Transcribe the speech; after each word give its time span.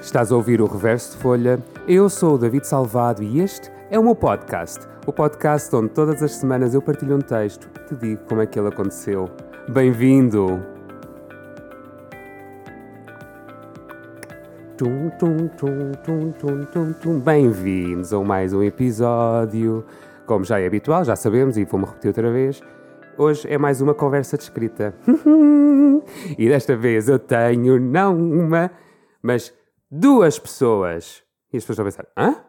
Estás 0.00 0.30
a 0.30 0.36
ouvir 0.36 0.62
o 0.62 0.66
Reverso 0.66 1.16
de 1.16 1.22
Folha? 1.22 1.58
Eu 1.86 2.08
sou 2.08 2.36
o 2.36 2.38
David 2.38 2.64
Salvado 2.64 3.20
e 3.20 3.40
este 3.40 3.68
é 3.90 3.98
o 3.98 4.02
meu 4.04 4.14
podcast. 4.14 4.86
O 5.04 5.12
podcast 5.12 5.74
onde 5.74 5.88
todas 5.88 6.22
as 6.22 6.36
semanas 6.36 6.72
eu 6.72 6.80
partilho 6.80 7.16
um 7.16 7.20
texto 7.20 7.68
e 7.74 7.88
te 7.88 7.96
digo 7.96 8.22
como 8.28 8.40
é 8.40 8.46
que 8.46 8.56
ele 8.60 8.68
aconteceu. 8.68 9.28
Bem-vindo! 9.68 10.64
Tum, 14.76 15.10
tum, 15.18 15.48
tum, 15.48 15.92
tum, 16.04 16.30
tum, 16.30 16.64
tum, 16.72 16.92
tum. 16.92 17.18
Bem-vindos 17.18 18.12
a 18.12 18.20
mais 18.20 18.54
um 18.54 18.62
episódio. 18.62 19.84
Como 20.26 20.44
já 20.44 20.60
é 20.60 20.66
habitual, 20.68 21.04
já 21.04 21.16
sabemos 21.16 21.56
e 21.56 21.64
vou-me 21.64 21.86
repetir 21.86 22.08
outra 22.08 22.30
vez. 22.30 22.62
Hoje 23.16 23.48
é 23.52 23.58
mais 23.58 23.80
uma 23.80 23.94
conversa 23.94 24.36
de 24.36 24.44
escrita. 24.44 24.94
e 26.38 26.48
desta 26.48 26.76
vez 26.76 27.08
eu 27.08 27.18
tenho 27.18 27.80
não 27.80 28.16
uma, 28.16 28.70
mas 29.20 29.57
duas 29.90 30.38
pessoas. 30.38 31.22
E 31.52 31.56
as 31.56 31.64
pessoas 31.64 31.88
estão 31.88 32.04
a 32.04 32.06
pensar: 32.06 32.06
hã? 32.16 32.44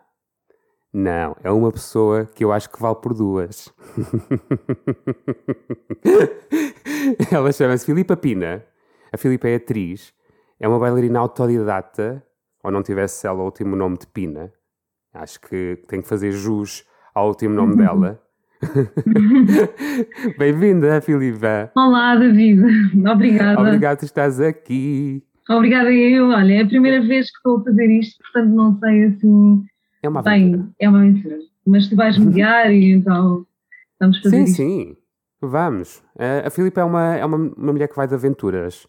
Não, 0.91 1.35
é 1.43 1.51
uma 1.51 1.71
pessoa 1.71 2.25
que 2.25 2.43
eu 2.43 2.51
acho 2.51 2.67
que 2.69 2.81
vale 2.81 2.95
por 2.95 3.13
duas. 3.13 3.71
Ela 7.31 7.51
chama-se 7.51 7.85
Filipa 7.85 8.17
Pina. 8.17 8.65
A 9.11 9.17
Filipa 9.17 9.47
é 9.47 9.55
atriz, 9.55 10.13
é 10.59 10.67
uma 10.67 10.79
bailarina 10.79 11.19
autodidata, 11.19 12.23
ou 12.63 12.71
não 12.71 12.83
tivesse 12.83 13.25
ela 13.25 13.39
o 13.39 13.45
último 13.45 13.75
nome 13.75 13.97
de 13.97 14.05
Pina. 14.07 14.51
Acho 15.13 15.39
que 15.41 15.81
tem 15.87 16.01
que 16.01 16.07
fazer 16.07 16.31
jus 16.31 16.85
ao 17.13 17.29
último 17.29 17.55
nome 17.55 17.75
dela. 17.75 18.21
Bem-vinda, 20.37 21.01
Filipa. 21.01 21.71
Olá, 21.75 22.15
David. 22.15 22.61
Obrigada. 23.09 23.61
Obrigado 23.61 23.99
por 23.99 24.05
estás 24.05 24.39
aqui. 24.39 25.23
Obrigada 25.49 25.91
eu. 25.91 26.29
Olha, 26.29 26.53
é 26.53 26.61
a 26.61 26.67
primeira 26.67 27.01
vez 27.01 27.29
que 27.31 27.37
estou 27.37 27.57
a 27.59 27.63
fazer 27.63 27.89
isto, 27.91 28.17
portanto 28.23 28.53
não 28.53 28.77
sei 28.79 29.03
assim. 29.05 29.63
É 30.03 30.09
uma 30.09 30.19
aventura. 30.21 30.57
Bem, 30.63 30.73
é 30.79 30.89
uma 30.89 30.99
aventura. 30.99 31.37
Mas 31.65 31.87
tu 31.87 31.95
vais 31.95 32.17
mediar 32.17 32.71
e 32.71 32.91
então 32.91 33.45
vamos 33.99 34.19
fazer 34.21 34.37
Sim, 34.37 34.43
isto. 34.43 34.55
sim. 34.57 34.97
Vamos. 35.41 36.03
Eh, 36.17 36.43
a 36.45 36.49
Filipa 36.49 36.81
é 36.81 36.83
uma, 36.83 37.15
é 37.15 37.25
uma, 37.25 37.37
uma 37.37 37.71
mulher 37.73 37.87
que 37.87 37.95
vai 37.95 38.07
de 38.07 38.13
aventuras. 38.13 38.87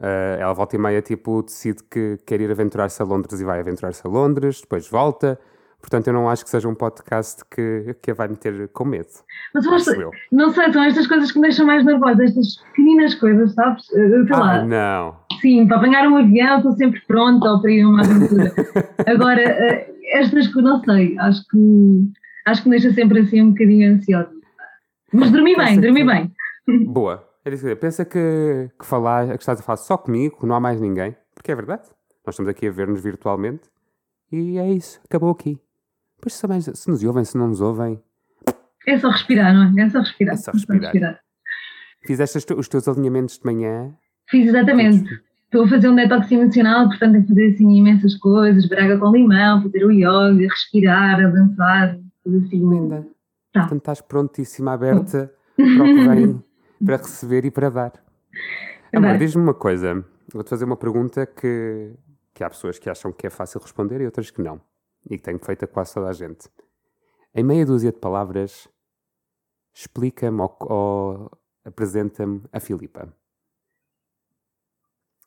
Eh, 0.00 0.38
ela 0.40 0.52
volta 0.54 0.74
e 0.74 0.78
meia, 0.78 1.02
tipo, 1.02 1.42
decide 1.42 1.82
que 1.84 2.18
quer 2.26 2.40
ir 2.40 2.50
aventurar-se 2.50 3.00
a 3.02 3.04
Londres 3.04 3.40
e 3.40 3.44
vai 3.44 3.60
aventurar-se 3.60 4.06
a 4.06 4.10
Londres, 4.10 4.60
depois 4.62 4.88
volta. 4.88 5.38
Portanto, 5.80 6.06
eu 6.06 6.12
não 6.12 6.30
acho 6.30 6.44
que 6.44 6.50
seja 6.50 6.68
um 6.68 6.74
podcast 6.76 7.42
que, 7.50 7.94
que 8.00 8.12
a 8.12 8.14
vai 8.14 8.28
meter 8.28 8.68
com 8.68 8.84
medo. 8.84 9.08
Mas 9.52 9.66
acho- 9.66 10.00
eu. 10.00 10.10
não 10.30 10.50
sei, 10.52 10.72
são 10.72 10.82
estas 10.84 11.06
coisas 11.08 11.32
que 11.32 11.38
me 11.40 11.48
deixam 11.48 11.66
mais 11.66 11.84
nervosa, 11.84 12.22
estas 12.24 12.56
pequeninas 12.68 13.14
coisas, 13.16 13.52
sabes? 13.52 13.84
Eh, 13.92 14.08
Sei 14.08 14.26
Ah, 14.32 14.38
lá, 14.38 14.64
não. 14.64 15.16
Sim, 15.42 15.66
para 15.66 15.76
apanhar 15.76 16.08
um 16.08 16.16
avião 16.16 16.56
estou 16.56 16.72
sempre 16.72 17.00
pronta 17.06 17.50
ou 17.50 17.60
para 17.60 17.70
ir 17.70 17.82
a 17.82 17.88
uma 17.88 18.00
aventura. 18.00 18.52
Agora, 19.06 19.42
eh, 19.42 19.94
estas 20.14 20.46
que 20.46 20.62
não 20.62 20.82
sei, 20.82 21.18
acho 21.18 21.44
que 21.48 21.58
acho 22.46 22.62
que 22.62 22.68
me 22.70 22.78
deixa 22.80 22.94
sempre 22.94 23.20
assim 23.20 23.42
um 23.42 23.50
bocadinho 23.50 23.92
ansiosa. 23.94 24.30
Mas 25.12 25.30
dormi 25.30 25.54
bem, 25.54 25.78
dormi 25.80 26.04
bem. 26.04 26.32
Boa. 26.86 27.28
Era 27.44 27.54
isso 27.54 27.62
que 27.64 27.66
eu 27.66 27.70
ia 27.70 27.74
dizer. 27.74 27.80
Pensa 27.80 28.04
que, 28.04 28.70
que 28.78 28.86
falar, 28.86 29.26
que 29.36 29.42
estás 29.42 29.58
a 29.60 29.62
falar 29.62 29.76
só 29.76 29.98
comigo, 29.98 30.38
que 30.40 30.46
não 30.46 30.54
há 30.54 30.60
mais 30.60 30.80
ninguém. 30.80 31.14
Porque 31.34 31.50
é 31.50 31.54
verdade. 31.56 31.82
Nós 32.24 32.34
estamos 32.34 32.48
aqui 32.48 32.68
a 32.68 32.70
ver-nos 32.70 33.02
virtualmente. 33.02 33.62
E 34.30 34.56
é 34.58 34.70
isso. 34.70 35.00
Acabou 35.04 35.30
aqui. 35.30 35.58
Pois 36.20 36.34
se, 36.34 36.46
mais, 36.46 36.64
se 36.72 36.88
nos 36.88 37.02
ouvem, 37.02 37.24
se 37.24 37.36
não 37.36 37.48
nos 37.48 37.60
ouvem, 37.60 38.00
É 38.86 38.96
só 38.96 39.10
respirar, 39.10 39.52
não 39.52 39.76
é? 39.76 39.82
É 39.84 39.90
só 39.90 39.98
respirar. 39.98 40.34
É 40.34 40.36
só 40.36 40.52
respirar. 40.52 41.20
fizeste 42.06 42.38
as 42.38 42.44
tu- 42.44 42.58
os 42.58 42.68
teus 42.68 42.86
alinhamentos 42.86 43.38
de 43.38 43.44
manhã. 43.44 43.92
Fiz 44.30 44.46
exatamente. 44.46 45.10
Estou 45.52 45.66
a 45.66 45.68
fazer 45.68 45.90
um 45.90 45.94
detox 45.94 46.32
emocional, 46.32 46.88
portanto, 46.88 47.12
tenho 47.12 47.22
que 47.24 47.28
fazer 47.28 47.46
assim 47.52 47.76
imensas 47.76 48.14
coisas, 48.16 48.66
braga 48.66 48.96
com 48.96 49.12
limão, 49.12 49.62
fazer 49.62 49.84
o 49.84 49.92
yoga, 49.92 50.48
respirar, 50.48 51.20
a 51.20 51.28
dançar, 51.28 51.98
tudo 52.24 52.38
assim. 52.38 52.70
Linda. 52.70 53.06
Tá. 53.52 53.60
Portanto, 53.60 53.80
estás 53.80 54.00
prontíssima, 54.00 54.72
aberta 54.72 55.30
para 55.54 55.82
o 55.82 55.84
que 55.84 56.08
vem, 56.08 56.42
para 56.82 56.96
receber 56.96 57.44
e 57.44 57.50
para 57.50 57.68
dar. 57.68 57.92
Amor, 58.94 59.10
Vai. 59.10 59.18
diz-me 59.18 59.42
uma 59.42 59.52
coisa. 59.52 60.02
Vou-te 60.32 60.48
fazer 60.48 60.64
uma 60.64 60.76
pergunta 60.78 61.26
que, 61.26 61.92
que 62.32 62.42
há 62.42 62.48
pessoas 62.48 62.78
que 62.78 62.88
acham 62.88 63.12
que 63.12 63.26
é 63.26 63.30
fácil 63.30 63.60
responder 63.60 64.00
e 64.00 64.06
outras 64.06 64.30
que 64.30 64.40
não. 64.40 64.58
E 65.04 65.18
que 65.18 65.22
tenho 65.22 65.38
feito 65.38 65.66
a 65.66 65.68
quase 65.68 65.92
toda 65.92 66.08
a 66.08 66.14
gente. 66.14 66.48
Em 67.34 67.44
meia 67.44 67.66
dúzia 67.66 67.92
de 67.92 67.98
palavras, 67.98 68.66
explica-me 69.74 70.40
ou, 70.40 70.56
ou 70.60 71.30
apresenta-me 71.62 72.40
a 72.50 72.58
Filipa. 72.58 73.14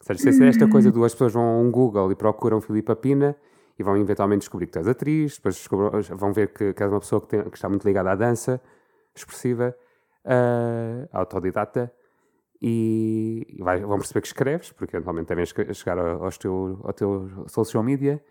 Ou 0.08 0.16
seja, 0.18 0.32
se 0.32 0.44
é 0.44 0.48
esta 0.50 0.68
coisa 0.68 0.92
de 0.92 1.04
as 1.04 1.14
pessoas 1.14 1.34
vão 1.34 1.44
a 1.44 1.60
um 1.62 1.72
Google 1.72 2.12
e 2.12 2.16
procuram 2.16 2.62
Filipa 2.62 2.96
Pina 2.96 3.36
e 3.78 3.84
vão 3.84 3.98
eventualmente 3.98 4.42
descobrir 4.42 4.68
que 4.68 4.74
tu 4.74 4.80
és 4.80 4.88
atriz, 4.88 5.36
depois 5.38 5.68
vão 6.12 6.32
ver 6.32 6.54
que, 6.54 6.74
que 6.74 6.84
és 6.84 6.92
uma 6.92 7.00
pessoa 7.00 7.20
que, 7.22 7.28
tem- 7.28 7.44
que 7.50 7.56
está 7.58 7.68
muito 7.68 7.84
ligada 7.86 8.12
à 8.12 8.16
dança 8.16 8.62
expressiva, 9.16 9.76
ah, 10.24 11.08
autodidata, 11.12 11.92
e, 12.62 13.46
e 13.50 13.64
vai- 13.64 13.82
vão 13.82 13.98
perceber 13.98 14.22
que 14.22 14.28
escreves, 14.28 14.72
porque 14.72 14.96
eventualmente 14.96 15.28
devem 15.28 15.46
chegar 15.46 15.98
ao, 15.98 16.24
aos 16.24 16.38
teu, 16.38 16.80
ao 16.84 16.94
teu 16.94 17.30
social 17.48 17.84
media, 17.84 18.24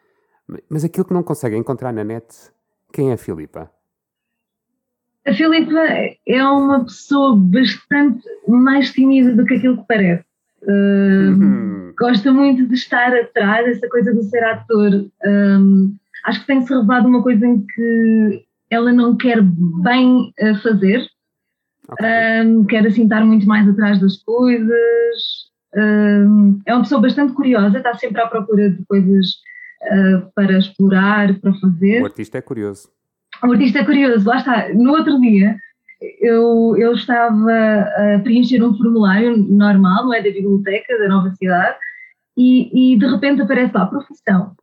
mas 0.69 0.85
aquilo 0.85 1.05
que 1.05 1.13
não 1.15 1.23
conseguem 1.23 1.59
encontrar 1.59 1.93
na 1.93 2.05
net, 2.05 2.27
quem 2.93 3.11
é 3.11 3.15
a 3.15 3.19
Filipa? 3.19 3.71
A 5.27 5.33
Filipa 5.33 5.81
é 6.27 6.45
uma 6.45 6.85
pessoa 6.85 7.35
bastante 7.37 8.25
mais 8.47 8.93
tímida 8.93 9.35
do 9.35 9.45
que 9.45 9.55
aquilo 9.55 9.79
que 9.79 9.87
parece. 9.89 10.25
Hum, 10.67 11.93
gosta 11.99 12.33
muito 12.33 12.67
de 12.67 12.75
estar 12.75 13.15
atrás, 13.15 13.67
essa 13.67 13.89
coisa 13.89 14.15
de 14.15 14.23
ser 14.25 14.43
ator. 14.45 15.07
Um, 15.25 15.95
acho 16.25 16.41
que 16.41 16.47
tem-se 16.47 16.73
revelado 16.73 17.09
uma 17.09 17.23
coisa 17.23 17.47
em 17.47 17.65
que 17.67 18.45
ela 18.71 18.93
não 18.93 19.17
quer 19.17 19.41
bem 19.43 20.33
uh, 20.41 20.55
fazer, 20.63 21.07
ok. 21.89 22.07
um, 22.45 22.65
quer 22.65 22.87
assim 22.87 23.05
estar 23.05 23.25
muito 23.25 23.47
mais 23.47 23.69
atrás 23.69 24.01
das 24.01 24.23
coisas. 24.23 25.53
Um, 25.77 26.61
é 26.67 26.75
uma 26.75 26.83
pessoa 26.83 27.01
bastante 27.01 27.33
curiosa, 27.33 27.79
está 27.79 27.95
sempre 27.95 28.23
à 28.23 28.27
procura 28.27 28.71
de 28.71 28.85
coisas 28.87 29.27
uh, 29.83 30.33
para 30.35 30.59
explorar, 30.59 31.39
para 31.41 31.53
fazer. 31.55 32.03
O 32.03 32.07
artista 32.07 32.39
é 32.39 32.43
curioso. 32.43 32.89
O 33.43 33.53
artista 33.53 33.81
é 33.81 33.85
curioso, 33.85 34.27
lá 34.27 34.37
está. 34.37 34.73
No 34.73 34.93
outro 34.93 35.21
dia, 35.21 35.57
eu, 36.21 36.75
eu 36.77 36.93
estava 36.93 37.53
a 37.53 38.19
preencher 38.23 38.63
um 38.63 38.77
formulário 38.77 39.37
normal, 39.37 40.05
não 40.05 40.15
é? 40.15 40.23
Da 40.23 40.31
biblioteca 40.31 40.99
da 40.99 41.09
nova 41.09 41.31
cidade, 41.35 41.77
e, 42.37 42.95
e 42.95 42.99
de 42.99 43.07
repente 43.07 43.43
aparece 43.43 43.75
lá 43.75 43.87
profissão. 43.87 44.55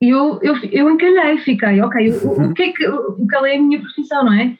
E 0.00 0.10
eu, 0.10 0.38
eu, 0.42 0.56
eu 0.70 0.90
encalhei, 0.90 1.38
fiquei, 1.38 1.80
ok, 1.80 2.10
o, 2.10 2.50
o 2.50 2.54
que 2.54 2.62
é 2.62 2.72
que, 2.72 2.86
o, 2.86 3.26
qual 3.28 3.46
é 3.46 3.56
a 3.56 3.62
minha 3.62 3.80
profissão, 3.80 4.24
não 4.24 4.32
é? 4.32 4.56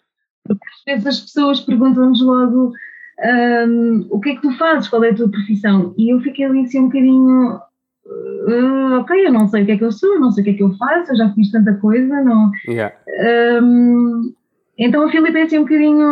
Porque 0.47 0.65
às 0.69 0.85
vezes 0.87 1.07
as 1.07 1.21
pessoas 1.21 1.61
perguntam-nos 1.61 2.21
logo 2.23 2.73
hum, 3.69 4.07
o 4.11 4.21
que 4.21 4.31
é 4.31 4.35
que 4.37 4.43
tu 4.43 4.51
fazes, 4.57 4.89
qual 4.89 5.05
é 5.05 5.11
a 5.11 5.15
tua 5.15 5.31
profissão? 5.31 5.95
E 5.99 6.13
eu 6.13 6.21
fiquei 6.21 6.45
ali 6.45 6.63
assim 6.63 6.81
um 6.81 6.87
bocadinho, 6.87 7.61
"Ah, 8.49 8.99
ok, 9.01 9.27
eu 9.27 9.33
não 9.33 9.49
sei 9.49 9.63
o 9.63 9.67
que 9.67 9.73
é 9.73 9.79
que 9.79 9.85
eu 9.85 9.93
sou, 9.93 10.19
não 10.21 10.31
sei 10.31 10.43
o 10.43 10.45
que 10.45 10.51
é 10.51 10.55
que 10.55 10.63
eu 10.63 10.77
faço, 10.77 11.13
eu 11.13 11.17
já 11.17 11.33
fiz 11.35 11.51
tanta 11.51 11.75
coisa, 11.75 12.23
não, 12.23 12.51
Yeah. 12.69 12.95
Hum, 13.63 14.35
então 14.79 15.07
a 15.07 15.11
Filipe 15.11 15.39
é 15.39 15.43
assim 15.43 15.59
um 15.59 15.63
bocadinho. 15.63 16.03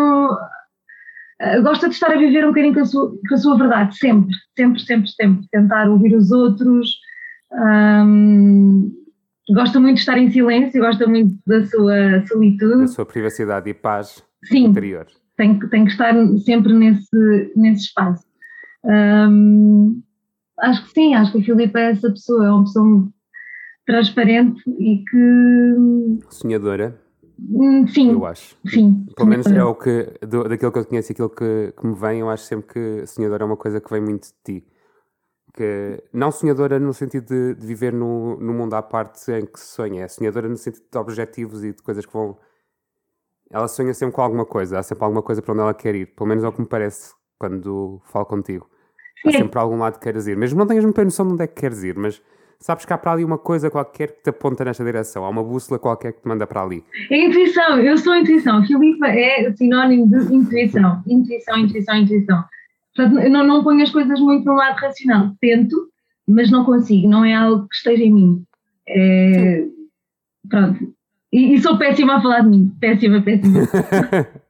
ah, 1.41 1.61
gosta 1.63 1.89
de 1.89 1.95
estar 1.95 2.13
a 2.13 2.17
viver 2.19 2.45
um 2.45 2.49
bocadinho 2.49 2.75
com 2.75 2.81
a, 2.81 2.85
sua, 2.85 3.11
com 3.29 3.35
a 3.35 3.37
sua 3.39 3.57
verdade, 3.59 3.97
sempre, 3.99 4.35
sempre, 4.57 4.81
sempre, 4.81 5.09
sempre. 5.11 5.49
Tentar 5.51 5.89
ouvir 5.89 6.15
os 6.15 6.31
outros. 6.31 6.89
hum, 7.53 8.93
gosta 9.55 9.79
muito 9.81 9.95
de 9.97 10.01
estar 10.01 10.17
em 10.19 10.31
silêncio, 10.31 10.81
gosta 10.81 11.07
muito 11.07 11.35
da 11.47 11.65
sua 11.67 12.11
Da 12.21 12.27
solitude. 12.27 12.89
sua 12.91 13.05
privacidade 13.07 13.69
e 13.71 13.75
paz 13.75 14.23
Sim, 14.45 14.67
interior. 14.67 15.07
tem, 15.37 15.59
que- 15.59 15.69
tem 15.69 15.85
que 15.85 15.91
estar 15.91 16.15
sempre 16.45 16.73
nesse, 16.73 17.53
nesse 17.57 17.83
espaço. 17.87 18.25
Hum, 18.85 20.01
acho 20.61 20.85
que 20.85 20.91
sim, 20.91 21.15
acho 21.15 21.33
que 21.33 21.39
a 21.39 21.43
Filipe 21.45 21.79
é 21.79 21.91
essa 21.91 22.09
pessoa, 22.11 22.47
é 22.47 22.51
uma 22.51 22.65
pessoa 22.65 23.09
transparente 23.87 24.63
e 24.79 25.05
que. 25.11 26.25
Sonhadora, 26.31 27.01
Sim, 27.93 28.13
eu 28.13 28.27
acho. 28.27 28.57
sim. 28.67 29.07
Pelo 29.17 29.29
menos 29.29 29.47
é 29.47 29.63
o 29.65 29.75
que, 29.75 30.05
do, 30.27 30.49
daquilo 30.49 30.73
que 30.73 30.79
eu 30.79 30.85
conheço 30.85 31.11
e 31.11 31.13
aquilo 31.13 31.31
que, 31.31 31.73
que 31.77 31.87
me 31.87 31.95
vem, 31.95 32.21
eu 32.21 32.31
acho 32.31 32.45
sempre 32.45 32.73
que 32.73 33.07
sonhadora 33.07 33.45
é 33.45 33.47
uma 33.47 33.57
coisa 33.57 33.81
que 33.81 33.91
vem 33.91 34.01
muito 34.01 34.29
de 34.29 34.61
ti. 34.61 34.67
Que, 35.55 36.03
não 36.13 36.31
sonhadora 36.31 36.79
no 36.79 36.95
sentido 36.95 37.27
de, 37.27 37.55
de 37.55 37.67
viver 37.67 37.93
no, 37.93 38.37
no 38.39 38.55
mundo 38.55 38.75
à 38.75 38.83
parte 38.83 39.31
em 39.33 39.45
que 39.45 39.61
se 39.61 39.67
sonha, 39.67 40.05
é 40.05 40.09
sonhadora 40.09 40.49
no 40.49 40.57
sentido 40.57 40.85
de 40.91 40.99
objetivos 40.99 41.63
e 41.63 41.73
de 41.73 41.83
coisas 41.83 42.07
que 42.07 42.13
vão. 42.13 42.39
Ela 43.51 43.69
sonha 43.69 43.93
sempre 43.93 44.15
com 44.15 44.23
alguma 44.23 44.47
coisa, 44.47 44.79
há 44.79 44.83
sempre 44.83 45.05
alguma 45.05 45.23
coisa 45.23 45.43
para 45.43 45.53
onde 45.53 45.63
ela 45.63 45.75
quer 45.75 45.95
ir, 45.95 46.07
pelo 46.15 46.29
menos 46.29 46.43
é 46.43 46.49
o 46.49 46.53
que 46.53 46.61
me 46.61 46.67
parece 46.67 47.13
quando 47.39 48.01
falo 48.05 48.25
contigo. 48.25 48.71
Há 49.27 49.31
sempre 49.31 49.51
para 49.51 49.61
algum 49.61 49.79
lado 49.79 49.99
que 49.99 50.05
queres 50.05 50.27
ir, 50.27 50.37
mesmo 50.37 50.59
não 50.59 50.67
tenhas 50.67 50.85
muita 50.85 51.05
noção 51.05 51.27
de 51.27 51.35
onde 51.35 51.45
é 51.45 51.47
que 51.47 51.61
queres 51.61 51.83
ir, 51.83 51.97
mas 51.99 52.23
sabes 52.63 52.85
que 52.85 52.93
há 52.93 52.99
para 52.99 53.13
ali 53.13 53.25
uma 53.25 53.37
coisa 53.37 53.71
qualquer 53.71 54.13
que 54.13 54.23
te 54.23 54.31
aponta 54.31 54.65
nesta 54.65 54.85
direção, 54.85 55.25
há 55.25 55.29
uma 55.29 55.43
bússola 55.43 55.79
qualquer 55.79 56.13
que 56.13 56.23
te 56.23 56.29
manda 56.29 56.47
para 56.47 56.63
ali. 56.63 56.85
É 57.11 57.27
intuição, 57.27 57.79
eu 57.79 57.99
sou 57.99 58.15
intuição. 58.17 58.65
Filipa 58.65 59.09
é 59.09 59.53
sinónimo 59.53 60.09
de 60.09 60.35
intuição. 60.35 61.03
Intuição, 61.07 61.59
intuição, 61.59 61.97
intuição. 61.97 62.45
Portanto, 62.95 63.19
eu 63.19 63.31
não, 63.31 63.45
não 63.45 63.65
ponho 63.65 63.83
as 63.83 63.91
coisas 63.91 64.19
muito 64.21 64.45
no 64.45 64.55
lado 64.55 64.77
racional. 64.77 65.33
Tento, 65.41 65.89
mas 66.27 66.51
não 66.51 66.65
consigo, 66.65 67.09
não 67.09 67.25
é 67.25 67.35
algo 67.35 67.67
que 67.69 67.75
esteja 67.75 68.05
em 68.05 68.13
mim. 68.13 68.45
É, 68.89 69.65
pronto. 70.49 70.95
E, 71.33 71.55
e, 71.55 71.61
sou 71.61 71.79
péssima 71.79 72.17
a 72.17 72.23
falar 72.23 72.41
de 72.41 72.49
mim. 72.49 72.73
Péssima, 72.79 73.23
péssima. 73.23 73.61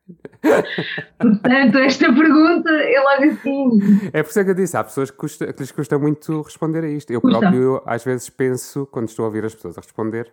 Portanto, 1.18 1.78
esta 1.78 2.12
pergunta 2.12 2.70
é 2.70 3.00
logo 3.00 3.32
assim. 3.32 4.10
É 4.12 4.22
por 4.22 4.30
isso 4.30 4.44
que 4.44 4.50
eu 4.50 4.54
disse: 4.54 4.76
há 4.76 4.84
pessoas 4.84 5.10
que, 5.10 5.16
custa, 5.16 5.52
que 5.52 5.60
lhes 5.60 5.72
custa 5.72 5.98
muito 5.98 6.42
responder 6.42 6.84
a 6.84 6.88
isto. 6.88 7.10
Eu 7.12 7.20
custa. 7.20 7.38
próprio, 7.38 7.82
às 7.86 8.04
vezes, 8.04 8.28
penso, 8.28 8.86
quando 8.86 9.08
estou 9.08 9.24
a 9.24 9.26
ouvir 9.28 9.44
as 9.44 9.54
pessoas 9.54 9.78
a 9.78 9.80
responder, 9.80 10.32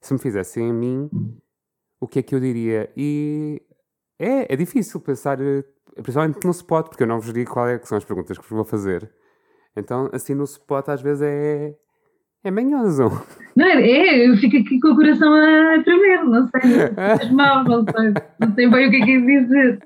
se 0.00 0.12
me 0.12 0.18
fizessem 0.18 0.70
a 0.70 0.72
mim, 0.72 1.10
o 2.00 2.08
que 2.08 2.18
é 2.18 2.22
que 2.22 2.34
eu 2.34 2.40
diria? 2.40 2.90
E 2.96 3.62
é, 4.18 4.52
é 4.52 4.56
difícil 4.56 5.00
pensar, 5.00 5.40
eh, 5.40 5.64
principalmente 5.94 6.44
no 6.44 6.50
spot, 6.50 6.88
porque 6.88 7.02
eu 7.02 7.06
não 7.06 7.20
vos 7.20 7.32
digo 7.32 7.52
quais 7.52 7.80
é 7.80 7.84
são 7.84 7.98
as 7.98 8.04
perguntas 8.04 8.38
que 8.38 8.44
vos 8.44 8.50
vou 8.50 8.64
fazer. 8.64 9.10
Então, 9.76 10.08
assim, 10.12 10.34
no 10.34 10.44
spot, 10.44 10.88
às 10.88 11.02
vezes 11.02 11.22
é. 11.22 11.76
É 12.44 12.50
manhoso. 12.50 13.04
Não, 13.56 13.66
é, 13.66 13.80
é, 13.82 14.28
eu 14.28 14.36
fico 14.36 14.58
aqui 14.58 14.78
com 14.78 14.88
o 14.88 14.96
coração 14.96 15.32
a 15.32 15.82
tremer, 15.82 16.24
não 16.24 16.46
sei, 16.48 17.30
mãos, 17.32 17.64
não 17.66 17.84
sei, 17.84 18.12
não 18.38 18.54
sei 18.54 18.68
bem 18.68 18.86
o 18.86 18.90
que 18.90 18.96
é 18.96 19.04
que 19.06 19.12
é 19.12 19.20
dizer. 19.20 19.82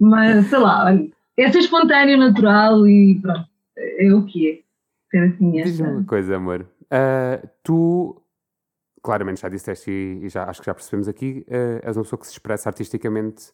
Mas, 0.00 0.46
sei 0.46 0.58
lá, 0.58 0.86
olha, 0.86 1.08
é 1.36 1.52
ser 1.52 1.60
espontâneo, 1.60 2.18
natural 2.18 2.88
e 2.88 3.20
pronto, 3.20 3.46
é 3.76 4.12
o 4.12 4.26
que 4.26 4.50
é. 4.50 4.62
Ser 5.10 5.28
assim, 5.28 5.52
Diz-me 5.52 5.88
uma 5.88 6.04
coisa, 6.04 6.36
amor. 6.36 6.66
Uh, 6.84 7.48
tu 7.62 8.20
claramente 9.00 9.42
já 9.42 9.48
disseste 9.48 9.90
e, 9.90 10.24
e, 10.24 10.28
já, 10.28 10.44
acho 10.44 10.60
que 10.60 10.66
já 10.66 10.74
percebemos 10.74 11.06
aqui, 11.06 11.46
uh, 11.48 11.86
és 11.86 11.96
uma 11.96 12.02
pessoa 12.02 12.18
que 12.18 12.26
se 12.26 12.32
expressa 12.32 12.68
artisticamente 12.68 13.50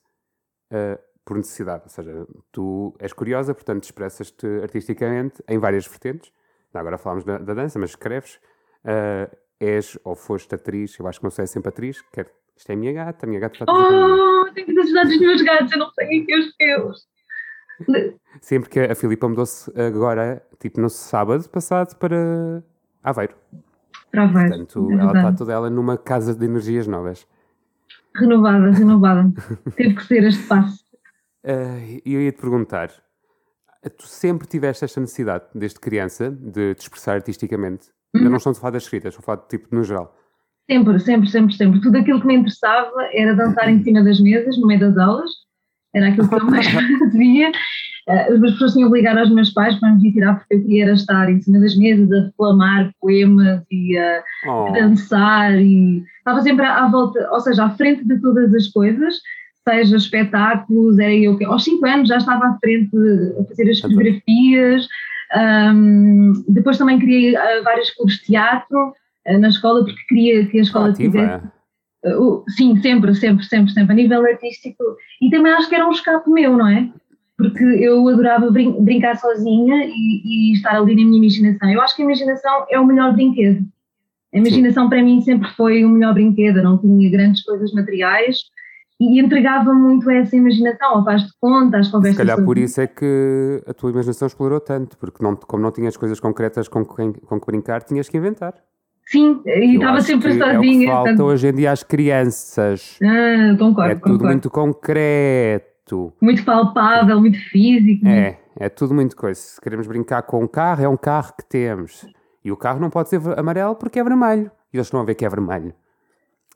uh, 0.73 0.99
por 1.25 1.37
necessidade. 1.37 1.83
Ou 1.85 1.91
seja, 1.91 2.27
tu 2.51 2.95
és 2.99 3.13
curiosa, 3.13 3.53
portanto 3.53 3.85
expressas-te 3.85 4.47
artisticamente 4.63 5.43
em 5.47 5.59
várias 5.59 5.87
vertentes. 5.87 6.33
Agora 6.75 6.99
falamos 6.99 7.25
da, 7.25 7.39
da 7.39 7.55
dança, 7.55 7.79
mas 7.79 7.91
escreves. 7.91 8.39
Uh, 8.85 9.37
és 9.61 9.99
ou 10.05 10.15
foste 10.15 10.55
atriz, 10.55 10.97
eu 10.99 11.07
acho 11.07 11.19
que 11.19 11.25
não 11.25 11.31
sei, 11.31 11.45
é 11.45 11.47
sempre 11.47 11.69
atriz. 11.69 12.01
Quer, 12.13 12.31
isto 12.57 12.71
é 12.71 12.75
a 12.75 12.77
minha 12.77 12.93
gata, 12.93 13.27
a 13.27 13.29
minha 13.29 13.41
gata 13.41 13.55
está 13.55 13.73
Oh, 13.73 14.53
tenho 14.53 14.67
que 14.67 14.81
ajudar 14.81 15.07
os 15.07 15.21
meus 15.21 15.43
gatos, 15.43 15.73
eu 15.73 15.79
não 15.79 15.91
sei 15.91 16.07
quem 16.07 16.35
é 16.35 16.39
os 16.39 16.57
teus. 16.57 17.09
Sempre 18.41 18.71
que 18.71 18.81
a 18.81 18.95
Filipa 18.95 19.29
mudou-se 19.29 19.71
agora, 19.81 20.43
tipo 20.59 20.81
no 20.81 20.89
sábado 20.89 21.49
passado, 21.49 21.97
para 21.97 22.63
Aveiro. 23.03 23.35
Para 24.11 24.25
Aveiro. 24.25 24.49
Portanto, 24.49 24.91
é 24.91 24.95
ela 24.95 25.13
está 25.13 25.33
toda 25.33 25.53
ela 25.53 25.71
numa 25.71 25.97
casa 25.97 26.35
de 26.35 26.45
energias 26.45 26.87
novas. 26.87 27.27
Renovada, 28.17 28.71
renovada. 28.73 29.33
Teve 29.77 29.95
que 29.95 30.05
ser 30.05 30.25
este 30.25 30.45
passo. 30.47 30.85
Uh, 31.45 32.01
eu 32.05 32.21
ia 32.21 32.33
te 32.33 32.41
perguntar: 32.41 32.91
tu 33.97 34.07
sempre 34.07 34.47
tiveste 34.47 34.85
esta 34.85 35.01
necessidade, 35.01 35.45
desde 35.55 35.79
criança, 35.79 36.31
de 36.31 36.75
te 36.75 36.83
expressar 36.83 37.15
artisticamente? 37.15 37.89
Uhum. 38.15 38.23
Eu 38.23 38.31
não 38.31 38.37
estou 38.39 38.53
a 38.53 38.55
falar 38.55 38.73
das 38.73 38.85
escritas, 38.85 39.15
estou 39.15 39.23
a 39.23 39.27
falar 39.27 39.43
de 39.43 39.49
tipo 39.49 39.75
no 39.75 39.85
geral. 39.85 40.15
Sempre, 40.71 41.01
sempre, 41.01 41.31
sempre, 41.31 41.55
sempre. 41.55 41.81
Tudo 41.81 41.97
aquilo 41.97 42.21
que 42.21 42.27
me 42.27 42.35
interessava 42.35 43.09
era 43.13 43.35
dançar 43.35 43.69
em 43.71 43.83
cima 43.83 44.03
das 44.03 44.21
mesas, 44.21 44.59
no 44.59 44.67
meio 44.67 44.81
das 44.81 44.99
aulas. 44.99 45.31
Era 45.95 46.09
aquilo 46.09 46.29
que 46.29 46.35
eu 46.35 46.45
mais 46.45 46.67
fazia. 46.69 47.51
Uh, 48.09 48.45
as 48.45 48.53
pessoas 48.53 48.73
tinham 48.73 48.89
obligado 48.89 49.19
aos 49.19 49.31
meus 49.31 49.51
pais 49.51 49.79
para 49.79 49.93
me 49.93 50.03
vir 50.03 50.13
tirar 50.13 50.39
porque 50.39 50.55
eu 50.55 50.63
queria 50.63 50.93
estar 50.93 51.31
em 51.31 51.41
cima 51.41 51.61
das 51.61 51.77
mesas 51.77 52.11
a 52.11 52.25
reclamar 52.25 52.91
poemas 53.01 53.63
e 53.71 53.99
a, 53.99 54.23
oh. 54.47 54.67
a 54.67 54.71
dançar 54.71 55.55
e 55.59 56.03
estava 56.19 56.41
sempre 56.41 56.65
à, 56.65 56.85
à 56.85 56.89
volta, 56.91 57.29
ou 57.31 57.41
seja, 57.41 57.65
à 57.65 57.71
frente 57.71 58.07
de 58.07 58.19
todas 58.21 58.55
as 58.55 58.69
coisas 58.69 59.21
seja 59.69 59.97
espetáculos, 59.97 60.99
era 60.99 61.15
eu 61.15 61.37
que 61.37 61.45
aos 61.45 61.65
5 61.65 61.87
anos 61.87 62.09
já 62.09 62.17
estava 62.17 62.47
à 62.47 62.59
frente 62.59 62.91
a 63.39 63.45
fazer 63.45 63.71
as 63.71 63.81
coreografias, 63.81 64.89
um, 65.37 66.33
depois 66.49 66.79
também 66.79 66.99
criei 66.99 67.35
uh, 67.35 67.63
vários 67.63 67.91
clubes 67.91 68.17
de 68.17 68.25
teatro 68.25 68.95
uh, 69.27 69.39
na 69.39 69.49
escola 69.49 69.85
porque 69.85 70.03
queria 70.09 70.47
que 70.47 70.59
a 70.59 70.63
escola 70.63 70.93
tivesse. 70.93 71.45
Uh, 72.05 72.45
sim, 72.57 72.81
sempre, 72.81 73.15
sempre, 73.15 73.45
sempre, 73.45 73.73
sempre, 73.73 73.93
a 73.93 73.97
nível 73.97 74.25
artístico. 74.25 74.83
E 75.21 75.29
também 75.31 75.53
acho 75.53 75.69
que 75.69 75.75
era 75.75 75.87
um 75.87 75.93
escape 75.93 76.31
meu, 76.31 76.57
não 76.57 76.69
é? 76.69 76.89
Porque 77.37 77.63
eu 77.63 78.09
adorava 78.09 78.51
brin 78.51 78.83
brincar 78.83 79.17
sozinha 79.17 79.85
e, 79.85 80.23
e, 80.25 80.53
estar 80.55 80.77
ali 80.77 80.95
na 80.95 81.03
minha 81.05 81.19
imaginação. 81.19 81.71
Eu 81.71 81.81
acho 81.83 81.95
que 81.95 82.03
a 82.03 82.05
imaginação 82.05 82.67
é 82.71 82.81
o 82.81 82.87
melhor 82.87 83.13
brinquedo. 83.13 83.65
A 84.33 84.39
imaginação 84.39 84.85
sim. 84.85 84.91
para 84.91 85.03
mim 85.03 85.21
sempre 85.21 85.49
foi 85.51 85.85
o 85.85 85.89
melhor 85.89 86.15
brinquedo, 86.15 86.63
não 86.63 86.79
tinha 86.79 87.11
grandes 87.11 87.43
coisas 87.43 87.73
materiais, 87.73 88.39
e 89.01 89.21
entregava 89.21 89.73
muito 89.73 90.11
essa 90.11 90.35
imaginação, 90.37 90.97
ao 90.97 91.05
faz 91.05 91.23
de 91.23 91.33
conta, 91.41 91.79
às 91.79 91.89
conversas. 91.89 92.17
Se 92.17 92.27
calhar 92.27 92.45
por 92.45 92.59
isso 92.59 92.81
é 92.81 92.87
que 92.87 93.63
a 93.67 93.73
tua 93.73 93.91
imaginação 93.91 94.27
explorou 94.27 94.61
tanto, 94.61 94.99
porque 94.99 95.23
não, 95.23 95.37
como 95.37 95.63
não 95.63 95.71
tinhas 95.71 95.97
coisas 95.97 96.19
concretas 96.19 96.67
com, 96.67 96.85
com, 96.85 97.13
com 97.13 97.41
que 97.41 97.47
brincar, 97.47 97.83
tinhas 97.83 98.09
que 98.09 98.17
inventar. 98.17 98.55
Sim, 99.07 99.41
e 99.47 99.77
estava 99.77 100.01
sempre 100.01 100.37
sozinha. 100.37 100.53
É 100.53 100.59
o 100.59 100.63
que 100.63 100.87
falta 100.87 101.11
tanto... 101.11 101.23
hoje 101.25 101.49
em 101.49 101.55
dia 101.55 101.73
às 101.73 101.83
crianças. 101.83 102.99
Ah, 103.03 103.57
concordo. 103.57 103.93
É 103.93 103.95
tudo 103.95 104.03
concordo. 104.03 104.27
muito 104.27 104.51
concreto. 104.51 106.13
Muito 106.21 106.45
palpável, 106.45 107.21
muito 107.21 107.39
físico. 107.51 108.07
É, 108.07 108.39
é 108.57 108.69
tudo 108.69 108.95
muito 108.95 109.17
coisa. 109.17 109.41
Se 109.41 109.61
queremos 109.61 109.87
brincar 109.87 110.23
com 110.23 110.43
um 110.43 110.49
carro, 110.49 110.83
é 110.83 110.89
um 110.89 110.97
carro 110.97 111.33
que 111.39 111.45
temos. 111.49 112.05
E 112.45 112.53
o 112.53 112.57
carro 112.57 112.81
não 112.81 112.91
pode 112.91 113.09
ser 113.09 113.21
amarelo 113.39 113.77
porque 113.77 113.99
é 113.99 114.05
vermelho. 114.05 114.51
E 114.73 114.77
eles 114.77 114.89
estão 114.89 115.01
a 115.01 115.05
ver 115.05 115.15
que 115.15 115.25
é 115.25 115.29
vermelho 115.29 115.73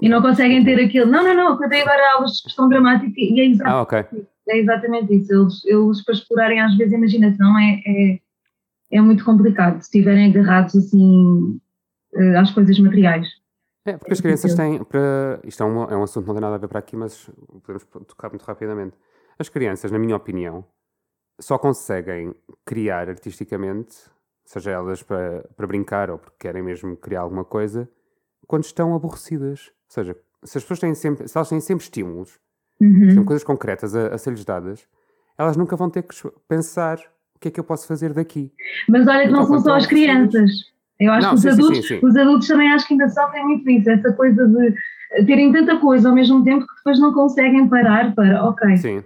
e 0.02 0.08
não 0.08 0.20
conseguem 0.20 0.64
ter 0.64 0.84
aquilo. 0.84 1.06
Não, 1.06 1.22
não, 1.22 1.32
não, 1.32 1.62
eu 1.62 1.68
tenho 1.68 1.82
agora 1.82 2.14
aulas 2.14 2.32
de 2.32 2.36
expressão 2.38 2.68
dramática 2.68 3.12
e 3.16 3.38
é 3.38 3.44
exatamente, 3.46 3.72
ah, 3.72 3.82
okay. 3.82 4.00
isso, 4.00 4.28
é 4.48 4.58
exatamente 4.58 5.14
isso. 5.14 5.32
Eles, 5.32 5.64
eles, 5.64 6.04
para 6.04 6.14
explorarem 6.14 6.60
às 6.60 6.76
vezes 6.76 6.92
a 6.92 6.96
imaginação, 6.96 7.56
é, 7.56 7.82
é, 7.86 8.20
é 8.90 9.00
muito 9.00 9.24
complicado 9.24 9.74
se 9.74 9.84
estiverem 9.84 10.28
agarrados 10.28 10.74
assim 10.74 11.60
eh, 12.16 12.36
às 12.36 12.50
coisas 12.50 12.76
materiais. 12.80 13.28
É, 13.84 13.96
porque 13.96 14.12
as 14.12 14.20
crianças 14.20 14.54
têm. 14.56 14.82
Para, 14.82 15.40
isto 15.44 15.62
é 15.62 15.66
um, 15.66 15.84
é 15.84 15.96
um 15.96 16.02
assunto 16.02 16.24
que 16.24 16.28
não 16.28 16.34
tem 16.34 16.42
nada 16.42 16.56
a 16.56 16.58
ver 16.58 16.68
para 16.68 16.80
aqui, 16.80 16.96
mas 16.96 17.30
podemos 17.64 17.84
tocar 18.08 18.28
muito 18.28 18.42
rapidamente. 18.42 18.96
As 19.38 19.48
crianças, 19.48 19.92
na 19.92 20.00
minha 20.00 20.16
opinião, 20.16 20.64
só 21.40 21.56
conseguem 21.58 22.34
criar 22.66 23.08
artisticamente, 23.08 23.94
seja 24.44 24.72
elas 24.72 25.00
para, 25.00 25.48
para 25.56 25.66
brincar 25.66 26.10
ou 26.10 26.18
porque 26.18 26.36
querem 26.40 26.62
mesmo 26.62 26.96
criar 26.96 27.20
alguma 27.20 27.44
coisa, 27.44 27.88
quando 28.48 28.64
estão 28.64 28.96
aborrecidas. 28.96 29.70
Ou 29.92 30.04
seja, 30.04 30.16
se 30.42 30.56
as 30.56 30.64
pessoas 30.64 30.80
têm 30.80 30.94
sempre, 30.94 31.28
se 31.28 31.36
elas 31.36 31.50
têm 31.50 31.60
sempre 31.60 31.84
estímulos, 31.84 32.38
uhum. 32.80 33.14
têm 33.14 33.24
coisas 33.24 33.44
concretas 33.44 33.94
a, 33.94 34.14
a 34.14 34.18
ser-lhes 34.18 34.44
dadas, 34.44 34.86
elas 35.36 35.54
nunca 35.56 35.76
vão 35.76 35.90
ter 35.90 36.02
que 36.02 36.14
pensar 36.48 36.98
o 37.36 37.38
que 37.38 37.48
é 37.48 37.50
que 37.50 37.60
eu 37.60 37.64
posso 37.64 37.86
fazer 37.86 38.14
daqui. 38.14 38.50
Mas 38.88 39.06
olha 39.06 39.26
que 39.26 39.32
não 39.32 39.44
são 39.44 39.60
só 39.60 39.74
as 39.74 39.86
crianças. 39.86 40.50
Eu 40.98 41.12
acho 41.12 41.26
não, 41.26 41.30
que 41.30 41.36
os, 41.36 41.42
sim, 41.42 41.48
adultos, 41.48 41.88
sim, 41.88 42.00
sim, 42.00 42.06
os 42.06 42.16
adultos 42.16 42.48
também 42.48 42.72
acho 42.72 42.86
que 42.86 42.94
ainda 42.94 43.08
sofrem 43.08 43.44
muito 43.44 43.68
isso, 43.68 43.90
essa 43.90 44.12
coisa 44.12 44.46
de 44.46 45.26
terem 45.26 45.52
tanta 45.52 45.78
coisa 45.78 46.08
ao 46.08 46.14
mesmo 46.14 46.42
tempo 46.42 46.66
que 46.66 46.76
depois 46.76 46.98
não 46.98 47.12
conseguem 47.12 47.68
parar 47.68 48.14
para, 48.14 48.44
ok, 48.44 49.02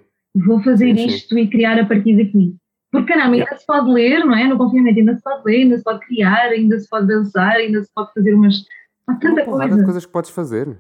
vou 0.47 0.63
fazer 0.63 0.93
isto 0.93 1.37
e 1.37 1.49
criar 1.49 1.81
a 1.81 1.87
partir 1.87 2.17
daqui. 2.17 2.55
Porque 2.93 3.13
caramba, 3.13 3.33
ainda 3.33 3.45
yeah. 3.45 3.57
se 3.57 3.67
pode 3.67 3.91
ler, 3.91 4.25
não 4.25 4.37
é? 4.37 4.47
No 4.47 4.57
confinamento 4.57 4.99
ainda 5.01 5.17
se 5.17 5.23
pode 5.23 5.43
ler, 5.45 5.63
ainda 5.63 5.79
se 5.79 5.85
pode 5.85 6.01
criar, 6.07 6.49
ainda 6.49 6.79
se 6.79 6.89
pode 6.89 7.07
dançar, 7.09 7.57
ainda 7.57 7.83
se 7.83 7.91
pode 7.93 8.13
fazer 8.13 8.35
umas 8.35 8.65
Há 9.07 9.15
tanta 9.15 9.45
coisa. 9.45 9.77
de 9.77 9.85
coisas 9.85 10.07
que 10.07 10.13
podes 10.13 10.31
fazer. 10.31 10.77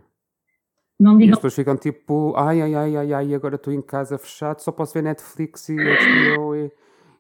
Não 0.99 1.17
digam... 1.17 1.29
E 1.29 1.33
as 1.33 1.39
pessoas 1.39 1.55
ficam 1.55 1.77
tipo, 1.77 2.35
ai, 2.37 2.61
ai, 2.63 2.75
ai, 2.75 2.97
ai, 2.97 3.13
ai, 3.13 3.35
agora 3.35 3.57
estou 3.57 3.73
em 3.73 3.83
casa 3.83 4.19
fechado, 4.19 4.61
só 4.61 4.73
posso 4.73 4.95
ver 4.95 5.03
Netflix 5.03 5.69
e 5.69 5.77
HBO 5.77 6.57
e, 6.57 6.73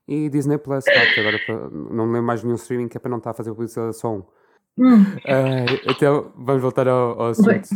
e 0.08 0.28
Disney 0.28 0.58
Plus. 0.58 0.84
Tá, 0.84 0.92
agora 1.20 1.38
não 1.70 2.06
me 2.06 2.12
lembro 2.14 2.26
mais 2.26 2.42
nenhum 2.42 2.56
streaming 2.56 2.88
que 2.88 2.96
é 2.96 3.00
para 3.00 3.10
não 3.10 3.18
estar 3.18 3.30
a 3.30 3.34
fazer 3.34 3.50
publicidade 3.50 3.96
só 3.96 4.14
um. 4.14 4.22
Hum. 4.78 5.02
Uh, 5.02 5.90
então, 5.90 6.32
vamos 6.36 6.60
voltar 6.60 6.86
ao, 6.86 7.20
ao 7.20 7.28
assunto. 7.28 7.68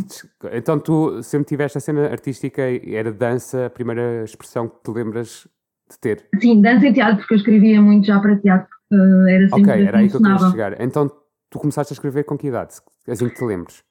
Então, 0.51 0.79
tu 0.79 1.23
sempre 1.23 1.47
tiveste 1.47 1.77
a 1.77 1.81
cena 1.81 2.05
artística, 2.07 2.61
era 2.61 3.11
dança, 3.11 3.65
a 3.65 3.69
primeira 3.69 4.23
expressão 4.23 4.67
que 4.67 4.83
te 4.83 4.91
lembras 4.91 5.47
de 5.89 5.99
ter? 5.99 6.27
Sim, 6.39 6.61
dança 6.61 6.87
e 6.87 6.93
teatro, 6.93 7.17
porque 7.17 7.33
eu 7.33 7.37
escrevia 7.37 7.81
muito 7.81 8.05
já 8.05 8.19
para 8.19 8.35
teatro. 8.37 8.69
Uh, 8.91 9.27
era 9.27 9.49
sempre 9.49 9.71
ok, 9.71 9.85
era 9.87 9.97
aí 9.97 10.09
que 10.09 10.15
eu 10.15 10.21
queria 10.21 10.49
chegar. 10.51 10.81
Então, 10.81 11.11
tu 11.51 11.59
começaste 11.59 11.93
a 11.93 11.95
escrever 11.95 12.23
com 12.23 12.35
que 12.35 12.47
idade? 12.47 12.73
Assim 13.07 13.29
que 13.29 13.35
te 13.35 13.43
lembres. 13.43 13.83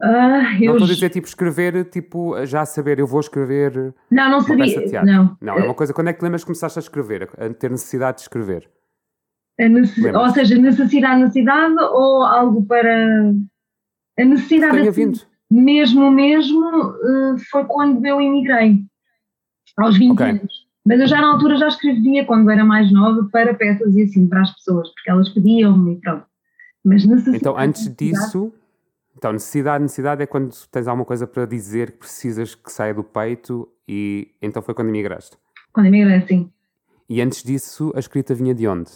Ah, 0.00 0.54
eu... 0.60 0.66
Não 0.66 0.72
estou 0.74 0.84
a 0.84 0.94
dizer 0.94 1.10
tipo 1.10 1.26
escrever, 1.26 1.84
tipo 1.86 2.46
já 2.46 2.64
saber, 2.64 3.00
eu 3.00 3.06
vou 3.06 3.18
escrever. 3.18 3.92
Não, 4.08 4.30
não 4.30 4.40
sabia. 4.40 5.02
Não. 5.02 5.36
não, 5.40 5.54
é 5.54 5.64
uma 5.64 5.74
coisa. 5.74 5.92
Quando 5.92 6.08
é 6.08 6.12
que 6.12 6.20
te 6.20 6.22
lembras 6.22 6.42
que 6.42 6.46
começaste 6.46 6.78
a 6.78 6.82
escrever, 6.82 7.28
a 7.36 7.52
ter 7.52 7.70
necessidade 7.70 8.18
de 8.18 8.22
escrever? 8.22 8.70
Necess... 9.58 10.14
Ou 10.14 10.30
seja, 10.30 10.56
necessidade, 10.56 11.20
necessidade 11.20 11.74
ou 11.80 12.22
algo 12.22 12.64
para. 12.64 13.32
A 14.16 14.24
necessidade. 14.24 14.76
Tenha 14.76 14.92
vindo. 14.92 15.18
Mesmo, 15.50 16.10
mesmo, 16.10 16.62
eh, 16.62 17.36
foi 17.50 17.64
quando 17.64 18.04
eu 18.04 18.20
emigrei, 18.20 18.84
aos 19.78 19.96
20 19.96 20.12
okay. 20.12 20.30
anos. 20.30 20.68
Mas 20.86 21.00
eu 21.00 21.06
já 21.08 21.20
na 21.20 21.32
altura 21.32 21.56
já 21.56 21.68
escrevia, 21.68 22.24
quando 22.24 22.50
era 22.50 22.64
mais 22.64 22.92
nova, 22.92 23.26
para 23.32 23.54
peças 23.54 23.96
e 23.96 24.02
assim, 24.02 24.28
para 24.28 24.42
as 24.42 24.54
pessoas, 24.54 24.90
porque 24.90 25.10
elas 25.10 25.28
pediam-me 25.30 25.94
e 25.94 26.00
pronto. 26.00 26.27
Mas 26.88 27.04
necessidade. 27.04 27.36
Então, 27.36 27.58
antes 27.58 27.94
disso, 27.94 28.52
então, 29.16 29.32
necessidade, 29.32 29.82
necessidade 29.82 30.22
é 30.22 30.26
quando 30.26 30.54
tens 30.70 30.86
alguma 30.86 31.04
coisa 31.04 31.26
para 31.26 31.44
dizer 31.44 31.90
que 31.92 31.98
precisas 31.98 32.54
que 32.54 32.72
saia 32.72 32.94
do 32.94 33.02
peito 33.02 33.68
e 33.86 34.28
então 34.40 34.62
foi 34.62 34.74
quando 34.74 34.88
emigraste? 34.88 35.36
Quando 35.72 35.86
emigrei, 35.86 36.20
sim. 36.20 36.50
E 37.08 37.20
antes 37.20 37.42
disso, 37.42 37.92
a 37.96 37.98
escrita 37.98 38.34
vinha 38.34 38.54
de 38.54 38.68
onde? 38.68 38.90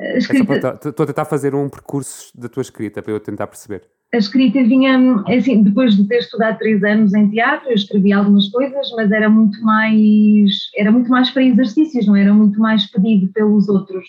A 0.00 0.16
escrita, 0.16 0.78
Estou 0.84 1.04
a 1.04 1.06
tentar 1.06 1.26
fazer 1.26 1.54
um 1.54 1.68
percurso 1.68 2.36
da 2.38 2.48
tua 2.48 2.62
escrita 2.62 3.02
para 3.02 3.12
eu 3.12 3.20
tentar 3.20 3.46
perceber. 3.46 3.82
a 4.12 4.16
escrita 4.16 4.62
vinha, 4.64 5.22
é 5.28 5.36
assim, 5.36 5.62
depois 5.62 5.94
de 5.94 6.06
ter 6.08 6.18
estudado 6.18 6.58
três 6.58 6.82
anos 6.82 7.12
em 7.14 7.28
teatro, 7.28 7.68
eu 7.68 7.74
escrevi 7.74 8.12
algumas 8.12 8.48
coisas, 8.48 8.90
mas 8.96 9.12
era 9.12 9.28
muito 9.28 9.62
mais, 9.62 10.70
era 10.76 10.90
muito 10.90 11.10
mais 11.10 11.30
para 11.30 11.44
exercícios, 11.44 12.06
não 12.06 12.16
era 12.16 12.32
muito 12.32 12.58
mais 12.58 12.86
pedido 12.90 13.28
pelos 13.32 13.68
outros. 13.68 14.04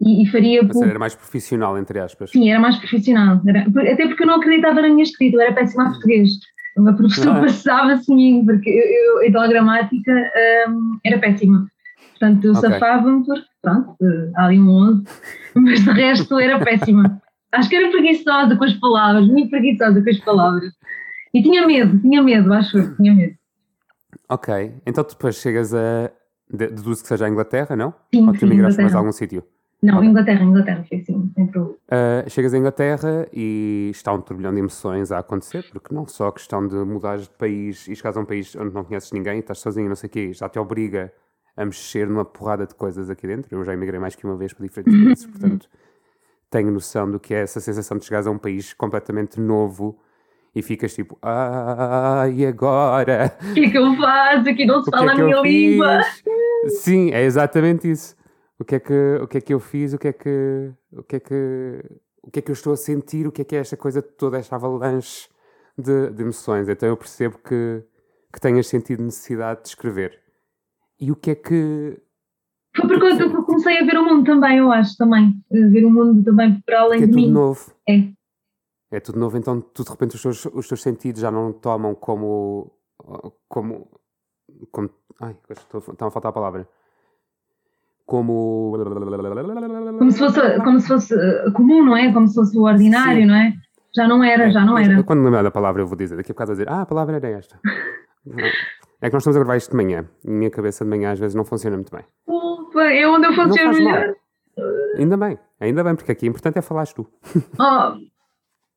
E, 0.00 0.22
e 0.22 0.26
faria 0.30 0.66
por, 0.66 0.84
era 0.86 0.98
mais 0.98 1.14
profissional, 1.14 1.78
entre 1.78 1.98
aspas. 1.98 2.30
Sim, 2.30 2.50
era 2.50 2.60
mais 2.60 2.76
profissional. 2.76 3.40
Era- 3.46 3.60
até 3.92 4.06
porque 4.08 4.22
eu 4.22 4.26
não 4.26 4.34
acreditava 4.36 4.82
na 4.82 4.88
minha 4.88 5.02
escrita, 5.02 5.36
eu 5.36 5.40
era 5.40 5.52
péssima 5.54 5.84
a 5.86 5.90
português. 5.90 6.30
O 6.76 6.82
meu 6.82 6.94
professor 6.96 7.36
Ah. 7.36 7.40
passava-se 7.40 8.06
comigo, 8.06 8.44
porque 8.46 8.68
eu, 8.70 8.74
eu, 9.20 9.22
então 9.28 9.42
a 9.42 9.46
gramática 9.48 10.12
hum, 10.68 10.98
era 11.04 11.18
péssima. 11.18 11.66
Portanto, 12.18 12.44
eu 12.44 12.52
Ok. 12.52 12.60
safava-me 12.60 13.24
porque, 13.24 13.44
pronto, 13.62 13.96
eh, 14.02 14.30
há 14.36 14.46
ali 14.46 14.58
um 14.60 14.68
11, 14.70 15.04
mas 15.56 15.84
de 15.84 15.90
resto 15.90 16.38
era 16.38 16.58
péssima. 16.64 17.20
Acho 17.52 17.68
que 17.68 17.76
era 17.76 17.90
preguiçosa 17.90 18.56
com 18.56 18.64
as 18.64 18.72
palavras, 18.74 19.26
muito 19.28 19.50
preguiçosa 19.50 20.02
com 20.02 20.08
as 20.10 20.18
palavras. 20.20 20.72
E 21.34 21.42
tinha 21.42 21.66
medo, 21.66 21.98
tinha 22.00 22.22
medo, 22.22 22.52
acho 22.52 22.78
eu, 22.78 22.96
tinha 22.96 23.14
medo. 23.14 23.34
Ok, 24.28 24.74
então 24.86 25.04
tu 25.04 25.10
depois 25.14 25.36
chegas 25.36 25.74
a. 25.74 26.10
de- 26.52 26.68
Deduzo 26.68 27.02
que 27.02 27.08
seja 27.08 27.26
a 27.26 27.28
Inglaterra, 27.28 27.74
não? 27.76 27.92
Sim, 28.14 28.26
Ou 28.26 28.32
tu 28.32 28.40
sim, 28.40 28.46
emigraste 28.46 28.76
para 28.76 28.82
mais 28.84 28.92
Inglaterra. 28.92 28.98
algum 28.98 29.12
sítio? 29.12 29.44
Não. 29.82 30.02
Inglaterra, 30.04 30.44
Inglaterra, 30.44 30.84
foi 30.88 30.98
assim, 30.98 31.32
Uh, 31.56 32.28
chegas 32.28 32.54
à 32.54 32.58
Inglaterra 32.58 33.26
e 33.32 33.90
está 33.90 34.12
um 34.12 34.20
turbilhão 34.20 34.52
de 34.52 34.60
emoções 34.60 35.10
a 35.10 35.18
acontecer, 35.18 35.68
porque 35.70 35.92
não 35.92 36.06
só 36.06 36.28
a 36.28 36.32
questão 36.32 36.66
de 36.66 36.76
mudares 36.76 37.24
de 37.24 37.34
país 37.34 37.88
e 37.88 37.96
chegares 37.96 38.16
a 38.16 38.20
um 38.20 38.24
país 38.24 38.54
onde 38.54 38.72
não 38.72 38.84
conheces 38.84 39.10
ninguém 39.12 39.40
estás 39.40 39.58
sozinho, 39.58 39.88
não 39.88 39.96
sei 39.96 40.06
o 40.06 40.10
quê, 40.10 40.32
já 40.32 40.48
te 40.48 40.58
obriga 40.58 41.12
a 41.56 41.64
mexer 41.64 42.08
numa 42.08 42.24
porrada 42.24 42.66
de 42.66 42.74
coisas 42.74 43.10
aqui 43.10 43.26
dentro. 43.26 43.54
Eu 43.54 43.64
já 43.64 43.74
emigrei 43.74 43.98
mais 43.98 44.14
que 44.14 44.24
uma 44.24 44.36
vez 44.36 44.52
para 44.52 44.64
diferentes 44.64 44.94
países, 45.04 45.26
portanto 45.26 45.68
tenho 46.52 46.70
noção 46.70 47.10
do 47.10 47.18
que 47.18 47.32
é 47.34 47.40
essa 47.40 47.60
sensação 47.60 47.96
de 47.96 48.04
chegares 48.04 48.26
a 48.26 48.30
um 48.30 48.36
país 48.36 48.74
completamente 48.74 49.40
novo 49.40 49.98
e 50.54 50.60
ficas 50.60 50.94
tipo, 50.94 51.18
ah, 51.22 52.28
e 52.30 52.44
agora? 52.44 53.34
O 53.50 53.54
que 53.54 53.64
é 53.64 53.70
que 53.70 53.78
eu 53.78 53.96
faço? 53.96 54.48
Aqui 54.50 54.66
não 54.66 54.84
se 54.84 54.90
fala 54.90 55.12
é 55.12 55.14
a 55.14 55.24
minha 55.24 55.40
língua. 55.40 56.00
Sim, 56.68 57.10
é 57.10 57.22
exatamente 57.24 57.90
isso. 57.90 58.14
O 58.62 58.64
que 58.64 58.76
é 58.76 58.80
que, 58.80 59.18
o 59.20 59.26
que 59.26 59.38
é 59.38 59.40
que 59.40 59.52
eu 59.52 59.58
fiz? 59.58 59.92
O 59.92 59.98
que 59.98 60.06
é 60.06 60.12
que, 60.12 60.72
o 60.92 61.02
que 61.02 61.16
é 61.16 61.20
que, 61.20 61.84
o 62.22 62.30
que 62.30 62.38
é 62.38 62.42
que 62.42 62.50
eu 62.52 62.52
estou 62.52 62.72
a 62.72 62.76
sentir? 62.76 63.26
O 63.26 63.32
que 63.32 63.42
é 63.42 63.44
que 63.44 63.56
é 63.56 63.58
esta 63.58 63.76
coisa 63.76 64.00
toda, 64.00 64.38
esta 64.38 64.54
avalanche 64.54 65.28
de, 65.76 66.10
de 66.10 66.22
emoções? 66.22 66.68
Então 66.68 66.88
eu 66.88 66.96
percebo 66.96 67.38
que, 67.38 67.82
que 68.32 68.40
tenhas 68.40 68.68
sentido 68.68 69.02
necessidade 69.02 69.62
de 69.62 69.68
escrever. 69.70 70.22
E 71.00 71.10
o 71.10 71.16
que 71.16 71.32
é 71.32 71.34
que. 71.34 72.00
Foi 72.76 72.86
porque 72.86 73.04
eu 73.04 73.30
eu 73.30 73.42
comecei 73.42 73.78
a 73.78 73.84
ver 73.84 73.98
o 73.98 74.04
mundo 74.04 74.24
também, 74.24 74.58
eu 74.58 74.70
acho, 74.70 74.96
também. 74.96 75.44
A 75.50 75.68
Ver 75.68 75.84
o 75.84 75.90
mundo 75.90 76.22
também 76.22 76.60
para 76.64 76.82
além 76.82 77.00
que 77.00 77.04
é 77.04 77.06
de 77.08 77.12
tudo 77.14 77.20
mim. 77.20 77.32
novo. 77.32 77.74
É. 77.88 78.12
É 78.92 79.00
tudo 79.00 79.18
novo, 79.18 79.36
então 79.36 79.60
tu 79.60 79.82
de 79.82 79.90
repente 79.90 80.14
os 80.14 80.22
teus, 80.22 80.44
os 80.46 80.68
teus 80.68 80.80
sentidos 80.80 81.20
já 81.20 81.32
não 81.32 81.52
tomam 81.52 81.96
como. 81.96 82.70
como. 83.48 83.90
como 84.70 84.88
ai, 85.20 85.36
estou, 85.50 85.80
está 85.80 86.06
a 86.06 86.10
faltar 86.12 86.30
a 86.30 86.32
palavra. 86.32 86.68
Como. 88.06 88.76
Como 89.98 90.10
se 90.10 90.18
fosse, 90.18 90.60
como 90.62 90.80
se 90.80 90.88
fosse 90.88 91.14
eh, 91.14 91.50
comum, 91.52 91.84
não 91.84 91.96
é? 91.96 92.12
Como 92.12 92.26
se 92.28 92.34
fosse 92.34 92.58
o 92.58 92.62
ordinário, 92.62 93.22
Sim. 93.22 93.26
não 93.26 93.34
é? 93.34 93.52
Já 93.94 94.08
não 94.08 94.24
era, 94.24 94.50
já 94.50 94.64
não 94.64 94.74
Mas 94.74 94.88
era. 94.88 95.02
Quando 95.02 95.22
lembrar 95.22 95.42
da 95.42 95.50
palavra, 95.50 95.82
eu 95.82 95.86
vou 95.86 95.96
dizer. 95.96 96.16
Daqui 96.16 96.32
a 96.32 96.34
bocado 96.34 96.52
a 96.52 96.54
dizer, 96.54 96.68
ah, 96.68 96.82
a 96.82 96.86
palavra 96.86 97.16
era 97.16 97.28
esta. 97.28 97.58
É 99.00 99.08
que 99.08 99.12
nós 99.12 99.22
estamos 99.22 99.36
a 99.36 99.40
gravar 99.40 99.56
isto 99.56 99.70
de 99.70 99.76
manhã. 99.76 100.06
E 100.24 100.30
minha 100.30 100.50
cabeça 100.50 100.84
de 100.84 100.90
manhã 100.90 101.12
às 101.12 101.18
vezes 101.18 101.34
não 101.34 101.44
funciona 101.44 101.76
muito 101.76 101.94
bem. 101.94 102.04
Desculpa, 102.26 102.82
é 102.84 103.06
onde 103.06 103.26
eu 103.26 103.32
funciono 103.34 103.72
melhor. 103.74 104.14
Ainda 104.96 105.16
bem, 105.16 105.38
ainda 105.60 105.82
bem, 105.84 105.94
porque 105.94 106.12
aqui 106.12 106.26
o 106.26 106.30
importante 106.30 106.58
é 106.58 106.62
falares 106.62 106.92
tu. 106.92 107.06
Oh, 107.58 107.94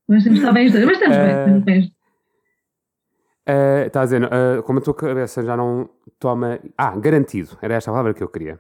mas 0.08 0.24
temos 0.24 0.40
bem 0.54 0.68
os 0.68 0.72
dois. 0.74 0.86
Mas 0.86 0.94
estamos 0.98 1.18
bem, 1.18 1.26
Eh, 1.26 1.40
estamos 1.40 1.64
bem. 1.64 1.92
Eh, 3.48 3.84
Está 3.88 4.02
a 4.02 4.04
dizer, 4.06 4.24
eh, 4.24 4.62
como 4.64 4.80
a 4.80 4.82
tua 4.82 4.94
cabeça 4.94 5.44
já 5.44 5.56
não 5.58 5.90
toma. 6.20 6.60
Ah, 6.78 6.96
garantido, 6.98 7.58
era 7.62 7.76
esta 7.76 7.90
a 7.90 7.94
palavra 7.94 8.14
que 8.14 8.24
eu 8.24 8.28
queria. 8.28 8.60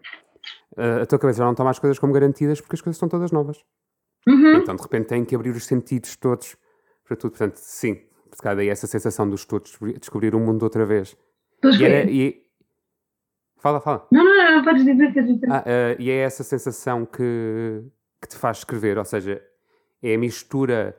Eh, 0.77 1.01
a 1.01 1.05
tua 1.05 1.19
cabeça 1.19 1.39
já 1.39 1.45
não 1.45 1.55
toma 1.55 1.69
as 1.69 1.79
coisas 1.79 1.97
como 1.99 2.13
garantidas 2.13 2.59
porque 2.59 2.75
as 2.75 2.81
coisas 2.81 2.95
estão 2.95 3.09
todas 3.09 3.31
novas. 3.31 3.63
Uhum. 4.27 4.57
Então 4.57 4.75
de 4.75 4.81
repente 4.81 5.07
tem 5.07 5.23
que 5.23 5.35
abrir 5.35 5.51
os 5.51 5.65
sentidos 5.65 6.15
todos 6.15 6.57
para 7.03 7.15
tudo. 7.15 7.31
Portanto, 7.31 7.55
sim, 7.57 8.01
se 8.31 8.41
calhar 8.41 8.57
daí 8.57 8.69
essa 8.69 8.87
sensação 8.87 9.29
dos 9.29 9.45
todos 9.45 9.77
descobrir, 9.99 10.35
o 10.35 10.39
mundo 10.39 10.63
outra 10.63 10.85
vez. 10.85 11.15
Pois 11.61 11.79
E 11.79 11.85
era. 11.85 12.03
foi. 12.03 12.13
E... 12.13 12.45
Fala, 13.57 13.79
fala. 13.79 14.07
Não, 14.11 14.23
não, 14.23 14.35
não, 14.35 14.51
não, 14.57 14.63
podes 14.63 14.85
dizer, 14.85 15.11
dizer. 15.11 15.47
Ah, 15.49 15.63
eh, 15.65 15.95
e 15.97 16.11
é 16.11 16.17
essa 16.17 16.43
sensação 16.43 17.05
que, 17.05 17.83
que 18.21 18.27
te 18.27 18.35
faz 18.35 18.57
escrever, 18.57 18.97
ou 18.97 19.05
seja, 19.05 19.41
é 20.03 20.13
a 20.13 20.17
mistura 20.17 20.95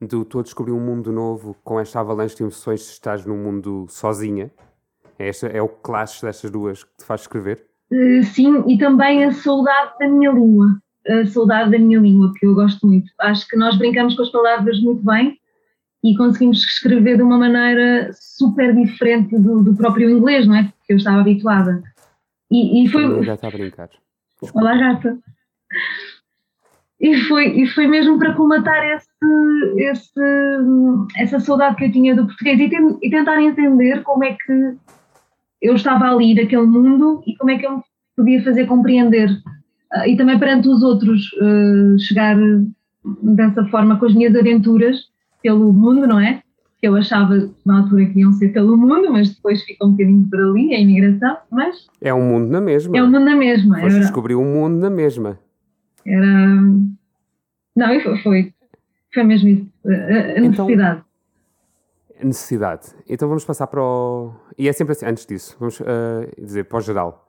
do 0.00 0.24
tu 0.24 0.40
a 0.40 0.42
descobrir 0.42 0.72
um 0.72 0.80
mundo 0.80 1.12
novo 1.12 1.56
com 1.62 1.78
esta 1.78 2.00
avalanche 2.00 2.36
de 2.36 2.42
emoções 2.42 2.82
se 2.84 2.92
estás 2.92 3.24
num 3.24 3.36
mundo 3.36 3.86
sozinha. 3.88 4.50
É, 5.18 5.28
esta, 5.28 5.46
é 5.46 5.62
o 5.62 5.68
clash 5.68 6.20
destas 6.20 6.50
duas 6.50 6.84
que 6.84 6.96
te 6.98 7.04
faz 7.04 7.22
escrever. 7.22 7.69
Eh, 7.92 8.22
sim, 8.22 8.62
e 8.68 8.78
também 8.78 9.24
a 9.24 9.32
saudade 9.32 9.92
da 9.98 10.08
minha 10.08 10.30
língua. 10.30 10.80
A 11.08 11.26
saudade 11.26 11.70
da 11.70 11.78
minha 11.78 11.98
língua, 11.98 12.32
que 12.38 12.46
eu 12.46 12.54
gosto 12.54 12.86
muito. 12.86 13.10
Acho 13.20 13.48
que 13.48 13.56
nós 13.56 13.76
brincamos 13.76 14.14
com 14.14 14.22
as 14.22 14.30
palavras 14.30 14.80
muito 14.80 15.04
bem 15.04 15.38
e 16.04 16.16
conseguimos 16.16 16.62
escrever 16.62 17.16
de 17.16 17.22
uma 17.22 17.38
maneira 17.38 18.10
super 18.14 18.74
diferente 18.74 19.36
do, 19.38 19.62
do 19.62 19.74
próprio 19.74 20.08
inglês, 20.10 20.46
não 20.46 20.56
é? 20.56 20.64
Porque 20.64 20.92
eu 20.92 20.96
estava 20.96 21.20
habituada. 21.20 21.82
E, 22.50 22.84
e 22.84 22.88
foi. 22.88 23.06
minha 23.06 23.24
gata 23.24 23.48
a 23.48 23.50
brincar. 23.50 23.88
Olá, 24.54 24.76
gata. 24.76 25.18
E 27.00 27.16
foi, 27.22 27.62
e 27.62 27.66
foi 27.66 27.86
mesmo 27.86 28.18
para 28.18 28.34
colmatar 28.34 28.84
esse, 28.84 29.08
esse, 29.78 30.20
essa 31.16 31.40
saudade 31.40 31.76
que 31.76 31.84
eu 31.84 31.92
tinha 31.92 32.14
do 32.14 32.26
português 32.26 32.60
e, 32.60 32.68
ten- 32.68 32.98
e 33.02 33.10
tentar 33.10 33.40
entender 33.40 34.02
como 34.02 34.22
é 34.24 34.34
que 34.34 34.76
eu 35.60 35.74
estava 35.74 36.04
ali 36.10 36.34
naquele 36.34 36.66
mundo 36.66 37.22
e 37.26 37.36
como 37.36 37.50
é 37.50 37.58
que 37.58 37.66
eu 37.66 37.76
me 37.78 37.82
podia 38.16 38.42
fazer 38.44 38.66
compreender. 38.66 39.28
Ah, 39.92 40.06
e 40.08 40.16
também 40.16 40.38
perante 40.38 40.68
os 40.68 40.82
outros, 40.82 41.30
ah, 41.40 41.96
chegar 41.98 42.36
dessa 43.22 43.64
forma 43.66 43.98
com 43.98 44.06
as 44.06 44.14
minhas 44.14 44.34
aventuras 44.36 45.08
pelo 45.42 45.72
mundo, 45.72 46.06
não 46.06 46.20
é? 46.20 46.42
Que 46.80 46.88
eu 46.88 46.96
achava 46.96 47.50
na 47.66 47.78
altura 47.80 48.06
que 48.06 48.20
iam 48.20 48.32
ser 48.32 48.50
pelo 48.52 48.76
mundo, 48.76 49.10
mas 49.12 49.34
depois 49.34 49.62
fica 49.64 49.84
um 49.86 49.90
bocadinho 49.92 50.26
por 50.30 50.40
ali, 50.40 50.74
a 50.74 50.78
imigração. 50.80 51.36
Mas 51.50 51.86
É 52.00 52.12
um 52.14 52.22
mundo 52.26 52.50
na 52.50 52.60
mesma. 52.60 52.96
é 52.96 53.02
o 53.02 53.06
mundo 53.06 53.20
na 53.24 53.36
mesma. 53.36 53.76
Foste 53.80 53.94
Era- 53.96 54.00
descobrir 54.04 54.34
um 54.34 54.44
mundo 54.44 54.78
na 54.78 54.90
mesma. 54.90 55.38
era. 56.06 56.26
Não, 57.76 58.00
foi, 58.00 58.52
foi, 59.12 59.22
mesmo 59.24 59.48
isso. 59.48 59.66
A, 59.86 59.90
a 59.90 60.38
Então- 60.40 60.66
necessidade. 62.24 62.88
Então 63.08 63.28
vamos 63.28 63.44
passar 63.44 63.66
para 63.66 63.82
o. 63.82 64.32
E 64.58 64.68
é 64.68 64.72
sempre 64.72 64.92
assim, 64.92 65.06
antes 65.06 65.26
disso, 65.26 65.56
vamos 65.58 65.80
ah, 65.80 66.28
dizer 66.38 66.64
para 66.64 66.78
o 66.78 66.80
geral. 66.80 67.26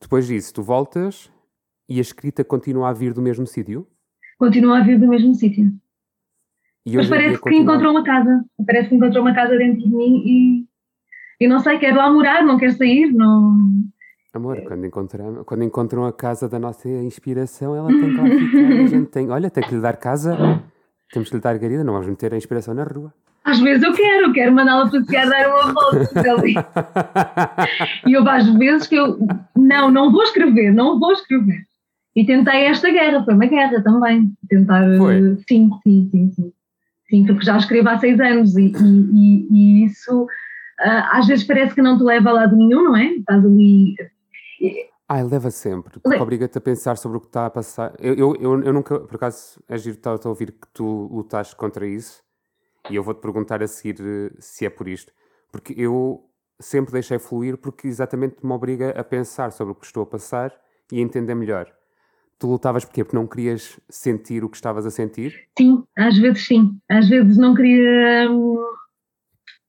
Depois 0.00 0.26
disso, 0.26 0.54
tu 0.54 0.62
voltas 0.62 1.30
e 1.88 1.98
a 1.98 2.00
escrita 2.00 2.44
continua 2.44 2.90
a 2.90 2.92
vir 2.92 3.12
do 3.12 3.22
mesmo 3.22 3.46
sítio. 3.46 3.86
Continua 4.38 4.78
a 4.78 4.82
vir 4.82 4.98
do 4.98 5.08
mesmo 5.08 5.34
sítio. 5.34 5.72
Mas 6.86 7.08
parece 7.08 7.40
que 7.40 7.54
encontrou 7.54 7.90
uma 7.90 8.04
casa. 8.04 8.44
Parece 8.66 8.88
que 8.88 8.94
encontrou 8.94 9.22
uma 9.22 9.34
casa 9.34 9.56
dentro 9.56 9.80
de 9.80 9.88
mim 9.94 10.22
e. 10.24 10.68
E 11.40 11.46
não 11.46 11.60
sei, 11.60 11.78
quero 11.78 11.96
lá 11.96 12.10
morar, 12.10 12.44
não 12.44 12.58
quero 12.58 12.72
sair, 12.72 13.12
não. 13.12 13.56
Amor, 14.34 14.60
quando 14.62 14.84
encontram, 14.84 15.44
quando 15.44 15.64
encontram 15.64 16.04
a 16.04 16.12
casa 16.12 16.48
da 16.48 16.58
nossa 16.58 16.88
inspiração, 16.88 17.76
ela 17.76 17.88
tem 17.88 18.10
que 18.10 18.16
lá 18.16 18.24
ficar. 18.24 18.82
A 18.82 18.86
gente 18.86 19.10
tem, 19.10 19.30
olha, 19.30 19.50
tem 19.50 19.62
que 19.62 19.74
lhe 19.74 19.80
dar 19.80 19.96
casa, 19.96 20.36
temos 21.12 21.28
que 21.28 21.36
lhe 21.36 21.40
dar 21.40 21.56
garida, 21.56 21.84
não 21.84 21.92
vamos 21.92 22.08
meter 22.08 22.34
a 22.34 22.36
inspiração 22.36 22.74
na 22.74 22.82
rua. 22.82 23.14
Às 23.48 23.60
vezes 23.60 23.82
eu 23.82 23.92
quero, 23.94 24.32
quero 24.32 24.52
mandá-la 24.52 24.90
passear, 24.90 25.28
dar 25.28 25.48
uma 25.48 25.72
volta 25.72 26.32
ali. 26.32 26.54
E 28.06 28.16
houve 28.16 28.28
às 28.28 28.46
vezes 28.54 28.86
que 28.86 28.94
eu. 28.96 29.18
Não, 29.56 29.90
não 29.90 30.12
vou 30.12 30.22
escrever, 30.22 30.72
não 30.72 30.98
vou 30.98 31.12
escrever. 31.12 31.62
E 32.14 32.26
tentei 32.26 32.64
esta 32.64 32.90
guerra, 32.90 33.24
foi 33.24 33.34
uma 33.34 33.46
guerra 33.46 33.82
também. 33.82 34.32
Tentar. 34.48 34.82
eh, 34.92 34.98
Foi? 34.98 35.36
Sim, 35.48 35.70
sim, 35.82 36.08
sim, 36.10 36.32
sim. 36.32 36.52
Sim, 37.08 37.24
porque 37.26 37.44
já 37.46 37.56
escrevo 37.56 37.88
há 37.88 37.98
seis 37.98 38.20
anos 38.20 38.54
e, 38.56 38.66
e- 38.66 39.48
e- 39.50 39.84
isso 39.86 40.26
ah, 40.80 41.18
às 41.18 41.26
vezes 41.26 41.46
parece 41.46 41.74
que 41.74 41.80
não 41.80 41.96
te 41.96 42.04
leva 42.04 42.28
a 42.28 42.32
lado 42.32 42.54
nenhum, 42.54 42.84
não 42.84 42.96
é? 42.96 43.06
Estás 43.14 43.42
ali. 43.44 43.96
Ai, 45.08 45.24
leva 45.24 45.50
sempre, 45.50 45.98
porque 46.00 46.06
Le- 46.16 46.20
obriga-te 46.22 46.58
a 46.58 46.60
pensar 46.60 46.98
sobre 46.98 47.16
o 47.16 47.20
que 47.20 47.28
está 47.28 47.46
a 47.46 47.50
passar. 47.50 47.94
Eu, 47.98 48.12
eu, 48.14 48.36
eu, 48.38 48.62
eu 48.62 48.72
nunca, 48.74 49.00
por 49.00 49.16
acaso, 49.16 49.58
é 49.66 49.78
giro 49.78 49.96
estar 49.96 50.18
a 50.22 50.28
ouvir 50.28 50.52
que 50.52 50.68
tu 50.74 51.08
lutaste 51.10 51.56
contra 51.56 51.86
isso 51.86 52.22
e 52.90 52.96
eu 52.96 53.02
vou-te 53.02 53.20
perguntar 53.20 53.62
a 53.62 53.66
seguir 53.66 53.96
eh, 54.00 54.30
se 54.38 54.66
é 54.66 54.70
por 54.70 54.88
isto. 54.88 55.12
Porque 55.50 55.74
eu 55.76 56.24
sempre 56.60 56.92
deixei 56.92 57.18
fluir 57.18 57.56
porque 57.56 57.86
exatamente 57.86 58.44
me 58.44 58.52
obriga 58.52 58.90
a 58.90 59.04
pensar 59.04 59.52
sobre 59.52 59.72
o 59.72 59.74
que 59.74 59.86
estou 59.86 60.02
a 60.02 60.06
passar 60.06 60.52
e 60.92 60.98
a 60.98 61.02
entender 61.02 61.34
melhor. 61.34 61.72
Tu 62.38 62.46
lutavas 62.46 62.84
porquê? 62.84 63.02
Porque 63.02 63.16
não 63.16 63.26
querias 63.26 63.80
sentir 63.88 64.44
o 64.44 64.48
que 64.48 64.56
estavas 64.56 64.86
a 64.86 64.90
sentir? 64.90 65.48
Sim, 65.58 65.84
às 65.96 66.16
vezes 66.16 66.46
sim. 66.46 66.78
Às 66.88 67.08
vezes 67.08 67.36
não 67.36 67.54
queria. 67.54 68.28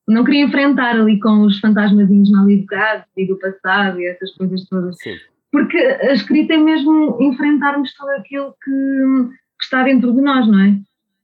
Não 0.07 0.23
queria 0.23 0.45
enfrentar 0.45 0.95
ali 0.95 1.19
com 1.19 1.41
os 1.45 1.59
fantasmazinhos 1.59 2.31
mal 2.31 2.49
educados 2.49 3.05
e 3.15 3.27
do 3.27 3.37
passado 3.37 3.99
e 3.99 4.07
essas 4.07 4.33
coisas 4.35 4.65
todas. 4.67 4.97
Sim. 4.97 5.15
porque 5.51 5.77
a 5.77 6.13
escrita 6.13 6.53
é 6.53 6.57
mesmo 6.57 7.17
enfrentarmos 7.21 7.93
tudo 7.93 8.09
aquilo 8.11 8.55
que, 8.63 8.71
que 8.71 9.63
está 9.63 9.83
dentro 9.83 10.13
de 10.13 10.21
nós, 10.21 10.47
não 10.47 10.59
é? 10.59 10.79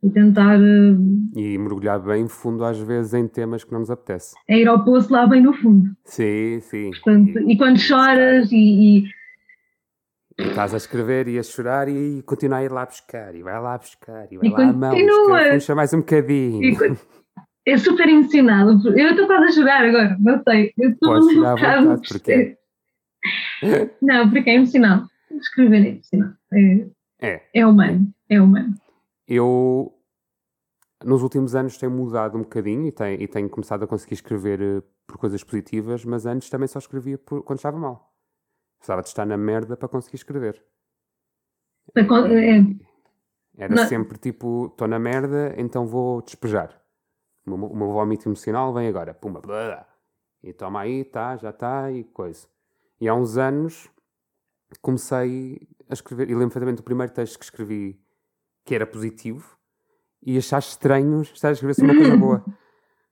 E 0.05 0.09
tentar. 0.11 0.59
Uh, 0.59 1.31
e 1.35 1.57
mergulhar 1.57 1.99
bem 1.99 2.27
fundo, 2.27 2.63
às 2.63 2.77
vezes, 2.77 3.15
em 3.15 3.27
temas 3.27 3.63
que 3.63 3.71
não 3.71 3.79
nos 3.79 3.89
apetece. 3.89 4.35
É 4.47 4.59
ir 4.59 4.67
ao 4.67 4.85
poço 4.85 5.11
lá 5.11 5.25
bem 5.25 5.41
no 5.41 5.51
fundo. 5.51 5.89
Sim, 6.03 6.59
sim. 6.61 6.91
Portanto, 6.91 7.39
e, 7.39 7.53
e, 7.53 7.57
quando 7.57 7.79
choras 7.79 8.51
e, 8.51 9.07
e 9.07 9.09
estás 10.37 10.75
a 10.75 10.77
escrever 10.77 11.27
e 11.27 11.39
a 11.39 11.43
chorar 11.43 11.89
e 11.89 12.21
continua 12.23 12.59
a 12.59 12.63
ir 12.63 12.71
lá 12.71 12.85
buscar, 12.85 13.33
e 13.33 13.41
vai 13.41 13.59
lá 13.59 13.77
buscar, 13.77 14.27
e 14.31 14.37
vai 14.37 14.47
e 14.47 14.51
lá 14.51 14.57
continua. 14.57 14.87
a 14.87 15.43
mão, 15.43 15.53
puxa 15.53 15.73
mais 15.73 15.91
um 15.93 15.99
bocadinho. 15.99 16.63
E, 16.63 16.77
é 17.65 17.77
super 17.77 18.07
emocionado. 18.07 18.95
Eu 18.95 19.09
estou 19.09 19.25
quase 19.25 19.45
a 19.45 19.51
chorar 19.51 19.85
agora, 19.85 20.15
não 20.19 20.41
sei. 20.43 20.71
Eu 20.77 20.91
estou 20.91 21.17
um 21.17 21.35
bocado. 21.35 22.01
Porque... 22.07 22.57
Não, 24.01 24.29
porque 24.29 24.51
é 24.51 24.55
emocionante. 24.55 25.09
Escrever 25.31 25.83
é 25.83 25.89
emocionante. 25.89 26.37
É, 26.53 27.27
é. 27.27 27.41
é 27.55 27.65
humano. 27.65 28.13
É 28.29 28.39
humano. 28.39 28.75
Eu, 29.27 29.94
nos 31.05 31.21
últimos 31.21 31.53
anos, 31.53 31.77
tenho 31.77 31.91
mudado 31.91 32.35
um 32.35 32.41
bocadinho 32.41 32.87
e 32.87 32.91
tenho, 32.91 33.21
e 33.21 33.27
tenho 33.27 33.47
começado 33.47 33.83
a 33.83 33.87
conseguir 33.87 34.15
escrever 34.15 34.59
eh, 34.59 34.81
por 35.05 35.17
coisas 35.17 35.43
positivas, 35.43 36.03
mas 36.03 36.25
antes 36.25 36.49
também 36.49 36.67
só 36.67 36.79
escrevia 36.79 37.15
por, 37.15 37.43
quando 37.43 37.59
estava 37.59 37.77
mal. 37.77 38.11
Precisava 38.79 39.03
de 39.03 39.09
estar 39.09 39.23
na 39.23 39.37
merda 39.37 39.77
para 39.77 39.87
conseguir 39.87 40.15
escrever. 40.15 40.65
É. 43.57 43.65
Era 43.65 43.75
não. 43.75 43.87
sempre 43.87 44.17
tipo, 44.17 44.65
estou 44.71 44.87
na 44.87 44.97
merda, 44.97 45.53
então 45.57 45.85
vou 45.85 46.23
despejar. 46.23 46.81
O 47.45 47.55
meu, 47.55 47.67
o 47.67 47.75
meu 47.77 47.91
vómito 47.91 48.27
emocional 48.27 48.73
vem 48.73 48.87
agora. 48.87 49.13
Pumba, 49.13 49.39
blá, 49.39 49.87
e 50.41 50.53
toma 50.53 50.81
aí, 50.81 51.03
tá, 51.03 51.37
já 51.37 51.51
está, 51.51 51.91
e 51.91 52.03
coisa. 52.03 52.47
E 52.99 53.07
há 53.07 53.13
uns 53.13 53.37
anos 53.37 53.87
comecei 54.81 55.67
a 55.87 55.93
escrever, 55.93 56.29
e 56.29 56.33
lembro 56.33 56.47
perfeitamente 56.47 56.77
do 56.77 56.83
primeiro 56.83 57.13
texto 57.13 57.37
que 57.37 57.45
escrevi 57.45 58.03
que 58.65 58.73
era 58.73 58.87
positivo, 58.87 59.54
e 60.25 60.37
achar 60.37 60.59
estranho 60.59 61.21
estar 61.21 61.49
a 61.49 61.51
escrever 61.51 61.73
sobre 61.73 61.91
uma 61.91 62.01
coisa 62.01 62.17
boa. 62.17 62.45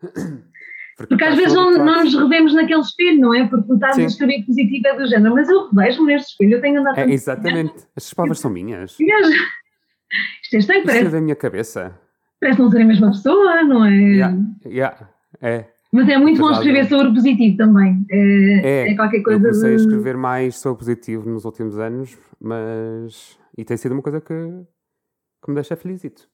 Porque, 0.96 1.10
Porque 1.10 1.24
às 1.24 1.36
vezes 1.36 1.54
não, 1.56 1.72
não 1.72 2.04
nos 2.04 2.14
revemos 2.14 2.54
naquele 2.54 2.82
espelho, 2.82 3.20
não 3.20 3.34
é? 3.34 3.48
Porque 3.48 3.74
estás 3.74 3.98
a 3.98 4.04
escrever 4.04 4.46
positivo 4.46 4.88
é 4.88 4.96
do 4.96 5.08
género, 5.08 5.34
mas 5.34 5.50
eu 5.50 5.70
revejo-me 5.70 6.14
neste 6.14 6.32
espelho, 6.32 6.54
eu 6.54 6.62
tenho 6.62 6.80
andado 6.82 7.00
é, 7.00 7.12
Exatamente, 7.12 7.74
estas 7.98 8.14
palavras 8.14 8.40
são 8.40 8.52
minhas. 8.52 8.96
Isto 9.00 10.56
é 10.56 10.58
estranho, 10.60 10.84
parece. 10.84 11.06
Isto 11.06 11.16
é 11.16 11.18
da 11.18 11.22
minha 11.22 11.36
cabeça. 11.36 12.00
Parece 12.40 12.60
não 12.60 12.70
ser 12.70 12.82
a 12.82 12.86
mesma 12.86 13.08
pessoa, 13.08 13.64
não 13.64 13.86
é? 13.86 13.96
Yeah, 13.96 14.38
yeah, 14.66 15.10
é. 15.42 15.66
Mas 15.92 16.10
é 16.10 16.18
muito 16.18 16.40
bom 16.40 16.52
escrever 16.52 16.88
sobre 16.88 17.14
positivo 17.14 17.58
também. 17.58 18.06
É, 18.12 18.88
é, 18.88 18.92
é 18.92 18.96
qualquer 18.96 19.22
coisa. 19.22 19.48
Eu 19.48 19.52
comecei 19.52 19.70
de... 19.70 19.76
a 19.76 19.86
escrever 19.86 20.18
mais 20.18 20.58
sobre 20.58 20.80
positivo 20.80 21.30
nos 21.30 21.46
últimos 21.46 21.78
anos, 21.80 22.18
mas. 22.40 23.38
E 23.58 23.64
tem 23.64 23.78
sido 23.78 23.94
uma 23.94 24.02
coisa 24.02 24.20
que, 24.20 24.34
que 24.34 25.50
me 25.50 25.56
deixa 25.56 25.76
felizito. 25.76 26.28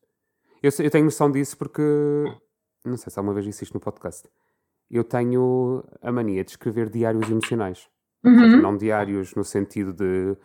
Eu, 0.61 0.71
eu 0.79 0.89
tenho 0.89 1.05
noção 1.05 1.31
disso 1.31 1.57
porque. 1.57 1.81
Não 2.85 2.97
sei 2.97 3.11
se 3.11 3.19
alguma 3.19 3.33
vez 3.33 3.45
disse 3.45 3.63
isto 3.63 3.73
no 3.73 3.79
podcast 3.79 4.27
eu 4.89 5.03
tenho 5.03 5.83
a 6.01 6.11
mania 6.11 6.43
de 6.43 6.51
escrever 6.51 6.89
diários 6.89 7.29
emocionais. 7.29 7.87
Uhum. 8.23 8.39
Seja, 8.39 8.57
não 8.57 8.75
diários 8.75 9.35
no 9.35 9.43
sentido 9.43 9.93
de 9.93 10.35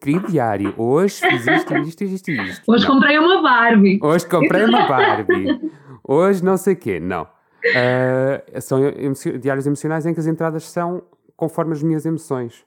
querido 0.00 0.28
diário, 0.28 0.74
hoje 0.76 1.20
fiz 1.20 1.46
isto, 1.46 1.76
isto, 1.76 2.04
isto, 2.04 2.30
isto. 2.30 2.62
Hoje 2.70 2.86
não. 2.86 2.94
comprei 2.94 3.18
uma 3.18 3.42
Barbie. 3.42 3.98
Hoje 4.02 4.26
comprei 4.26 4.64
uma 4.64 4.86
Barbie. 4.88 5.72
hoje 6.06 6.44
não 6.44 6.56
sei 6.56 6.74
o 6.74 6.76
quê. 6.76 7.00
Não. 7.00 7.24
Uh, 7.24 8.60
são 8.60 8.86
emo 8.86 9.14
diários 9.40 9.66
emocionais 9.66 10.06
em 10.06 10.14
que 10.14 10.20
as 10.20 10.26
entradas 10.26 10.64
são 10.64 11.02
conforme 11.36 11.72
as 11.72 11.82
minhas 11.82 12.06
emoções. 12.06 12.64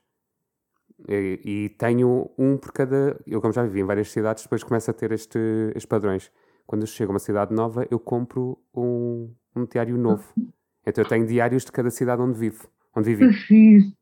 E, 1.08 1.39
e, 1.43 1.69
tenho 1.69 2.30
um 2.38 2.58
por 2.58 2.71
cada. 2.71 3.19
Eu, 3.26 3.41
como 3.41 3.52
já 3.52 3.63
vivi 3.63 3.80
em 3.80 3.86
várias 3.86 4.12
cidades, 4.12 4.43
depois 4.43 4.63
começo 4.63 4.91
a 4.91 4.93
ter 4.93 5.12
este, 5.12 5.39
estes 5.69 5.86
padrões. 5.86 6.32
Quando 6.71 6.84
eu 6.84 6.88
chego 6.88 7.12
a 7.12 7.15
uma 7.15 7.19
cidade 7.19 7.53
nova, 7.53 7.86
eu 7.91 7.99
compro 7.99 8.57
um, 8.73 9.29
um 9.53 9.65
diário 9.65 9.97
novo. 9.97 10.23
Então 10.88 11.03
eu 11.03 11.05
tenho 11.05 11.27
diários 11.27 11.65
de 11.65 11.71
cada 11.73 11.89
cidade 11.89 12.21
onde 12.21 12.39
vivo, 12.39 12.65
onde 12.95 13.13
vivi. 13.13 13.93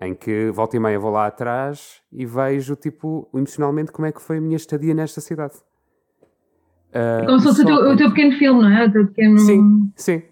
Em 0.00 0.14
que 0.14 0.50
volta 0.50 0.78
e 0.78 0.80
meia 0.80 0.98
vou 0.98 1.10
lá 1.10 1.26
atrás 1.26 2.00
e 2.10 2.24
vejo, 2.24 2.74
tipo, 2.74 3.28
emocionalmente 3.34 3.92
como 3.92 4.06
é 4.06 4.12
que 4.12 4.22
foi 4.22 4.38
a 4.38 4.40
minha 4.40 4.56
estadia 4.56 4.94
nesta 4.94 5.20
cidade. 5.20 5.56
Uh, 6.88 7.26
como 7.26 7.38
se 7.38 7.46
fosse 7.48 7.60
o 7.60 7.66
teu, 7.66 7.76
quando... 7.76 7.92
o 7.92 7.96
teu, 7.98 8.08
pequeno 8.08 8.32
filme, 8.38 8.62
não 8.62 8.70
é? 8.70 8.86
O 8.86 8.92
teu 8.92 9.06
pequeno... 9.08 9.38
Sim, 9.38 9.92
sim. 9.94 10.22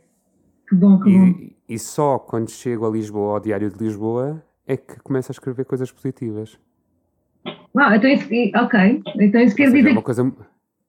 Que 0.66 0.74
bom, 0.74 0.98
que 1.00 1.10
e, 1.10 1.18
bom. 1.18 1.50
E 1.68 1.78
só 1.78 2.18
quando 2.18 2.50
chego 2.50 2.86
a 2.86 2.90
Lisboa, 2.90 3.34
ao 3.34 3.40
Diário 3.40 3.70
de 3.70 3.78
Lisboa, 3.78 4.42
é 4.66 4.74
que 4.74 4.98
começo 5.00 5.30
a 5.30 5.34
escrever 5.34 5.66
coisas 5.66 5.92
positivas. 5.92 6.58
Ah, 7.76 7.94
então 7.94 8.08
isso, 8.08 8.26
ok. 8.56 9.02
Então 9.20 9.40
isso 9.42 9.54
quer 9.54 9.66
seja, 9.66 9.76
dizer. 9.76 9.90
É, 9.90 9.92
uma 9.92 10.00
coisa... 10.00 10.34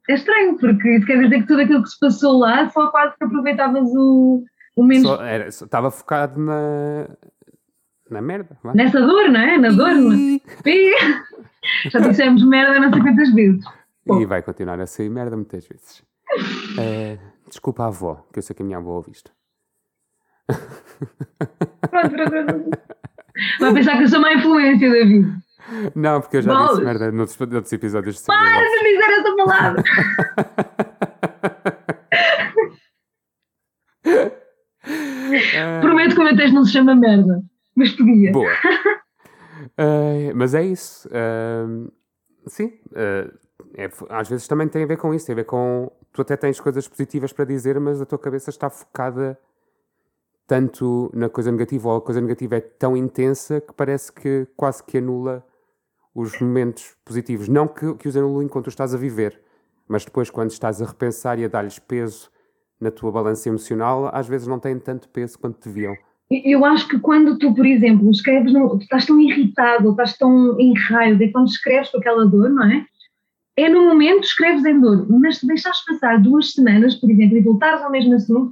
é 0.07 0.13
estranho, 0.13 0.57
porque 0.57 0.95
isso 0.95 1.05
quer 1.05 1.21
dizer 1.21 1.41
que 1.41 1.47
tudo 1.47 1.61
aquilo 1.61 1.83
que 1.83 1.89
se 1.89 1.99
passou 1.99 2.39
lá 2.39 2.69
só 2.69 2.89
quase 2.89 3.15
que 3.17 3.23
aproveitavas 3.23 3.89
o, 3.93 4.43
o 4.75 4.83
menos... 4.83 5.09
Estava 5.47 5.91
focado 5.91 6.39
na, 6.39 7.09
na 8.09 8.21
merda. 8.21 8.57
Vai. 8.63 8.75
Nessa 8.75 9.01
dor, 9.01 9.29
não 9.29 9.39
é? 9.39 9.57
Na 9.57 9.69
dor. 9.69 9.91
Já 11.91 11.99
dissemos 11.99 12.43
merda 12.43 12.79
não 12.79 12.91
sei 12.91 13.01
quantas 13.01 13.33
vezes. 13.33 13.65
E 14.07 14.25
vai 14.25 14.41
continuar 14.41 14.79
a 14.79 14.87
sair 14.87 15.09
merda 15.09 15.35
muitas 15.35 15.67
vezes. 15.67 16.03
Uh, 16.73 17.19
desculpa 17.47 17.83
a 17.83 17.87
avó, 17.87 18.25
que 18.31 18.39
eu 18.39 18.43
sei 18.43 18.55
que 18.55 18.61
a 18.61 18.65
minha 18.65 18.77
avó 18.77 18.93
ouve 18.93 19.11
isto. 19.11 19.31
Pronto, 21.89 22.09
pronto, 22.09 22.69
Vai 23.59 23.73
pensar 23.73 23.97
que 23.97 24.03
eu 24.03 24.09
sou 24.09 24.19
uma 24.19 24.33
influência, 24.33 24.89
David. 24.89 25.27
Não, 25.95 26.21
porque 26.21 26.37
eu 26.37 26.41
já 26.41 26.51
Bolas. 26.51 26.69
disse 26.71 26.83
merda 26.83 27.11
noutros, 27.11 27.37
noutros 27.37 27.73
episódios 27.73 28.17
de 28.17 28.25
Para 28.25 28.59
de 28.59 28.83
dizer 28.83 29.11
essa 29.19 29.35
palavra! 29.35 29.83
Prometo 35.81 36.15
que 36.15 36.21
o 36.21 36.23
meu 36.23 36.35
texto 36.35 36.53
não 36.53 36.65
se 36.65 36.71
chama 36.71 36.95
merda, 36.95 37.41
mas 37.75 37.91
podia. 37.91 38.31
Boa. 38.31 38.51
Uh, 39.77 40.33
mas 40.35 40.55
é 40.55 40.63
isso. 40.63 41.07
Uh, 41.09 41.91
sim. 42.47 42.73
Uh, 42.91 43.31
é, 43.75 43.89
às 44.09 44.29
vezes 44.29 44.47
também 44.47 44.67
tem 44.67 44.83
a 44.83 44.87
ver 44.87 44.97
com 44.97 45.13
isso. 45.13 45.25
Tem 45.25 45.33
a 45.33 45.37
ver 45.37 45.45
com. 45.45 45.91
Tu 46.11 46.21
até 46.21 46.35
tens 46.35 46.59
coisas 46.59 46.87
positivas 46.87 47.31
para 47.31 47.45
dizer, 47.45 47.79
mas 47.79 48.01
a 48.01 48.05
tua 48.05 48.17
cabeça 48.17 48.49
está 48.49 48.69
focada 48.69 49.37
tanto 50.47 51.11
na 51.13 51.29
coisa 51.29 51.51
negativa 51.51 51.89
ou 51.89 51.97
a 51.97 52.01
coisa 52.01 52.19
negativa 52.19 52.57
é 52.57 52.61
tão 52.61 52.97
intensa 52.97 53.61
que 53.61 53.71
parece 53.71 54.11
que 54.11 54.47
quase 54.57 54.83
que 54.83 54.97
anula 54.97 55.45
os 56.13 56.39
momentos 56.39 56.95
positivos. 57.05 57.47
Não 57.47 57.67
que, 57.67 57.93
que 57.95 58.07
os 58.07 58.17
anule 58.17 58.45
enquanto 58.45 58.69
estás 58.69 58.93
a 58.93 58.97
viver, 58.97 59.39
mas 59.87 60.05
depois, 60.05 60.29
quando 60.29 60.51
estás 60.51 60.81
a 60.81 60.85
repensar 60.85 61.39
e 61.39 61.45
a 61.45 61.47
dar-lhes 61.47 61.79
peso 61.79 62.29
na 62.79 62.91
tua 62.91 63.11
balança 63.11 63.49
emocional, 63.49 64.09
às 64.13 64.27
vezes 64.27 64.47
não 64.47 64.59
têm 64.59 64.79
tanto 64.79 65.09
peso 65.09 65.37
quanto 65.37 65.67
deviam. 65.67 65.95
Eu 66.31 66.63
acho 66.63 66.87
que 66.87 66.99
quando 66.99 67.39
tu, 67.39 67.53
por 67.55 67.65
exemplo, 67.65 68.09
escreves, 68.11 68.53
no, 68.53 68.69
tu 68.77 68.83
estás 68.83 69.05
tão 69.05 69.19
irritado, 69.19 69.89
estás 69.89 70.15
tão 70.15 70.59
em 70.59 70.77
raio, 70.77 71.21
e 71.21 71.31
quando 71.31 71.47
escreves 71.47 71.89
com 71.89 71.97
aquela 71.97 72.25
dor, 72.25 72.49
não 72.51 72.65
é? 72.65 72.85
É 73.57 73.67
no 73.67 73.81
momento 73.81 74.23
escreves 74.23 74.63
em 74.63 74.79
dor, 74.79 75.07
mas 75.09 75.39
se 75.39 75.47
deixares 75.47 75.83
passar 75.85 76.21
duas 76.21 76.53
semanas, 76.53 76.95
por 76.95 77.09
exemplo, 77.09 77.35
e 77.35 77.41
voltares 77.41 77.81
ao 77.81 77.91
mesmo 77.91 78.13
assunto, 78.13 78.51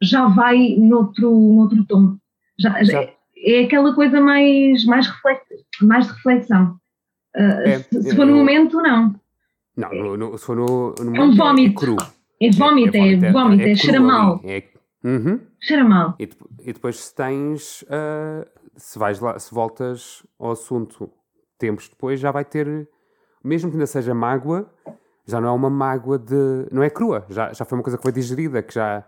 já 0.00 0.28
vai 0.28 0.76
noutro, 0.78 1.30
noutro 1.30 1.84
tom. 1.86 2.16
Já, 2.58 2.82
já. 2.84 3.02
É, 3.02 3.16
é 3.36 3.64
aquela 3.64 3.94
coisa 3.94 4.20
mais, 4.20 4.84
mais, 4.84 5.08
reflex, 5.08 5.42
mais 5.82 6.08
reflexão. 6.08 6.78
Uh, 7.36 7.68
é, 7.68 7.78
se, 7.80 8.02
se, 8.02 8.16
for 8.16 8.24
no 8.24 8.36
momento, 8.36 8.78
não. 8.78 9.14
Não, 9.76 9.90
no, 9.90 10.16
no, 10.16 10.38
se 10.38 10.44
for 10.46 10.56
no, 10.56 10.94
no 10.98 11.04
momento, 11.04 11.20
é 11.20 11.24
um 11.24 11.36
vómito. 11.36 11.78
É 11.78 11.84
cru. 11.84 11.96
É 12.40 12.50
vómito, 12.50 12.96
é, 12.96 13.12
é 13.12 13.32
vómito, 13.32 13.62
é, 13.62 13.70
é, 13.72 13.74
cheira 13.74 14.00
mal. 14.00 14.40
É, 14.44 14.62
uhum. 15.04 15.40
Cheira 15.60 15.84
mal. 15.84 16.14
E, 16.18 16.28
e 16.60 16.72
depois 16.72 16.98
se 16.98 17.14
tens, 17.14 17.82
uh, 17.82 18.46
se 18.76 18.98
vais 18.98 19.20
lá, 19.20 19.38
se 19.38 19.54
voltas 19.54 20.22
ao 20.38 20.52
assunto 20.52 21.10
tempos 21.58 21.88
depois, 21.88 22.20
já 22.20 22.30
vai 22.30 22.44
ter, 22.44 22.88
mesmo 23.42 23.70
que 23.70 23.76
ainda 23.76 23.86
seja 23.86 24.14
mágoa, 24.14 24.70
já 25.26 25.40
não 25.40 25.48
é 25.48 25.52
uma 25.52 25.70
mágoa 25.70 26.18
de, 26.18 26.66
não 26.70 26.82
é 26.82 26.90
crua, 26.90 27.24
já, 27.28 27.52
já 27.52 27.64
foi 27.64 27.78
uma 27.78 27.82
coisa 27.82 27.96
que 27.96 28.02
foi 28.02 28.12
digerida, 28.12 28.62
que 28.62 28.74
já, 28.74 29.04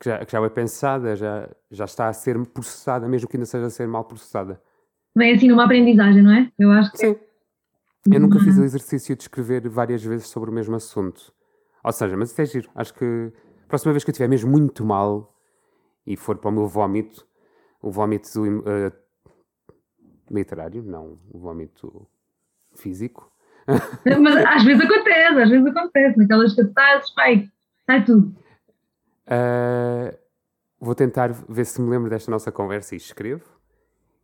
que 0.00 0.08
já, 0.08 0.24
que 0.24 0.32
já 0.32 0.38
foi 0.38 0.50
pensada, 0.50 1.16
já, 1.16 1.48
já 1.70 1.84
está 1.84 2.08
a 2.08 2.12
ser 2.12 2.38
processada, 2.46 3.08
mesmo 3.08 3.28
que 3.28 3.36
ainda 3.36 3.46
seja 3.46 3.66
a 3.66 3.70
ser 3.70 3.86
mal 3.88 4.04
processada. 4.04 4.60
Vem 5.14 5.34
assim 5.34 5.48
numa 5.48 5.64
aprendizagem, 5.64 6.22
não 6.22 6.32
é? 6.32 6.50
Eu 6.58 6.70
acho 6.72 6.92
que... 6.92 6.98
Sim. 6.98 7.16
Eu 8.12 8.20
nunca 8.20 8.38
fiz 8.38 8.56
o 8.58 8.64
exercício 8.64 9.16
de 9.16 9.22
escrever 9.22 9.68
várias 9.68 10.02
vezes 10.02 10.28
sobre 10.28 10.50
o 10.50 10.52
mesmo 10.52 10.76
assunto. 10.76 11.32
Ou 11.82 11.92
seja, 11.92 12.16
mas 12.16 12.30
isto 12.30 12.40
é 12.40 12.46
giro. 12.46 12.70
Acho 12.74 12.94
que 12.94 13.32
a 13.64 13.68
próxima 13.68 13.92
vez 13.92 14.04
que 14.04 14.10
eu 14.10 14.12
estiver 14.12 14.28
mesmo 14.28 14.50
muito 14.50 14.84
mal 14.84 15.34
e 16.06 16.16
for 16.16 16.38
para 16.38 16.50
o 16.50 16.52
meu 16.52 16.66
vómito, 16.66 17.26
o 17.80 17.90
vómito 17.90 18.26
uh, 18.42 18.92
literário, 20.30 20.82
não 20.82 21.18
o 21.30 21.38
vómito 21.38 22.06
físico. 22.74 23.32
Mas 24.20 24.36
às 24.36 24.64
vezes 24.64 24.84
acontece, 24.84 25.42
às 25.42 25.50
vezes 25.50 25.66
acontece. 25.66 26.18
Naquelas 26.18 26.54
catarses, 26.54 27.10
pai, 27.10 27.48
sai 27.84 28.04
tudo. 28.04 28.36
Uh, 29.26 30.16
vou 30.80 30.94
tentar 30.94 31.32
ver 31.48 31.66
se 31.66 31.80
me 31.80 31.90
lembro 31.90 32.08
desta 32.08 32.30
nossa 32.30 32.52
conversa 32.52 32.94
e 32.94 32.98
escrevo. 32.98 33.55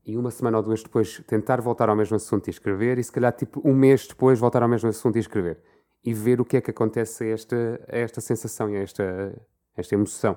E 0.04 0.16
uma 0.16 0.30
semana 0.30 0.56
ou 0.58 0.62
duas 0.62 0.82
depois 0.82 1.22
tentar 1.26 1.60
voltar 1.60 1.88
ao 1.88 1.96
mesmo 1.96 2.16
assunto 2.16 2.48
e 2.48 2.50
escrever, 2.50 2.98
e 2.98 3.04
se 3.04 3.12
calhar 3.12 3.32
tipo 3.32 3.60
um 3.64 3.74
mês 3.74 4.06
depois 4.06 4.38
voltar 4.38 4.62
ao 4.62 4.68
mesmo 4.68 4.88
assunto 4.88 5.16
e 5.16 5.20
escrever. 5.20 5.58
E 6.04 6.12
ver 6.12 6.40
o 6.40 6.44
que 6.44 6.56
é 6.56 6.60
que 6.60 6.70
acontece 6.70 7.24
a 7.24 7.28
esta, 7.28 7.80
a 7.88 7.96
esta 7.96 8.20
sensação 8.20 8.68
e 8.68 8.76
a 8.76 8.80
esta, 8.80 9.32
esta 9.76 9.94
emoção 9.94 10.36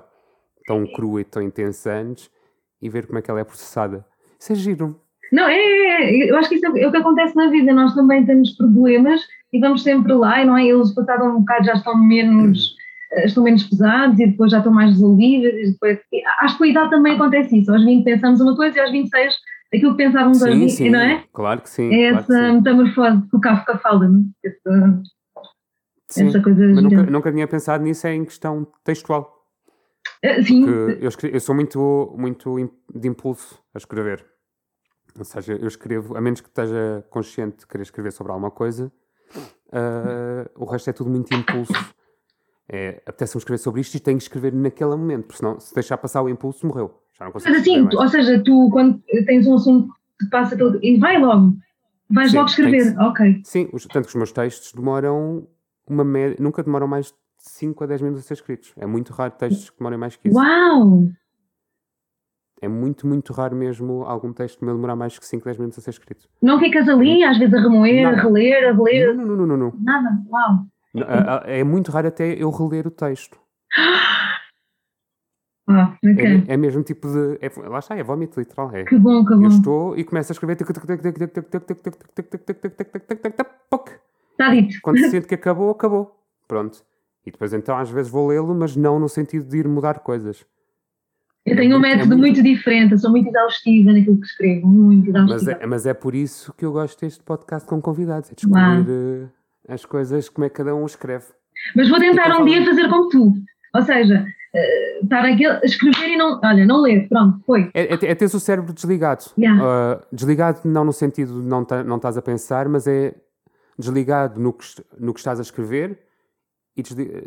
tão 0.66 0.84
crua 0.92 1.20
e 1.20 1.24
tão 1.24 1.42
intensa 1.42 1.92
antes 1.92 2.30
e 2.82 2.88
ver 2.88 3.06
como 3.06 3.18
é 3.18 3.22
que 3.22 3.30
ela 3.30 3.40
é 3.40 3.44
processada. 3.44 4.04
Isso 4.38 4.52
é 4.52 4.54
giro. 4.54 5.00
Não, 5.32 5.48
é, 5.48 5.56
é, 5.56 6.02
é, 6.02 6.30
eu 6.30 6.36
acho 6.36 6.48
que 6.48 6.56
isso 6.56 6.66
é 6.66 6.86
o 6.86 6.90
que 6.90 6.96
acontece 6.96 7.34
na 7.34 7.48
vida. 7.48 7.72
Nós 7.72 7.94
também 7.94 8.24
temos 8.24 8.52
problemas 8.56 9.20
e 9.52 9.60
vamos 9.60 9.82
sempre 9.82 10.12
lá, 10.12 10.42
e 10.42 10.44
não 10.44 10.56
é? 10.56 10.66
Eles 10.66 10.94
passado 10.94 11.24
um 11.24 11.40
bocado 11.40 11.64
já 11.64 11.74
estão 11.74 11.96
menos, 11.96 12.74
eh, 13.12 13.26
estão 13.26 13.42
menos 13.42 13.64
pesados 13.64 14.18
e 14.20 14.26
depois 14.26 14.50
já 14.52 14.58
estão 14.58 14.72
mais 14.72 14.90
resolvíveis. 14.90 15.68
E 15.68 15.72
depois, 15.72 15.98
acho 16.40 16.58
que 16.58 16.64
a 16.64 16.66
idade 16.66 16.90
também 16.90 17.14
acontece 17.14 17.58
isso. 17.58 17.72
Aos 17.72 17.84
20 17.84 18.04
pensamos 18.04 18.40
uma 18.40 18.54
coisa 18.54 18.76
e 18.76 18.80
aos 18.80 18.90
26 18.90 19.34
aquilo 19.74 19.96
que 19.96 20.04
pensávamos 20.04 20.38
sim, 20.38 20.48
hoje, 20.48 20.68
sim, 20.70 20.90
não 20.90 21.00
é? 21.00 21.24
Claro 21.32 21.60
que 21.62 21.70
sim. 21.70 21.92
É 21.92 22.10
claro 22.10 22.24
essa 22.24 22.52
metamorfose 22.52 23.28
que 23.28 23.36
o 23.36 23.40
Kafka 23.40 23.78
fala, 23.78 24.08
não 24.08 24.20
é? 24.20 24.48
Essa, 24.48 25.02
sim, 26.08 26.28
essa 26.28 26.40
coisa 26.40 26.66
mas 26.66 26.82
nunca, 26.82 27.02
nunca, 27.04 27.32
tinha 27.32 27.48
pensado 27.48 27.84
nisso 27.84 28.06
é 28.06 28.14
em 28.14 28.24
questão 28.24 28.66
textual. 28.84 29.44
Uh, 30.24 30.42
sim. 30.42 30.66
Eu, 30.66 31.10
eu, 31.30 31.40
sou 31.40 31.54
muito, 31.54 32.14
muito 32.16 32.70
de 32.94 33.08
impulso 33.08 33.60
a 33.74 33.78
escrever. 33.78 34.24
Ou 35.18 35.24
seja, 35.24 35.54
eu 35.54 35.66
escrevo, 35.66 36.16
a 36.16 36.20
menos 36.20 36.40
que 36.40 36.48
esteja 36.48 37.04
consciente 37.10 37.58
de 37.58 37.66
querer 37.66 37.82
escrever 37.82 38.12
sobre 38.12 38.32
alguma 38.32 38.50
coisa, 38.50 38.92
uh, 39.68 40.50
o 40.54 40.64
resto 40.64 40.90
é 40.90 40.92
tudo 40.92 41.10
muito 41.10 41.34
impulso. 41.34 41.72
É, 42.68 43.00
apetece-me 43.06 43.38
escrever 43.38 43.58
sobre 43.58 43.80
isto 43.80 43.94
e 43.94 44.00
tenho 44.00 44.18
que 44.18 44.24
escrever 44.24 44.52
naquele 44.52 44.90
momento, 44.90 45.26
porque 45.26 45.38
senão, 45.38 45.60
se 45.60 45.72
deixar 45.72 45.96
passar 45.98 46.22
o 46.22 46.28
impulso, 46.28 46.66
morreu. 46.66 47.00
Já 47.16 47.24
não 47.24 47.32
consigo 47.32 47.52
Mas 47.52 47.60
assim, 47.62 47.86
tu, 47.86 47.98
ou 47.98 48.08
seja, 48.08 48.42
tu 48.42 48.68
quando 48.72 49.00
tens 49.24 49.46
um 49.46 49.54
assunto 49.54 49.94
que 50.20 50.28
passa 50.28 50.56
pelo. 50.56 50.78
e 50.82 50.98
vai 50.98 51.18
logo, 51.18 51.56
vais 52.10 52.30
Sim, 52.30 52.36
logo 52.36 52.48
escrever, 52.48 52.94
que, 52.94 53.00
ok. 53.00 53.40
Sim, 53.44 53.68
os, 53.72 53.86
tanto 53.86 54.04
que 54.04 54.10
os 54.10 54.14
meus 54.14 54.32
textos 54.32 54.72
demoram 54.72 55.46
uma 55.88 56.04
média, 56.04 56.36
nunca 56.40 56.62
demoram 56.62 56.88
mais 56.88 57.06
de 57.06 57.14
5 57.38 57.84
a 57.84 57.86
10 57.86 58.02
minutos 58.02 58.24
a 58.24 58.26
ser 58.26 58.34
escritos. 58.34 58.72
É 58.76 58.84
muito 58.84 59.12
raro 59.12 59.32
textos 59.32 59.70
que 59.70 59.78
demorem 59.78 59.98
mais 59.98 60.16
que 60.16 60.28
isso. 60.28 60.36
Uau! 60.36 61.08
É 62.60 62.68
muito, 62.68 63.06
muito 63.06 63.32
raro 63.32 63.54
mesmo 63.54 64.02
algum 64.04 64.32
texto 64.32 64.64
meu 64.64 64.74
demorar 64.74 64.96
mais 64.96 65.18
que 65.18 65.26
5, 65.26 65.44
10 65.44 65.58
minutos 65.58 65.78
a 65.78 65.82
ser 65.82 65.90
escrito. 65.90 66.26
Não 66.40 66.58
ficas 66.58 66.88
ali, 66.88 67.22
às 67.22 67.38
vezes, 67.38 67.54
a 67.54 67.60
remoer, 67.60 68.02
Nada. 68.02 68.16
a 68.16 68.22
reler, 68.22 68.68
a 68.68 68.72
reler? 68.72 69.14
Não, 69.14 69.26
não, 69.26 69.36
não, 69.36 69.46
não. 69.46 69.56
não. 69.56 69.72
Nada, 69.78 70.22
uau. 70.28 70.66
É 71.44 71.64
muito 71.64 71.90
raro 71.90 72.08
até 72.08 72.34
eu 72.34 72.50
reler 72.50 72.86
o 72.86 72.90
texto. 72.90 73.38
Ah, 75.68 75.96
okay. 75.98 76.44
é, 76.46 76.54
é 76.54 76.56
mesmo 76.56 76.82
tipo 76.84 77.08
de. 77.08 77.38
É, 77.40 77.50
lá 77.68 77.80
está, 77.80 77.96
é 77.96 78.02
vómito 78.02 78.38
literal. 78.38 78.70
É. 78.72 78.84
Que 78.84 78.96
bom, 78.96 79.24
que 79.24 79.34
bom. 79.34 79.42
Eu 79.42 79.48
estou 79.48 79.98
e 79.98 80.04
começo 80.04 80.30
a 80.30 80.34
escrever. 80.34 80.56
Está 84.38 84.54
dito. 84.54 84.80
Quando 84.80 84.98
se 84.98 85.10
sente 85.10 85.26
que 85.26 85.34
acabou, 85.34 85.70
acabou. 85.70 86.16
Pronto. 86.46 86.84
E 87.24 87.32
depois 87.32 87.52
então 87.52 87.76
às 87.76 87.90
vezes 87.90 88.10
vou 88.10 88.28
lê-lo, 88.28 88.54
mas 88.54 88.76
não 88.76 89.00
no 89.00 89.08
sentido 89.08 89.48
de 89.48 89.58
ir 89.58 89.66
mudar 89.66 89.98
coisas. 89.98 90.46
Eu 91.44 91.56
tenho 91.56 91.76
um 91.76 91.80
método 91.80 92.12
é 92.12 92.16
muito... 92.16 92.20
muito... 92.20 92.42
diferente, 92.42 92.92
eu 92.92 92.98
sou 92.98 93.10
muito 93.10 93.28
exaustiva 93.28 93.92
naquilo 93.92 94.20
que 94.20 94.26
escrevo, 94.26 94.66
muito 94.66 95.08
exaustiva. 95.08 95.38
Mas 95.38 95.48
é, 95.48 95.66
mas 95.66 95.86
é 95.86 95.94
por 95.94 96.14
isso 96.14 96.52
que 96.54 96.64
eu 96.64 96.72
gosto 96.72 97.00
deste 97.00 97.22
podcast 97.22 97.68
com 97.68 97.80
convidados, 97.80 98.32
é 98.32 98.34
descobrir 98.34 98.80
uh, 98.80 99.30
as 99.68 99.84
coisas, 99.84 100.28
como 100.28 100.44
é 100.44 100.48
que 100.48 100.56
cada 100.56 100.74
um 100.74 100.86
escreve. 100.86 101.26
Mas 101.74 101.88
vou 101.88 101.98
tentar 101.98 102.38
um 102.38 102.44
dia 102.44 102.64
fazer 102.64 102.88
como 102.88 103.08
tu, 103.08 103.32
ou 103.74 103.82
seja, 103.82 104.24
uh, 104.24 105.04
estar 105.04 105.24
aqui 105.24 105.46
a 105.46 105.60
escrever 105.62 106.10
e 106.10 106.16
não, 106.16 106.40
olha, 106.42 106.66
não 106.66 106.80
ler, 106.80 107.08
pronto, 107.08 107.40
foi. 107.44 107.70
É, 107.74 107.94
é, 107.94 107.94
é 107.94 108.14
teres 108.14 108.34
o 108.34 108.40
cérebro 108.40 108.72
desligado. 108.72 109.24
Yeah. 109.38 109.62
Uh, 109.62 110.06
desligado 110.12 110.60
não 110.64 110.84
no 110.84 110.92
sentido 110.92 111.40
de 111.40 111.46
não, 111.46 111.66
não 111.84 111.96
estás 111.96 112.16
a 112.16 112.22
pensar, 112.22 112.68
mas 112.68 112.86
é 112.86 113.14
desligado 113.78 114.40
no 114.40 114.52
que, 114.52 114.66
no 114.98 115.12
que 115.12 115.20
estás 115.20 115.38
a 115.38 115.42
escrever 115.42 115.98
e 116.76 116.82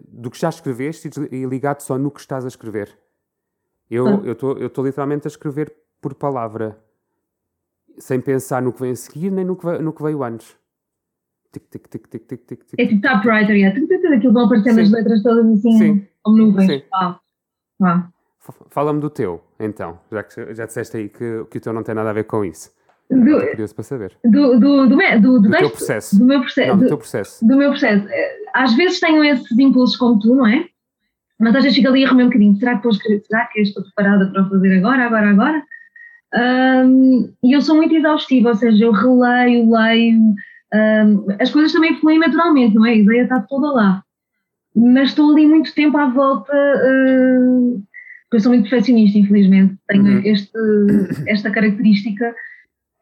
do 0.07 0.29
que 0.29 0.39
já 0.39 0.49
escreveste 0.49 1.09
e 1.31 1.45
ligado 1.45 1.81
só 1.81 1.97
no 1.97 2.11
que 2.11 2.19
estás 2.19 2.45
a 2.45 2.47
escrever. 2.47 2.95
Eu 3.89 4.07
ah. 4.07 4.21
estou 4.63 4.85
literalmente 4.85 5.27
a 5.27 5.29
escrever 5.29 5.73
por 5.99 6.13
palavra, 6.13 6.77
sem 7.97 8.21
pensar 8.21 8.61
no 8.61 8.71
que 8.71 8.79
vem 8.79 8.91
a 8.91 8.95
seguir 8.95 9.31
nem 9.31 9.43
no 9.43 9.55
que, 9.55 9.65
no 9.79 9.91
que 9.91 10.03
veio 10.03 10.23
antes. 10.23 10.55
Tic, 11.51 11.63
tic, 11.69 11.87
tic, 11.87 12.07
tic, 12.07 12.27
tic, 12.27 12.45
tic, 12.45 12.65
tic. 12.65 12.79
É 12.79 12.85
tipo 12.85 13.01
typewriter, 13.01 13.55
yeah. 13.55 13.75
aquilo 14.15 14.33
vão 14.33 14.45
aparecendo 14.45 14.81
as 14.81 14.91
letras 14.91 15.23
todas 15.23 15.45
assim, 15.45 15.77
Sim. 15.77 16.07
como 16.21 16.37
nuvens. 16.37 16.71
Sim. 16.71 16.83
Ah. 16.93 17.19
Ah. 17.81 18.09
Fala-me 18.69 18.99
do 18.99 19.09
teu, 19.09 19.41
então, 19.59 19.99
já 20.11 20.23
que 20.23 20.53
já 20.53 20.65
disseste 20.65 20.97
aí 20.97 21.09
que, 21.09 21.45
que 21.49 21.57
o 21.57 21.61
teu 21.61 21.73
não 21.73 21.83
tem 21.83 21.95
nada 21.95 22.09
a 22.09 22.13
ver 22.13 22.25
com 22.25 22.45
isso. 22.45 22.71
Do, 23.09 23.39
curioso 23.39 23.73
para 23.73 23.83
saber. 23.83 24.17
Do, 24.23 24.59
do, 24.59 24.87
do, 24.87 24.97
do, 25.19 25.39
do 25.41 25.49
teu 25.49 25.69
processo. 25.71 26.19
Do 26.19 26.25
meu 26.25 26.41
processo. 26.41 26.77
Do, 26.77 26.87
teu 26.87 26.97
processo. 26.97 27.47
Do 27.47 27.57
meu 27.57 27.69
processo. 27.71 28.07
Às 28.53 28.75
vezes 28.75 28.99
tenho 28.99 29.23
esses 29.23 29.57
impulsos 29.57 29.97
como 29.97 30.19
tu, 30.19 30.35
não 30.35 30.45
é? 30.45 30.67
Mas 31.39 31.55
às 31.55 31.63
vezes 31.63 31.77
fico 31.77 31.89
ali 31.89 32.05
a 32.05 32.09
remer 32.09 32.25
um 32.25 32.29
bocadinho. 32.29 32.55
Será 32.57 32.77
que, 32.77 32.87
escrever, 32.87 33.23
será 33.25 33.47
que 33.47 33.61
estou 33.61 33.83
preparada 33.83 34.31
para 34.31 34.47
fazer 34.47 34.77
agora, 34.77 35.05
agora, 35.05 35.29
agora? 35.31 35.63
E 37.43 37.55
eu 37.55 37.61
sou 37.61 37.75
muito 37.75 37.95
exaustiva, 37.95 38.49
ou 38.49 38.55
seja, 38.55 38.85
eu 38.85 38.91
releio, 38.91 39.71
leio. 39.71 40.35
Um, 40.73 41.25
as 41.39 41.49
coisas 41.51 41.71
também 41.71 41.95
fluem 41.99 42.19
naturalmente, 42.19 42.75
não 42.75 42.85
é? 42.85 42.91
A 42.91 42.95
ideia 42.95 43.23
está 43.23 43.39
toda 43.41 43.71
lá. 43.71 44.03
Mas 44.75 45.09
estou 45.09 45.31
ali 45.31 45.47
muito 45.47 45.73
tempo 45.73 45.97
à 45.97 46.07
volta. 46.07 46.53
Uh, 46.53 47.83
eu 48.31 48.39
sou 48.39 48.51
muito 48.51 48.69
perfeccionista, 48.69 49.17
infelizmente. 49.17 49.75
Tenho 49.87 50.05
uhum. 50.05 50.21
este, 50.23 50.51
esta 51.27 51.49
característica 51.49 52.33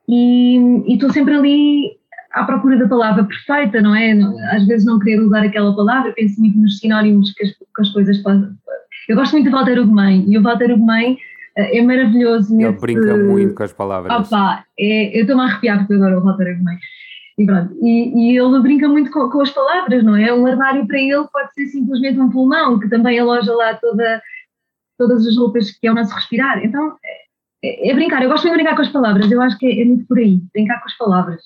e 0.07 0.93
estou 0.93 1.11
sempre 1.11 1.35
ali 1.35 1.97
à 2.31 2.45
procura 2.45 2.77
da 2.77 2.87
palavra 2.87 3.25
perfeita, 3.25 3.81
não 3.81 3.93
é? 3.95 4.13
Às 4.51 4.65
vezes 4.65 4.85
não 4.85 4.99
querer 4.99 5.21
usar 5.21 5.43
aquela 5.43 5.75
palavra, 5.75 6.13
penso 6.13 6.39
muito 6.39 6.57
nos 6.57 6.79
sinónimos 6.79 7.33
que 7.33 7.43
as, 7.43 7.51
que 7.51 7.81
as 7.81 7.89
coisas 7.89 8.21
fazem. 8.21 8.49
Eu 9.09 9.15
gosto 9.15 9.33
muito 9.33 9.45
de 9.45 9.51
Walter 9.51 9.79
Ugumem 9.79 10.25
e 10.27 10.37
o 10.37 10.43
Walter 10.43 10.71
Ugumem 10.71 11.17
eh, 11.57 11.77
é 11.77 11.81
maravilhoso. 11.81 12.53
Ele 12.53 12.67
nesse... 12.67 12.81
brinca 12.81 13.17
muito 13.17 13.53
com 13.53 13.63
as 13.63 13.73
palavras. 13.73 14.27
Opa, 14.27 14.63
é, 14.79 15.17
eu 15.17 15.21
estou-me 15.21 15.41
a 15.41 15.45
arrepiar 15.45 15.79
porque 15.79 15.93
adoro 15.93 16.19
o 16.19 16.23
Walter 16.23 16.53
Ugumem. 16.53 16.77
E, 17.37 17.45
pronto, 17.45 17.73
e, 17.81 18.33
e, 18.33 18.37
ele 18.37 18.59
brinca 18.61 18.87
muito 18.87 19.11
com, 19.11 19.29
com, 19.29 19.41
as 19.41 19.51
palavras, 19.51 20.03
não 20.03 20.15
é? 20.15 20.33
Um 20.33 20.47
armário 20.47 20.87
para 20.87 20.99
ele 20.99 21.27
pode 21.31 21.53
ser 21.53 21.67
simplesmente 21.67 22.19
um 22.19 22.29
pulmão, 22.29 22.79
que 22.79 22.89
também 22.89 23.19
aloja 23.19 23.53
lá 23.53 23.75
toda, 23.75 24.21
todas 24.97 25.25
as 25.25 25.37
roupas 25.37 25.69
que 25.71 25.85
é 25.85 25.91
o 25.91 25.95
nosso 25.95 26.15
respirar. 26.15 26.65
Então, 26.65 26.97
é, 27.63 27.89
é, 27.89 27.93
brincar, 27.93 28.23
eu 28.23 28.29
gosto 28.29 28.43
muito 28.43 28.57
de 28.57 28.63
brincar 28.63 28.75
com 28.75 28.81
as 28.81 28.91
palavras, 28.91 29.31
eu 29.31 29.41
acho 29.41 29.57
que 29.57 29.67
é, 29.67 29.81
é, 29.81 29.85
muito 29.85 30.07
por 30.07 30.17
aí, 30.17 30.41
brincar 30.51 30.79
com 30.79 30.87
as 30.87 30.97
palavras. 30.97 31.41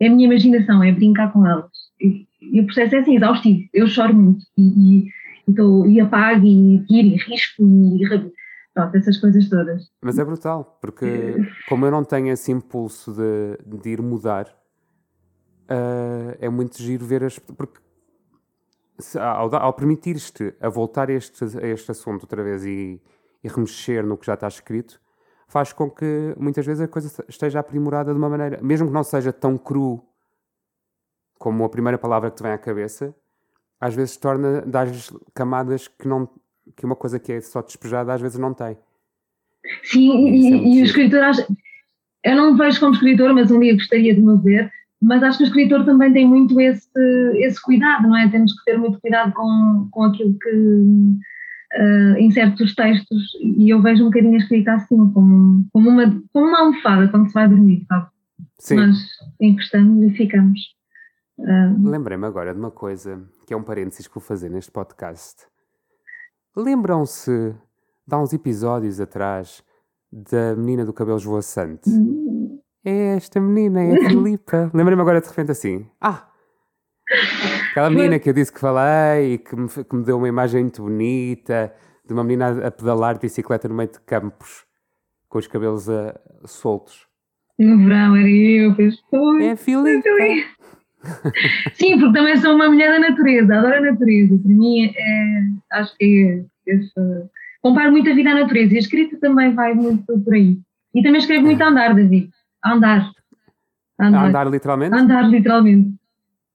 É 0.00 0.06
a 0.06 0.10
minha 0.10 0.26
imaginação, 0.26 0.82
é 0.82 0.90
brincar 0.92 1.32
com 1.32 1.46
elas. 1.46 1.70
E, 2.00 2.26
e 2.40 2.60
o 2.60 2.66
processo 2.66 2.96
é 2.96 2.98
assim, 3.00 3.16
exaustivo. 3.16 3.68
Eu 3.72 3.86
choro 3.86 4.14
muito 4.14 4.44
e, 4.56 4.62
e, 4.62 5.08
então, 5.46 5.86
e 5.86 6.00
apago 6.00 6.46
e 6.46 6.84
tiro 6.86 7.08
e 7.08 7.16
risco 7.16 7.62
e 7.62 8.32
pronto, 8.74 8.96
essas 8.96 9.18
coisas 9.18 9.48
todas. 9.48 9.90
Mas 10.02 10.18
é 10.18 10.24
brutal, 10.24 10.78
porque 10.80 11.36
como 11.68 11.84
eu 11.86 11.90
não 11.90 12.02
tenho 12.02 12.28
esse 12.28 12.50
impulso 12.50 13.12
de, 13.12 13.78
de 13.78 13.90
ir 13.90 14.02
mudar, 14.02 14.46
uh, 15.64 16.36
é 16.38 16.48
muito 16.48 16.80
giro 16.82 17.04
ver 17.04 17.24
as. 17.24 17.38
Porque 17.38 17.80
se, 18.98 19.18
ao, 19.18 19.54
ao 19.54 19.72
permitir-te 19.72 20.54
a 20.60 20.68
voltar 20.68 21.10
a 21.10 21.12
este, 21.12 21.44
a 21.44 21.66
este 21.66 21.90
assunto 21.90 22.22
outra 22.22 22.42
vez 22.42 22.64
e, 22.64 23.00
e 23.42 23.48
remexer 23.48 24.04
no 24.04 24.16
que 24.16 24.26
já 24.26 24.34
está 24.34 24.48
escrito, 24.48 25.00
faz 25.48 25.72
com 25.72 25.90
que 25.90 26.34
muitas 26.38 26.64
vezes 26.64 26.82
a 26.82 26.88
coisa 26.88 27.24
esteja 27.28 27.60
aprimorada 27.60 28.12
de 28.12 28.18
uma 28.18 28.28
maneira, 28.28 28.60
mesmo 28.62 28.88
que 28.88 28.92
não 28.92 29.04
seja 29.04 29.32
tão 29.32 29.56
cru 29.56 30.04
como 31.38 31.64
a 31.64 31.68
primeira 31.68 31.98
palavra 31.98 32.30
que 32.30 32.36
te 32.36 32.42
vem 32.42 32.52
à 32.52 32.58
cabeça, 32.58 33.14
às 33.80 33.94
vezes 33.94 34.16
torna, 34.16 34.62
dá 34.62 34.84
camadas 35.34 35.88
que, 35.88 36.08
não, 36.08 36.28
que 36.76 36.86
uma 36.86 36.96
coisa 36.96 37.18
que 37.18 37.32
é 37.32 37.40
só 37.40 37.60
despejada 37.60 38.14
às 38.14 38.20
vezes 38.20 38.38
não 38.38 38.54
tem. 38.54 38.78
Sim, 39.82 40.28
e, 40.28 40.54
é 40.54 40.56
e 40.56 40.82
o 40.82 40.84
escritor, 40.84 41.22
eu 42.24 42.36
não 42.36 42.56
vejo 42.56 42.80
como 42.80 42.94
escritor, 42.94 43.34
mas 43.34 43.50
um 43.50 43.60
dia 43.60 43.74
gostaria 43.74 44.14
de 44.14 44.20
me 44.20 44.38
ver, 44.38 44.72
mas 45.04 45.22
acho 45.22 45.38
que 45.38 45.44
o 45.44 45.46
escritor 45.46 45.84
também 45.84 46.12
tem 46.12 46.26
muito 46.26 46.58
esse, 46.60 46.88
esse 47.36 47.60
cuidado, 47.62 48.08
não 48.08 48.16
é? 48.16 48.28
Temos 48.28 48.52
que 48.54 48.64
ter 48.64 48.78
muito 48.78 48.98
cuidado 49.00 49.32
com, 49.32 49.88
com 49.90 50.04
aquilo 50.04 50.36
que 50.38 50.48
uh, 50.48 52.16
em 52.16 52.30
certos 52.30 52.74
textos 52.74 53.22
e 53.40 53.68
eu 53.68 53.82
vejo 53.82 54.02
um 54.02 54.06
bocadinho 54.06 54.34
a 54.34 54.38
escrita 54.38 54.72
assim, 54.72 54.96
como, 55.12 55.66
como, 55.72 55.90
uma, 55.90 56.22
como 56.32 56.46
uma 56.46 56.60
almofada 56.60 57.08
quando 57.08 57.28
se 57.28 57.34
vai 57.34 57.48
dormir, 57.48 57.84
sabe? 57.86 58.06
Sim. 58.58 58.76
Nós 58.76 58.98
encostamos 59.40 60.02
e 60.10 60.16
ficamos. 60.16 60.60
Uh... 61.38 61.88
Lembrei-me 61.88 62.26
agora 62.26 62.54
de 62.54 62.58
uma 62.58 62.70
coisa 62.70 63.22
que 63.46 63.52
é 63.52 63.56
um 63.56 63.62
parênteses 63.62 64.06
que 64.06 64.14
vou 64.14 64.22
fazer 64.22 64.48
neste 64.48 64.72
podcast. 64.72 65.44
Lembram-se 66.56 67.54
de 68.06 68.14
há 68.14 68.18
uns 68.18 68.32
episódios 68.32 69.00
atrás 69.00 69.62
da 70.10 70.54
menina 70.56 70.84
do 70.84 70.92
cabelo 70.92 71.18
esvoaçante? 71.18 71.90
Hum. 71.90 72.43
É 72.84 73.16
esta 73.16 73.40
menina, 73.40 73.82
é 73.82 73.94
a 73.94 74.08
Filipa. 74.10 74.70
Lembrei-me 74.74 75.02
agora 75.02 75.20
de 75.20 75.28
repente 75.28 75.50
assim: 75.50 75.86
Ah, 76.00 76.28
Aquela 77.70 77.90
menina 77.90 78.18
que 78.18 78.30
eu 78.30 78.32
disse 78.32 78.52
que 78.52 78.60
falei 78.60 79.34
e 79.34 79.38
que 79.38 79.56
me, 79.56 79.68
que 79.68 79.96
me 79.96 80.04
deu 80.04 80.16
uma 80.16 80.28
imagem 80.28 80.62
muito 80.62 80.82
bonita 80.82 81.72
de 82.06 82.12
uma 82.12 82.22
menina 82.22 82.66
a 82.66 82.70
pedalar 82.70 83.14
de 83.14 83.20
bicicleta 83.20 83.68
no 83.68 83.74
meio 83.74 83.90
de 83.90 84.00
campos 84.00 84.64
com 85.28 85.38
os 85.38 85.46
cabelos 85.46 85.88
uh, 85.88 86.12
soltos. 86.46 87.06
No 87.58 87.78
verão 87.78 88.16
era 88.16 88.28
eu, 88.28 88.74
pois 88.74 88.98
foi. 89.10 89.44
É 89.44 89.52
a 89.52 89.56
Filipa. 89.56 90.08
Sim, 91.74 91.98
porque 91.98 92.16
também 92.16 92.36
sou 92.36 92.54
uma 92.54 92.68
mulher 92.68 92.90
da 92.90 93.08
natureza, 93.08 93.54
adoro 93.54 93.74
a 93.74 93.80
natureza. 93.80 94.38
Para 94.38 94.52
mim, 94.52 94.92
é, 94.96 95.78
acho 95.78 95.96
que 95.96 96.44
é, 96.68 96.78
comparo 97.60 97.92
muito 97.92 98.10
a 98.10 98.14
vida 98.14 98.30
à 98.30 98.34
natureza 98.34 98.72
e 98.72 98.76
a 98.76 98.80
escrita 98.80 99.18
também 99.18 99.54
vai 99.54 99.74
muito 99.74 100.18
por 100.20 100.34
aí. 100.34 100.58
E 100.94 101.02
também 101.02 101.18
escrevo 101.18 101.44
muito 101.44 101.62
a 101.62 101.68
andar, 101.68 101.94
David. 101.94 102.30
A 102.64 102.72
andar. 102.72 103.10
A 103.98 104.06
andar, 104.06 104.18
a 104.18 104.26
andar 104.26 104.46
literalmente? 104.50 104.94
A 104.94 104.98
andar 104.98 105.28
literalmente. 105.28 105.94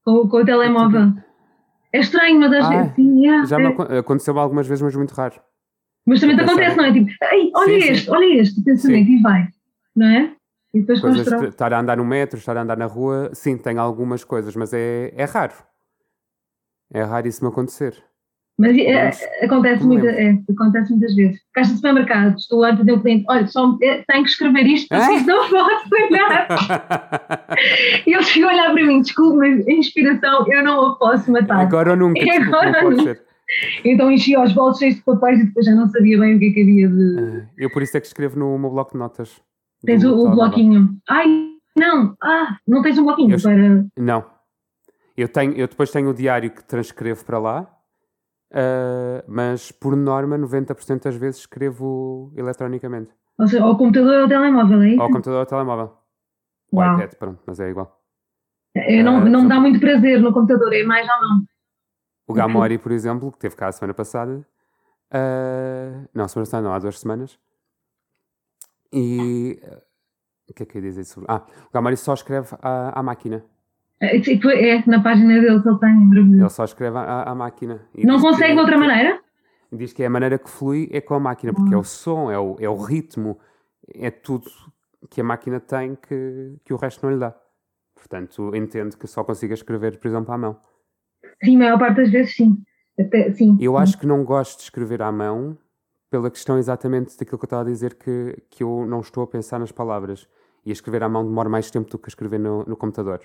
Com, 0.04 0.28
com 0.28 0.36
o 0.38 0.44
telemóvel. 0.44 1.12
É 1.92 2.00
estranho, 2.00 2.38
mas 2.40 2.52
às 2.52 2.64
Ah, 2.64 2.68
vezes. 2.70 2.94
Sim, 2.94 3.28
é, 3.28 3.46
Já 3.46 3.56
é. 3.60 3.98
aconteceu 3.98 4.38
algumas 4.38 4.66
vezes, 4.66 4.82
mas 4.82 4.94
muito 4.94 5.12
raro. 5.12 5.40
Mas 6.06 6.20
também 6.20 6.36
te 6.36 6.42
acontece, 6.42 6.76
não 6.76 6.84
é? 6.84 6.92
Tipo, 6.92 7.10
olha 7.54 7.74
Sim, 7.74 7.80
sim. 7.80 7.92
este, 7.92 8.10
olha 8.10 8.40
este, 8.40 8.62
pensamento, 8.62 9.10
e 9.10 9.22
vai. 9.22 9.48
Não 9.94 10.06
é? 10.06 10.34
E 10.72 10.80
depois 10.80 11.00
Coisas 11.00 11.28
constrói. 11.28 11.48
estar 11.48 11.72
a 11.72 11.80
andar 11.80 11.96
no 11.96 12.04
metro, 12.04 12.38
estar 12.38 12.56
a 12.56 12.62
andar 12.62 12.76
na 12.76 12.86
rua, 12.86 13.30
sim, 13.34 13.56
tem 13.58 13.76
algumas 13.78 14.22
coisas, 14.24 14.54
mas 14.54 14.72
é, 14.72 15.12
é 15.16 15.24
raro. 15.24 15.54
É 16.92 17.02
raro 17.02 17.26
isso 17.28 17.44
me 17.44 17.50
acontecer. 17.50 18.02
Mas 18.60 18.76
é, 18.76 19.10
acontece, 19.44 19.84
muita, 19.86 20.06
é, 20.08 20.38
acontece 20.50 20.90
muitas 20.90 21.14
vezes. 21.14 21.40
Caixa 21.54 21.70
de 21.70 21.76
supermercado, 21.76 22.36
estou 22.36 22.62
a 22.62 22.72
dizer 22.72 22.90
ao 22.90 23.00
cliente: 23.00 23.24
olha, 23.28 23.46
só 23.46 23.78
tenho 23.78 24.04
que 24.24 24.28
escrever 24.30 24.66
isto 24.66 24.88
porque 24.88 25.20
não 25.26 25.48
posso 25.48 25.88
olhar. 25.94 26.46
E 28.06 28.14
eles 28.14 28.28
ficam 28.30 28.50
a 28.50 28.52
olhar 28.52 28.72
para 28.72 28.84
mim: 28.84 29.00
desculpe, 29.00 29.38
mas 29.38 29.66
a 29.66 29.72
inspiração 29.72 30.46
eu 30.52 30.62
não 30.62 30.86
a 30.86 30.94
posso 30.96 31.32
matar. 31.32 31.60
Agora 31.60 31.90
ou 31.92 31.96
nunca, 31.96 32.20
desculpa, 32.20 32.56
agora 32.58 32.84
ou 32.84 32.90
nunca. 32.92 33.20
Então 33.84 34.10
enchi 34.10 34.36
os 34.36 34.52
bolsos 34.52 34.78
cheios 34.78 34.96
de 34.96 35.02
papéis 35.02 35.40
e 35.40 35.46
depois 35.46 35.66
já 35.66 35.74
não 35.74 35.88
sabia 35.88 36.18
bem 36.18 36.36
o 36.36 36.38
que 36.38 36.46
é 36.48 36.52
que 36.52 36.62
havia 36.62 36.88
de. 36.88 37.16
Ah, 37.18 37.46
Eu 37.58 37.70
por 37.70 37.82
isso 37.82 37.96
é 37.96 38.00
que 38.00 38.06
escrevo 38.06 38.38
no 38.38 38.58
meu 38.58 38.70
bloco 38.70 38.92
de 38.92 38.98
notas. 38.98 39.40
Tens 39.84 40.04
o, 40.04 40.14
o 40.14 40.30
bloquinho. 40.30 40.96
Ai, 41.08 41.26
não, 41.76 42.14
ah, 42.22 42.56
não 42.68 42.82
tens 42.82 42.98
um 42.98 43.04
bloquinho 43.04 43.34
Eu- 43.34 43.42
para. 43.42 43.86
Não. 43.98 44.24
Eu, 45.16 45.28
tenho, 45.28 45.52
eu 45.54 45.66
depois 45.66 45.90
tenho 45.90 46.08
o 46.10 46.14
diário 46.14 46.50
que 46.50 46.62
transcrevo 46.64 47.24
para 47.24 47.38
lá, 47.38 47.68
ah, 48.52 49.24
mas 49.28 49.70
por 49.72 49.96
norma 49.96 50.36
90% 50.38 51.02
das 51.04 51.16
vezes 51.16 51.40
escrevo 51.40 52.32
eletronicamente. 52.36 53.10
Ou 53.38 53.46
seja, 53.48 53.62
ao 53.64 53.76
computador 53.76 54.14
ou 54.16 54.22
ao 54.22 54.28
telemóvel, 54.28 54.82
é 54.82 54.88
isso? 54.88 54.96
Ou 54.98 55.02
ao 55.02 55.08
computador 55.08 55.34
ou 55.36 55.40
ao 55.40 55.46
telemóvel. 55.46 55.96
O 56.72 56.76
Uau. 56.78 56.94
iPad, 56.96 57.14
pronto, 57.14 57.42
mas 57.46 57.58
é 57.60 57.70
igual. 57.70 58.00
Eu 58.74 59.02
não, 59.04 59.16
Ah, 59.16 59.24
não 59.24 59.42
me 59.42 59.48
dá 59.48 59.58
muito 59.58 59.80
prazer 59.80 60.20
no 60.20 60.32
computador, 60.32 60.72
é 60.72 60.82
mais 60.84 61.08
à 61.08 61.18
mão. 61.20 61.44
O 62.28 62.32
Gamori, 62.32 62.78
por 62.78 62.92
exemplo, 62.92 63.32
que 63.32 63.38
teve 63.38 63.56
cá 63.56 63.66
a 63.68 63.72
semana 63.72 63.92
passada, 63.94 64.46
ah, 65.10 66.04
não, 66.14 66.28
semana 66.28 66.46
passada 66.46 66.62
não, 66.62 66.72
há 66.72 66.78
duas 66.78 67.00
semanas, 67.00 67.38
e 68.92 69.60
o 70.48 70.54
que 70.54 70.62
é 70.62 70.66
que 70.66 70.76
eu 70.78 70.82
ia 70.82 70.88
dizer 70.88 71.04
sobre. 71.04 71.26
Ah, 71.28 71.42
o 71.68 71.72
Gamori 71.72 71.96
só 71.96 72.14
escreve 72.14 72.48
à, 72.62 72.98
à 72.98 73.02
máquina. 73.02 73.44
É, 74.00 74.18
tipo, 74.20 74.48
é, 74.48 74.82
na 74.86 75.02
página 75.02 75.34
dele 75.40 75.60
que 75.62 75.68
ele 75.68 75.78
tem, 75.78 75.94
maravilhoso. 75.94 76.42
Ele 76.42 76.48
só 76.50 76.64
escreve 76.64 76.96
à, 76.96 77.22
à 77.24 77.34
máquina. 77.34 77.82
Não 77.98 78.20
consegue 78.20 78.48
que- 78.48 78.54
de 78.54 78.60
outra 78.60 78.78
maneira? 78.78 79.20
Diz 79.72 79.92
que 79.92 80.02
é 80.02 80.06
a 80.06 80.10
maneira 80.10 80.38
que 80.38 80.48
flui 80.50 80.88
é 80.90 81.00
com 81.00 81.14
a 81.14 81.20
máquina, 81.20 81.52
porque 81.52 81.72
é 81.74 81.76
o 81.76 81.84
som, 81.84 82.30
é 82.30 82.38
o, 82.38 82.56
é 82.58 82.68
o 82.68 82.76
ritmo, 82.76 83.38
é 83.94 84.10
tudo 84.10 84.50
que 85.08 85.20
a 85.20 85.24
máquina 85.24 85.60
tem 85.60 85.94
que, 85.96 86.56
que 86.64 86.72
o 86.72 86.76
resto 86.76 87.04
não 87.06 87.12
lhe 87.12 87.20
dá. 87.20 87.34
Portanto, 87.94 88.56
entendo 88.56 88.96
que 88.96 89.06
só 89.06 89.22
consiga 89.22 89.54
escrever, 89.54 89.98
por 90.00 90.08
exemplo, 90.08 90.32
à 90.32 90.38
mão. 90.38 90.58
Sim, 91.44 91.56
a 91.56 91.58
maior 91.58 91.78
parte 91.78 91.96
das 91.96 92.10
vezes 92.10 92.34
sim. 92.34 92.56
Até, 92.98 93.30
sim. 93.32 93.56
Eu 93.60 93.76
acho 93.76 93.98
que 93.98 94.06
não 94.06 94.24
gosto 94.24 94.56
de 94.58 94.64
escrever 94.64 95.02
à 95.02 95.12
mão 95.12 95.56
pela 96.10 96.30
questão 96.30 96.58
exatamente 96.58 97.16
daquilo 97.16 97.38
que 97.38 97.44
eu 97.44 97.46
estava 97.46 97.62
a 97.62 97.66
dizer, 97.66 97.94
que, 97.94 98.42
que 98.50 98.64
eu 98.64 98.84
não 98.86 99.00
estou 99.00 99.22
a 99.22 99.26
pensar 99.26 99.60
nas 99.60 99.70
palavras. 99.70 100.26
E 100.66 100.70
a 100.70 100.72
escrever 100.72 101.02
à 101.04 101.08
mão 101.08 101.24
demora 101.24 101.48
mais 101.48 101.70
tempo 101.70 101.88
do 101.90 101.98
que 101.98 102.06
a 102.06 102.10
escrever 102.10 102.40
no, 102.40 102.64
no 102.64 102.76
computador. 102.76 103.20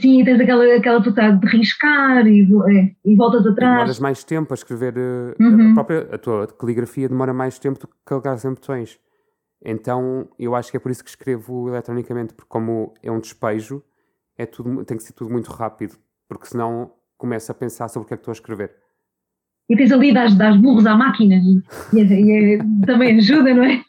Sim, 0.00 0.20
e 0.20 0.24
tens 0.24 0.38
aquela, 0.40 0.76
aquela 0.76 1.00
vontade 1.00 1.40
de 1.40 1.46
riscar 1.56 2.26
e, 2.26 2.42
é, 2.42 2.94
e 3.04 3.16
voltas 3.16 3.44
E 3.44 3.48
atrás. 3.48 3.72
demoras 3.72 3.98
mais 3.98 4.22
tempo 4.22 4.52
a 4.52 4.54
escrever. 4.54 4.94
eh, 4.96 5.34
Uhum. 5.42 5.70
A, 5.70 5.74
própria, 5.74 6.08
a 6.12 6.18
tua 6.18 6.46
caligrafia 6.46 7.08
demora 7.08 7.32
mais 7.32 7.58
tempo 7.58 7.80
do 7.80 7.88
que 7.88 7.94
carregar 8.04 8.36
em 8.44 8.50
botões. 8.50 8.98
Então 9.64 10.28
eu 10.38 10.54
acho 10.54 10.70
que 10.70 10.76
é 10.76 10.80
por 10.80 10.90
isso 10.90 11.02
que 11.02 11.10
escrevo 11.10 11.68
eletronicamente, 11.68 12.34
porque 12.34 12.48
como 12.48 12.94
é 13.02 13.10
um 13.10 13.18
despejo, 13.20 13.82
é 14.38 14.46
tudo, 14.46 14.84
tem 14.84 14.96
que 14.96 15.02
ser 15.02 15.12
tudo 15.12 15.30
muito 15.30 15.50
rápido, 15.50 15.96
porque 16.28 16.46
senão 16.46 16.92
começo 17.18 17.50
a 17.50 17.54
pensar 17.54 17.88
sobre 17.88 18.04
o 18.04 18.08
que 18.08 18.14
é 18.14 18.16
que 18.16 18.20
estou 18.22 18.32
a 18.32 18.34
escrever. 18.34 18.74
E 19.68 19.76
tens 19.76 19.92
ali, 19.92 20.12
das, 20.14 20.34
das 20.34 20.56
burros 20.56 20.86
à 20.86 20.94
máquina 20.96 21.34
e, 21.36 21.62
e 21.96 22.00
é- 22.00 22.20
e 22.20 22.54
é- 22.54 22.86
também 22.86 23.16
ajuda, 23.18 23.52
não 23.54 23.64
é? 23.64 23.82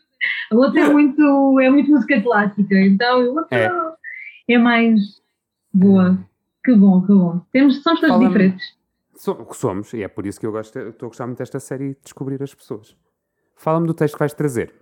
A 0.51 0.55
outra 0.55 0.81
é 0.81 0.89
muito, 0.89 1.59
é 1.59 1.69
muito 1.69 1.89
música 1.91 2.21
clássica, 2.21 2.75
então 2.75 3.21
a 3.21 3.41
outra 3.41 3.95
é, 4.47 4.57
mais 4.57 4.99
boa. 5.73 6.17
Que 6.63 6.75
bom, 6.75 7.01
que 7.01 7.13
bom. 7.13 7.41
Temos, 7.51 7.81
somos 7.81 7.99
todos 8.01 8.19
diferentes. 8.27 8.63
So- 9.15 9.47
Somos, 9.53 9.93
e 9.93 10.03
é 10.03 10.07
por 10.07 10.25
isso 10.25 10.39
que 10.39 10.45
eu 10.45 10.51
gosto, 10.51 10.77
estou 10.79 11.07
a 11.07 11.09
gostar 11.09 11.25
muito 11.27 11.37
desta 11.39 11.59
série 11.59 11.85
e 11.85 11.89
de 11.89 11.97
descobrir 12.03 12.41
as 12.41 12.53
pessoas. 12.53 12.95
Fala-me 13.55 13.85
do 13.87 13.93
texto 13.93 14.13
que 14.15 14.19
vais 14.19 14.33
trazer. 14.33 14.73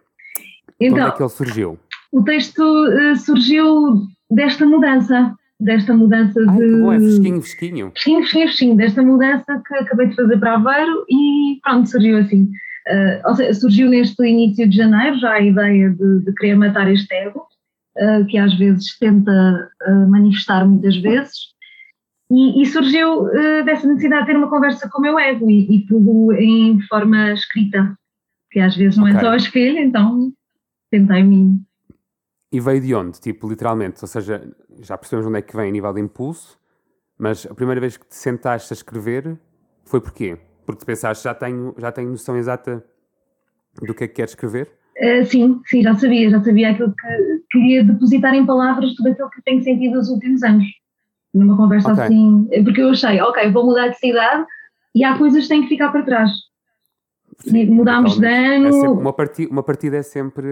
Onde 0.81 0.91
Então, 0.93 1.07
é 1.07 1.11
que 1.11 1.21
ele 1.21 1.29
surgiu? 1.29 1.79
o 2.11 2.23
texto 2.23 2.63
eh, 2.87 3.15
surgiu 3.15 4.01
desta 4.31 4.65
mudança, 4.65 5.35
desta 5.59 5.93
mudança 5.93 6.39
Ai, 6.47 6.57
de. 6.57 6.63
que 6.63 6.81
bom, 6.81 6.93
é 6.93 6.99
fresquinho, 6.99 7.41
fresquinho. 7.41 7.91
Fresquinho, 7.91 8.19
fresquinho, 8.21 8.45
fresquinho, 8.47 8.77
desta 8.77 9.03
mudança 9.03 9.61
que 9.67 9.75
acabei 9.75 10.07
de 10.07 10.15
fazer 10.15 10.37
para 10.39 10.55
Aveiro 10.55 11.05
e 11.09 11.59
pronto, 11.63 11.89
surgiu 11.89 12.17
assim. 12.17 12.49
Eh, 12.87 13.21
ou 13.25 13.35
seja, 13.35 13.53
surgiu 13.53 13.89
neste 13.89 14.23
início 14.25 14.67
de 14.69 14.75
janeiro 14.77 15.17
já 15.19 15.33
a 15.33 15.41
ideia 15.41 15.89
de, 15.89 16.19
de 16.23 16.33
querer 16.35 16.55
matar 16.55 16.89
este 16.91 17.13
ego, 17.13 17.45
que 18.29 18.37
às 18.37 18.57
vezes 18.57 18.97
tenta 18.97 19.69
eh, 19.81 20.05
manifestar 20.07 20.65
muitas 20.65 20.95
vezes, 20.97 21.53
e, 22.31 22.61
e 22.61 22.65
surgiu 22.65 23.27
eh, 23.29 23.63
dessa 23.63 23.87
necessidade 23.87 24.21
de 24.21 24.27
ter 24.27 24.37
uma 24.37 24.49
conversa 24.49 24.87
com 24.89 24.99
o 24.99 25.01
meu 25.01 25.17
ego 25.17 25.49
e, 25.49 25.77
e 25.77 25.85
tudo 25.87 26.31
em 26.33 26.79
forma 26.81 27.33
escrita, 27.33 27.97
que 28.51 28.59
às 28.59 28.75
vezes 28.75 28.97
não 28.97 29.07
é 29.07 29.11
Ok. 29.11 29.21
só 29.21 29.31
a 29.31 29.37
espelho, 29.37 29.79
então 29.79 30.31
tentei-me. 30.91 31.59
E 32.51 32.59
veio 32.59 32.81
de 32.81 32.95
onde? 32.95 33.19
Tipo, 33.19 33.49
literalmente. 33.49 33.99
Ou 34.01 34.07
seja, 34.07 34.47
já 34.79 34.97
percebemos 34.97 35.27
onde 35.27 35.39
é 35.39 35.41
que 35.41 35.55
vem 35.55 35.69
a 35.69 35.71
nível 35.71 35.93
de 35.93 36.01
impulso, 36.01 36.57
mas 37.17 37.45
a 37.45 37.53
primeira 37.53 37.81
vez 37.81 37.97
que 37.97 38.07
te 38.07 38.15
sentaste 38.15 38.73
a 38.73 38.75
escrever 38.75 39.37
foi 39.85 39.99
porquê? 39.99 40.37
Porque 40.65 40.85
pensaste, 40.85 41.23
já 41.23 41.33
tenho, 41.33 41.75
já 41.77 41.91
tenho 41.91 42.09
noção 42.09 42.37
exata 42.37 42.83
do 43.81 43.93
que 43.93 44.03
é 44.03 44.07
que 44.07 44.15
queres 44.15 44.31
escrever? 44.31 44.78
Eh, 45.01 45.23
sim, 45.25 45.61
sim, 45.65 45.81
já 45.81 45.95
sabia, 45.95 46.29
já 46.29 46.43
sabia 46.43 46.71
aquilo 46.71 46.93
que 46.93 47.41
queria 47.51 47.83
depositar 47.83 48.33
em 48.35 48.45
palavras 48.45 48.93
tudo 48.95 49.09
aquilo 49.09 49.29
que 49.29 49.41
tenho 49.43 49.63
sentido 49.63 49.95
nos 49.95 50.09
últimos 50.09 50.43
anos. 50.43 50.65
Numa 51.33 51.55
conversa 51.55 51.91
Ok. 51.93 52.03
assim, 52.03 52.47
porque 52.63 52.81
eu 52.81 52.89
achei, 52.89 53.21
ok, 53.21 53.49
vou 53.51 53.65
mudar 53.65 53.87
de 53.89 53.97
cidade 53.99 54.45
e 54.95 55.03
há 55.03 55.17
coisas 55.17 55.43
que 55.43 55.49
têm 55.49 55.61
que 55.61 55.69
ficar 55.69 55.91
para 55.91 56.03
trás. 56.03 56.31
Mudámos 57.69 58.19
de. 58.19 58.25
É 58.25 58.55
ano 58.57 58.73
sempre- 58.73 58.87
uma, 59.01 59.13
parti, 59.13 59.45
uma 59.45 59.63
partida 59.63 59.97
é 59.97 60.01
sempre 60.01 60.47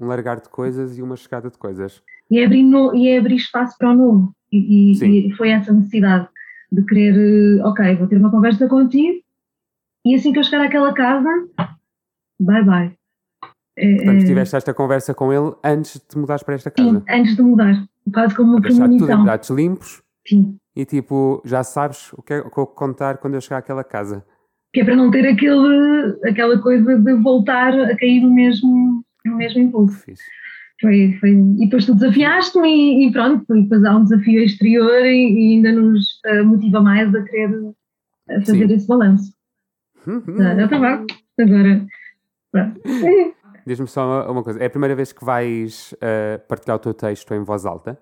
um 0.00 0.06
largar 0.06 0.40
de 0.40 0.48
coisas 0.48 0.96
e 0.96 1.02
uma 1.02 1.16
chegada 1.16 1.50
de 1.50 1.58
coisas. 1.58 2.00
e 2.30 2.38
é 2.38 2.46
abrir, 2.46 2.62
no, 2.62 2.94
e 2.94 3.08
é 3.08 3.18
abrir 3.18 3.36
espaço 3.36 3.76
para 3.76 3.90
o 3.90 3.94
novo. 3.94 4.34
E, 4.50 4.92
e- 4.92 5.28
e 5.28 5.32
foi 5.32 5.50
essa 5.50 5.70
necessidade 5.72 6.28
de 6.70 6.82
querer, 6.86 7.14
eh, 7.58 7.62
ok, 7.66 7.94
vou 7.96 8.06
ter 8.06 8.16
uma 8.16 8.30
conversa 8.30 8.66
contigo 8.68 9.20
e 10.06 10.14
assim 10.14 10.32
que 10.32 10.38
eu 10.38 10.44
chegar 10.44 10.64
àquela 10.64 10.94
casa, 10.94 11.28
bye 12.40 12.64
bye. 12.64 12.96
É, 13.76 13.96
Portanto, 13.96 14.22
é, 14.22 14.24
tiveste 14.26 14.56
esta 14.56 14.74
conversa 14.74 15.14
com 15.14 15.32
ele 15.32 15.54
antes 15.64 15.94
de 15.94 16.00
te 16.00 16.18
mudares 16.18 16.42
para 16.42 16.54
esta 16.54 16.70
sim, 16.76 16.84
casa. 16.94 17.04
antes 17.08 17.36
de 17.36 17.42
mudar, 17.42 17.84
quase 18.12 18.34
como 18.34 18.52
uma 18.52 18.60
Deixar 18.60 18.84
tudo 18.84 18.94
em 18.94 18.96
premonição. 18.98 19.24
pratos 19.24 19.50
limpos 19.50 20.02
Sim. 20.26 20.56
e 20.76 20.84
tipo, 20.84 21.40
já 21.44 21.62
sabes 21.64 22.12
o 22.12 22.22
que 22.22 22.34
é 22.34 22.40
que 22.40 22.46
eu 22.46 22.52
vou 22.54 22.66
contar 22.66 23.16
quando 23.18 23.34
eu 23.34 23.40
chegar 23.40 23.58
àquela 23.58 23.82
casa. 23.82 24.24
que 24.74 24.80
é 24.80 24.84
para 24.84 24.96
não 24.96 25.10
ter 25.10 25.26
aquele, 25.26 26.18
aquela 26.24 26.58
coisa 26.58 26.98
de 26.98 27.14
voltar 27.14 27.72
a 27.78 27.96
cair 27.96 28.20
no 28.22 28.32
mesmo, 28.34 29.02
no 29.24 29.36
mesmo 29.36 29.60
impulso. 29.62 29.98
Fixe. 30.00 30.22
Foi, 30.80 31.16
foi, 31.20 31.30
e 31.30 31.64
depois 31.64 31.86
tu 31.86 31.94
desafiaste-me 31.94 32.68
e, 32.68 33.06
e 33.08 33.12
pronto, 33.12 33.56
e 33.56 33.62
depois 33.62 33.84
há 33.84 33.96
um 33.96 34.02
desafio 34.04 34.42
exterior 34.42 35.04
e, 35.06 35.32
e 35.32 35.54
ainda 35.54 35.72
nos 35.72 36.20
eh, 36.26 36.42
motiva 36.42 36.80
mais 36.80 37.14
a 37.14 37.22
querer 37.22 37.72
eh, 38.30 38.40
fazer 38.40 38.66
Sim. 38.66 38.74
esse 38.74 38.86
balanço. 38.88 39.32
Ah, 40.06 40.54
já 40.56 40.64
está 40.64 40.78
bem. 40.80 41.06
Agora, 41.38 41.86
pronto. 42.50 42.80
Diz-me 43.66 43.86
só 43.86 44.30
uma, 44.30 44.42
coisa. 44.42 44.58
É 44.60 44.66
a 44.66 44.70
primeira 44.70 44.94
vez 44.94 45.12
que 45.12 45.24
vais 45.24 45.94
eh, 46.00 46.38
partilhar 46.48 46.76
o 46.76 46.80
teu 46.80 46.92
texto 46.94 47.32
em 47.34 47.42
voz 47.42 47.64
alta? 47.64 47.98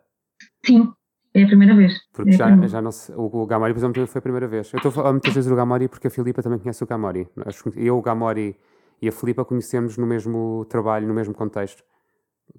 Sim, 0.65 0.93
é 1.35 1.43
a 1.43 1.47
primeira 1.47 1.75
vez. 1.75 1.93
Porque 2.13 2.31
É 2.31 2.33
já, 2.33 2.47
primeira. 2.47 2.69
já 2.69 2.83
não 2.83 2.91
sei, 2.91 3.15
o, 3.15 3.25
o 3.25 3.47
Gamori, 3.47 3.73
por 3.73 3.79
exemplo, 3.79 4.07
foi 4.07 4.19
a 4.19 4.23
primeira 4.23 4.49
vez. 4.49 4.73
Eu 4.73 4.79
estou 4.79 4.89
a 4.91 4.93
falar 4.93 5.13
muitas 5.13 5.35
vezes 5.35 5.49
do 5.51 5.57
Gamori 5.57 5.89
porque 5.89 6.07
a 6.07 6.11
Filipa 6.11 6.43
também 6.43 6.59
conhece 6.59 6.83
o 6.83 6.87
Gamori. 6.87 7.29
Eu, 7.77 7.99
o 7.99 8.03
Gamori 8.03 8.57
e 9.03 9.09
a 9.09 9.13
Filipa 9.13 9.45
conhecemos 9.45 9.97
no 9.97 10.07
mesmo 10.07 10.65
trabalho, 10.69 11.07
no 11.07 11.15
mesmo 11.15 11.35
contexto. 11.35 11.83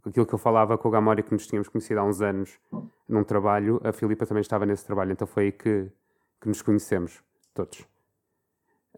Aquilo 0.05 0.25
que 0.25 0.33
eu 0.33 0.39
falava 0.39 0.77
com 0.77 0.87
o 0.87 0.91
Gamori 0.91 1.21
que 1.21 1.33
nos 1.33 1.45
tínhamos 1.45 1.67
conhecido 1.67 1.99
há 1.99 2.03
uns 2.03 2.21
anos 2.21 2.57
num 3.09 3.23
trabalho, 3.23 3.81
a 3.83 3.91
Filipa 3.91 4.25
também 4.25 4.41
estava 4.41 4.65
nesse 4.65 4.85
trabalho, 4.85 5.11
então 5.11 5.27
foi 5.27 5.45
aí 5.45 5.51
que, 5.51 5.91
que 6.39 6.47
nos 6.47 6.61
conhecemos, 6.61 7.21
todos. 7.53 7.85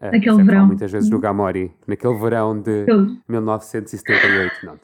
Eh, 0.00 0.10
Naquele 0.10 0.42
verão. 0.42 0.66
muitas 0.66 0.90
vezes 0.90 1.08
do 1.08 1.18
Gamori, 1.18 1.72
naquele 1.86 2.14
verão 2.18 2.60
de 2.60 2.84
Eu, 2.88 3.06
1978. 3.28 4.66
Não, 4.66 4.74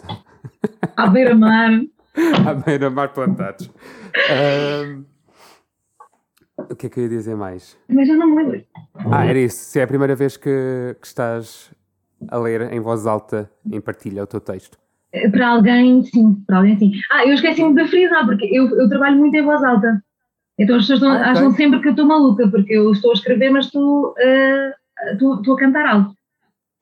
à 0.97 1.07
beira-mar, 1.09 1.71
à 2.47 2.55
beira-mar 2.55 3.13
plantados. 3.13 3.71
Um, 4.87 5.05
o 6.71 6.77
que 6.77 6.87
é 6.87 6.89
que 6.91 7.01
eu 7.01 7.05
ia 7.05 7.09
dizer 7.11 7.35
mais? 7.37 7.77
Mas 7.89 8.09
eu 8.09 8.17
não 8.17 8.29
me 8.29 8.43
lembro. 8.43 8.65
Ah, 9.11 9.25
era 9.27 9.39
isso. 9.39 9.59
Se 9.65 9.81
é 9.81 9.83
a 9.83 9.87
primeira 9.87 10.15
vez 10.15 10.37
que, 10.37 10.97
que 11.01 11.07
estás 11.07 11.71
a 12.29 12.37
ler 12.39 12.73
em 12.73 12.81
voz 12.81 13.07
alta, 13.07 13.51
em 13.71 13.81
partilha, 13.81 14.23
o 14.23 14.27
teu 14.27 14.41
texto. 14.41 14.79
Para 15.33 15.49
alguém, 15.49 16.05
sim. 16.05 16.35
Para 16.47 16.59
alguém, 16.59 16.79
sim. 16.79 16.93
Ah, 17.11 17.27
eu 17.27 17.35
esqueci-me 17.35 17.75
de 17.75 17.89
frisar, 17.89 18.25
porque 18.27 18.45
eu, 18.47 18.69
eu 18.79 18.89
trabalho 18.89 19.17
muito 19.19 19.35
em 19.37 19.43
voz 19.43 19.63
alta. 19.65 20.03
Então 20.59 20.77
as 20.77 20.87
pessoas 20.87 21.03
Ah, 21.03 21.31
acham 21.33 21.51
sempre 21.53 21.81
que 21.81 21.89
eu 21.89 21.93
estou 21.93 22.07
maluca, 22.07 22.47
porque 22.49 22.75
eu 22.75 22.93
estou 22.93 23.11
a 23.11 23.15
escrever, 23.15 23.51
mas 23.51 23.65
estou, 23.67 24.15
eh, 24.19 24.73
estou, 25.13 25.55
a 25.55 25.59
cantar 25.59 25.87
alto. 25.87 26.15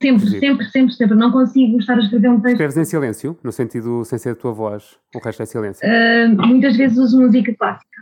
Sempre, 0.00 0.38
sempre, 0.38 0.70
sempre, 0.70 0.94
sempre. 0.94 1.16
Não 1.16 1.32
consigo 1.32 1.78
estar 1.78 1.94
a 1.94 2.00
escrever 2.00 2.28
um 2.28 2.40
texto. 2.40 2.52
Escreves 2.52 2.76
em 2.76 2.84
silêncio, 2.84 3.38
no 3.42 3.50
sentido 3.50 4.04
sem 4.04 4.18
ser 4.18 4.30
a 4.30 4.36
tua 4.36 4.52
voz, 4.52 4.98
o 5.14 5.18
resto 5.18 5.42
é 5.42 5.46
silêncio. 5.46 5.84
Eh, 5.84 6.28
muitas 6.28 6.76
vezes 6.76 6.96
uso 6.98 7.20
música 7.20 7.54
clássica. 7.56 8.00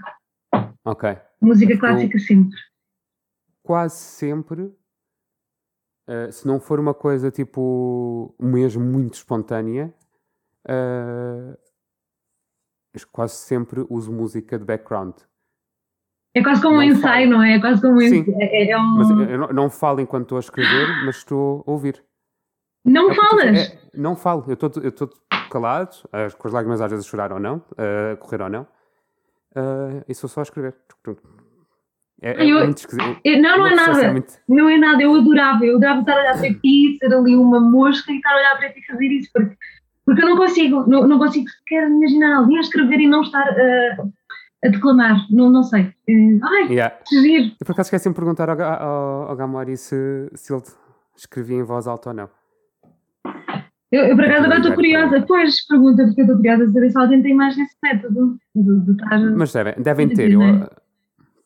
Ok. 0.84 1.16
Música 1.40 1.78
clássica 1.78 2.18
sempre. 2.18 2.58
Quase 3.62 3.96
sempre, 3.96 4.72
eh, 6.06 6.30
se 6.30 6.46
não 6.46 6.60
for 6.60 6.78
uma 6.78 6.94
coisa 6.94 7.30
tipo 7.30 8.34
mesmo 8.38 8.84
muito 8.84 9.14
espontânea, 9.14 9.92
eu 12.94 13.00
quase 13.10 13.34
sempre 13.36 13.86
uso 13.88 14.12
música 14.12 14.58
de 14.58 14.64
background. 14.64 15.14
É 16.36 16.42
quase 16.42 16.60
como 16.60 16.74
um 16.74 16.78
Não 16.78 16.82
ensaio, 16.84 17.30
não 17.30 17.42
é? 17.42 17.54
É 17.54 17.60
quase 17.60 17.80
como 17.80 17.96
um 17.96 18.00
Sim. 18.00 18.18
ensaio. 18.18 18.36
É, 18.40 18.70
é 18.70 18.78
um... 18.78 18.96
Mas 18.96 19.08
eu 19.10 19.38
não, 19.38 19.48
não 19.48 19.70
falo 19.70 20.00
enquanto 20.00 20.24
estou 20.24 20.36
a 20.36 20.40
escrever, 20.40 20.86
mas 21.06 21.16
estou 21.16 21.64
a 21.66 21.70
ouvir. 21.70 22.02
Não 22.84 23.10
É 23.10 23.14
falas! 23.14 23.56
é, 23.72 23.78
não 23.94 24.14
falo, 24.14 24.44
eu 24.48 24.52
estou 24.88 25.10
calado, 25.50 25.96
eh, 26.12 26.28
com 26.38 26.46
as 26.46 26.52
lágrimas 26.54 26.80
às 26.80 26.90
vezes 26.90 27.06
a 27.06 27.08
chorar 27.08 27.32
ou 27.32 27.40
não, 27.40 27.62
eh, 27.78 28.12
a 28.12 28.16
correr 28.16 28.42
ou 28.42 28.48
não, 28.50 28.66
eh, 29.56 30.04
e 30.08 30.14
sou 30.14 30.28
só 30.28 30.40
a 30.40 30.42
escrever. 30.42 30.74
É, 32.20 32.44
é 32.44 32.46
Eu- 32.50 32.68
esquisito. 32.70 33.18
Eu- 33.24 33.40
não, 33.42 33.58
não 33.58 33.66
é 33.66 33.74
nada. 33.74 34.12
muito- 34.12 34.32
Não 34.48 34.68
é 34.68 34.76
nada, 34.76 35.02
eu 35.02 35.14
adorava. 35.14 35.64
Eu 35.64 35.76
adorava 35.76 36.00
estar 36.00 36.12
a 36.12 36.20
olhar 36.20 36.38
para 36.38 36.54
ti, 36.54 36.96
ser 36.98 37.14
ali 37.14 37.34
uma 37.34 37.60
mosca 37.60 38.12
e 38.12 38.16
estar 38.16 38.32
a 38.32 38.36
olhar 38.36 38.56
para 38.58 38.72
ti 38.72 38.80
e 38.80 38.86
fazer 38.86 39.06
isso, 39.06 39.30
porque, 39.32 39.56
porque 40.04 40.22
eu 40.22 40.28
não 40.28 40.36
consigo, 40.36 40.84
não, 40.86 41.08
não 41.08 41.18
consigo 41.18 41.48
sequer 41.48 41.88
imaginar 41.88 42.36
alguém 42.36 42.58
a 42.58 42.60
escrever 42.60 43.00
e 43.00 43.08
não 43.08 43.22
estar 43.22 43.48
a, 43.48 44.06
a 44.64 44.68
declamar. 44.68 45.26
Não, 45.30 45.50
não 45.50 45.62
sei. 45.62 45.92
Eh, 46.08 46.38
Ai, 46.42 46.72
Yeah. 46.72 46.94
que 47.06 47.20
giro. 47.20 47.52
Eu 47.60 47.66
por 47.66 47.72
acaso 47.72 47.86
esqueci 47.88 48.08
de 48.08 48.14
perguntar 48.14 48.48
ao, 48.50 48.60
ao, 48.60 49.28
ao 49.30 49.36
Gamori 49.36 49.76
se, 49.76 50.30
se 50.34 50.52
ele 50.52 50.62
escrevia 51.16 51.56
em 51.58 51.62
voz 51.62 51.86
alta 51.86 52.10
ou 52.10 52.14
não. 52.14 52.28
Eu, 53.92 54.04
eu 54.04 54.16
por 54.16 54.24
acaso 54.24 54.44
agora 54.44 54.56
estou 54.58 54.72
Obrigado, 54.72 55.08
curiosa. 55.10 55.26
Pois, 55.26 55.66
pergunta, 55.66 56.04
porque 56.04 56.20
eu 56.20 56.24
estou 56.24 56.36
curiosa 56.36 56.64
a 56.64 56.66
saber 56.68 56.90
se 56.90 56.98
alguém 56.98 57.22
tem 57.22 57.34
mais 57.34 57.56
esse 57.56 57.76
método 57.82 58.36
de, 58.54 58.80
de 58.84 58.90
estar. 58.92 59.18
Mas 59.36 59.52
devem, 59.52 59.74
devem 59.78 60.08
ter. 60.08 60.30
Eu, 60.32 60.40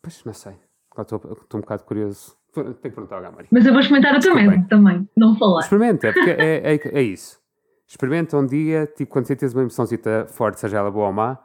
pois 0.02 0.24
não 0.24 0.32
sei. 0.32 0.54
Estou 0.98 1.18
estou 1.18 1.58
um 1.58 1.60
bocado 1.60 1.84
curioso. 1.84 2.34
Tenho 2.54 2.74
que 2.74 2.80
perguntar 2.90 3.16
ao 3.16 3.22
Gamori. 3.22 3.46
Mas 3.50 3.64
eu 3.64 3.72
vou 3.72 3.80
experimentar 3.80 4.16
o 4.16 4.20
teu 4.20 4.34
método 4.34 4.66
também, 4.68 5.08
não 5.16 5.36
falar. 5.36 5.60
Experimenta, 5.60 6.08
é 6.08 6.12
porque 6.12 6.30
é, 6.30 6.74
é, 6.74 6.80
é 6.98 7.02
isso. 7.02 7.38
Experimenta 7.86 8.36
um 8.36 8.46
dia, 8.46 8.86
tipo, 8.96 9.12
quando 9.12 9.26
sentes 9.26 9.52
uma 9.52 9.62
emoçãozita 9.62 10.26
forte, 10.28 10.58
seja 10.60 10.78
ela 10.78 10.90
boa 10.90 11.08
ou 11.08 11.12
má, 11.12 11.38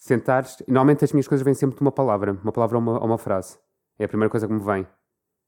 sentares. 0.00 0.56
Normalmente 0.66 1.04
as 1.04 1.12
minhas 1.12 1.28
coisas 1.28 1.44
vêm 1.44 1.54
sempre 1.54 1.76
de 1.76 1.82
uma 1.82 1.92
palavra, 1.92 2.32
uma 2.42 2.50
palavra 2.50 2.78
ou 2.78 2.82
uma, 2.82 2.98
ou 2.98 3.06
uma 3.06 3.18
frase. 3.18 3.58
É 3.98 4.06
a 4.06 4.08
primeira 4.08 4.30
coisa 4.30 4.48
que 4.48 4.52
me 4.52 4.60
vem. 4.60 4.86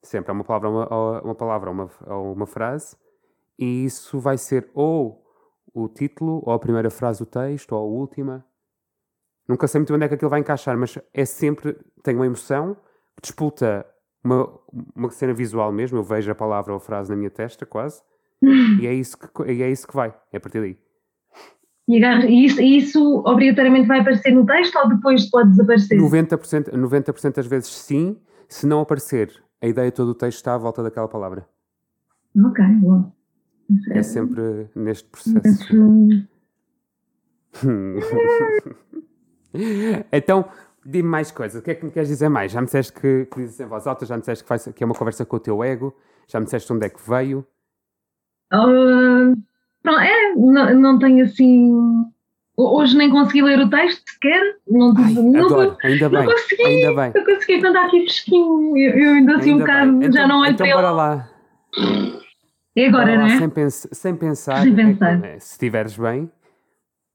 Sempre. 0.03 0.31
É 0.31 0.35
uma 0.35 0.45
palavra 0.45 0.69
ou 0.69 0.77
uma, 0.77 1.23
uma 1.23 1.35
palavra 1.35 1.71
ou 1.71 1.75
uma, 1.75 1.91
ou 2.07 2.33
uma 2.35 2.47
frase. 2.47 2.97
E 3.59 3.85
isso 3.85 4.21
vai 4.21 4.37
ser 4.37 4.71
ou 4.75 5.25
o 5.75 5.89
título, 5.89 6.43
ou 6.45 6.53
a 6.53 6.59
primeira 6.59 6.91
frase 6.91 7.21
do 7.21 7.27
texto, 7.27 7.73
ou 7.73 7.79
a 7.79 7.85
última. 7.85 8.45
Nunca 9.49 9.67
sei 9.67 9.79
muito 9.81 9.95
onde 9.95 10.05
é 10.05 10.09
que 10.09 10.15
aquilo 10.15 10.31
vai 10.31 10.41
encaixar, 10.41 10.77
mas 10.77 10.99
é 11.15 11.25
sempre. 11.25 11.79
Tem 12.03 12.15
uma 12.15 12.27
emoção 12.27 12.75
que 13.17 13.23
disputa 13.23 13.87
uma, 14.23 14.61
uma 14.95 15.11
cena 15.11 15.33
visual 15.33 15.73
mesmo. 15.73 15.99
Eu 15.99 16.05
vejo 16.05 16.31
a 16.31 16.35
palavra 16.35 16.73
ou 16.73 16.77
a 16.77 16.81
frase 16.81 17.11
na 17.11 17.17
minha 17.17 17.31
testa, 17.31 17.65
quase. 17.65 18.03
E 18.81 18.87
é 18.87 18.93
isso 18.93 19.17
que, 19.17 19.51
e 19.51 19.63
é 19.63 19.71
isso 19.71 19.87
que 19.87 19.95
vai. 19.95 20.15
É 20.31 20.37
a 20.37 20.41
partir 20.41 20.61
daí. 20.61 20.79
E, 21.89 22.47
isso, 22.47 22.61
isso 22.61 23.23
obrigatoriamente 23.27 23.89
vai 23.89 24.01
aparecer 24.01 24.33
no 24.33 24.47
texto 24.47 24.77
ou 24.77 24.89
depois 24.89 25.29
pode 25.29 25.51
desaparecer? 25.51 25.99
90%, 25.99 26.73
90 26.73 27.13
das 27.31 27.47
vezes 27.47 27.69
sim. 27.69 28.17
Se 28.49 28.67
não 28.67 28.81
aparecer, 28.81 29.43
a 29.61 29.67
ideia 29.67 29.91
todo 29.91 30.11
o 30.11 30.15
texto 30.15 30.37
está 30.37 30.55
à 30.55 30.59
volta 30.59 30.83
daquela 30.83 31.09
palavra. 31.09 31.47
Ok, 32.37 32.65
bom. 32.81 33.11
É 33.91 34.03
sempre 34.03 34.69
neste 34.75 35.09
processo. 35.09 35.75
Então, 40.11 40.49
dime 40.85 41.07
mais 41.07 41.31
coisas. 41.31 41.61
O 41.61 41.63
que 41.63 41.73
é 41.73 41.75
que 41.75 41.85
me 41.85 41.91
queres 41.91 42.09
dizer 42.09 42.31
mais? 42.31 42.53
Já 42.53 42.61
me 42.61 42.65
disseste 42.65 42.93
que, 42.93 43.27
que 43.27 43.41
dizes 43.41 43.61
em 43.61 43.67
voz 43.67 43.87
alta, 43.87 44.07
já 44.07 44.17
me 44.17 44.21
disseste 44.21 44.45
que, 44.45 44.49
faz, 44.49 44.67
que 44.75 44.83
é 44.83 44.87
uma 44.87 44.95
conversa 44.95 45.27
com 45.27 45.37
o 45.37 45.41
teu 45.41 45.63
ego, 45.63 45.95
já 46.27 46.41
me 46.41 46.47
disseste 46.47 46.73
onde 46.73 46.87
é 46.87 46.89
que 46.89 47.01
veio. 47.07 47.47
Ah, 48.51 49.35
pronto, 49.83 50.01
é, 50.01 50.35
não, 50.35 50.75
não 50.81 50.99
tenho 50.99 51.25
assim. 51.25 51.73
Hoje 52.57 52.97
nem 52.97 53.11
consegui 53.11 53.43
ler 53.43 53.59
o 53.61 53.71
texto 53.71 54.03
sequer. 54.11 54.57
Não, 54.69 54.93
Ai, 54.97 55.13
não, 55.15 55.47
adoro, 55.47 55.77
ainda 55.83 56.09
não 56.09 56.21
bem, 56.21 56.31
consegui. 56.35 56.63
ainda 56.65 56.95
bem. 57.03 57.13
Eu 57.15 57.25
consegui 57.25 57.61
cantar 57.63 57.87
aqui 57.87 58.01
fresquinho. 58.03 58.77
Eu, 58.77 58.91
eu 58.95 59.13
ainda 59.15 59.37
assim 59.37 59.51
um 59.51 59.55
ainda 59.55 59.65
bocado 59.67 59.93
bem. 59.93 60.03
já 60.03 60.09
Então- 60.25 60.29
não 60.29 60.41
olho 60.43 60.51
então 60.53 60.67
para 60.67 60.77
bora 60.77 60.87
ele. 60.89 60.97
lá. 60.97 61.29
É 62.77 62.87
agora, 62.87 63.17
não 63.19 63.27
é? 63.27 63.39
Sem, 63.39 63.49
pens- 63.51 63.89
sem 63.93 64.15
pensar. 64.17 64.63
Sem 64.63 64.73
é- 64.73 64.77
pensar. 64.77 65.25
é, 65.25 65.39
se 65.39 65.53
estiveres 65.53 65.97
bem, 65.97 66.31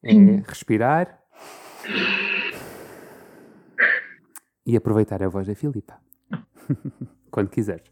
é 0.03 0.11
Sim. 0.11 0.43
respirar 0.47 1.19
e 4.65 4.75
aproveitar 4.75 5.23
a 5.23 5.29
voz 5.29 5.47
da 5.47 5.55
Filipa. 5.55 5.95
Quando 7.31 7.49
quiseres. 7.49 7.83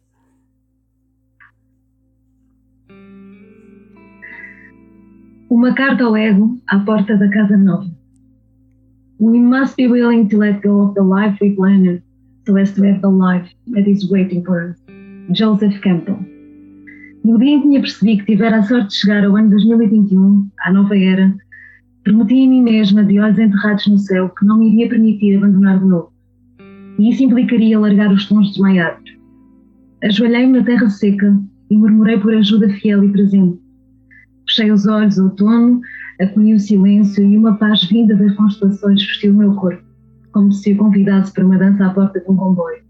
Uma 5.50 5.74
carta 5.76 6.04
ao 6.04 6.18
ego 6.18 6.60
à 6.68 6.80
porta 6.80 7.16
da 7.16 7.30
casa 7.30 7.56
nova. 7.56 7.90
We 9.20 9.40
must 9.40 9.76
be 9.78 9.88
willing 9.88 10.28
to 10.30 10.38
let 10.40 10.62
go 10.62 10.88
of 10.88 10.96
the 10.96 11.04
life 11.04 11.38
we 11.40 11.56
planned 11.56 12.02
so 12.48 12.58
as 12.58 12.74
to 12.74 12.84
have 12.84 13.02
the 13.02 13.10
life 13.10 13.48
that 13.74 13.88
is 13.88 14.10
waiting 14.10 14.44
for 14.44 14.70
us. 14.70 14.76
Joseph 15.32 15.80
Campbell. 15.82 16.18
No 17.24 17.38
dia 17.38 17.56
em 17.56 17.62
que 17.62 17.68
me 17.68 17.78
apercebi 17.78 18.18
que 18.18 18.26
tivera 18.26 18.58
a 18.58 18.64
sorte 18.64 18.90
de 18.90 18.96
chegar 18.96 19.24
ao 19.24 19.36
ano 19.36 19.50
2021, 19.52 20.50
à 20.62 20.74
nova 20.74 20.98
era, 20.98 21.36
prometi 22.04 22.46
a 22.46 22.50
mim 22.50 22.62
mesma, 22.62 23.04
de 23.04 23.20
olhos 23.20 23.38
enterrados 23.38 23.88
no 23.88 23.98
céu, 23.98 24.30
que 24.30 24.46
não 24.46 24.58
me 24.58 24.70
iria 24.70 24.90
permitir 24.90 25.38
abandonar 25.38 25.80
de 25.80 25.86
novo. 25.86 26.12
E 26.98 27.10
isso 27.10 27.24
implicaria 27.24 27.80
largar 27.80 28.12
os 28.12 28.28
tons 28.28 28.50
desmaiados. 28.50 29.16
Ajoelhei-me 30.04 30.60
na 30.60 30.66
terra 30.66 30.90
seca 30.90 31.40
e 31.70 31.78
murmurei 31.78 32.18
por 32.20 32.34
ajuda 32.34 32.70
fiel 32.70 33.04
e 33.04 33.12
presente. 33.12 33.65
Fechei 34.48 34.72
os 34.72 34.86
olhos 34.88 35.18
outono, 35.18 35.82
acolhi 36.22 36.54
o 36.54 36.60
silêncio 36.60 37.24
e 37.24 37.38
uma 37.38 37.58
paz 37.58 37.84
vinda 37.86 38.16
das 38.16 38.36
constelações 38.36 39.02
vestiu 39.02 39.34
o 39.34 39.38
meu 39.38 39.56
corpo, 39.56 39.84
como 40.32 40.52
se 40.52 40.74
o 40.74 40.78
convidasse 40.78 41.34
para 41.34 41.46
uma 41.46 41.58
dança 41.58 41.86
à 41.86 41.90
porta 41.94 42.20
de 42.20 42.30
um 42.30 42.36
comboio. 42.36 42.84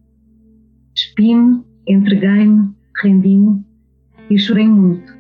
Despi-me, 0.94 1.64
entreguei-me, 1.88 2.70
rendi-me 3.02 3.64
e 4.30 4.38
chorei 4.38 4.68
muito. 4.68 5.14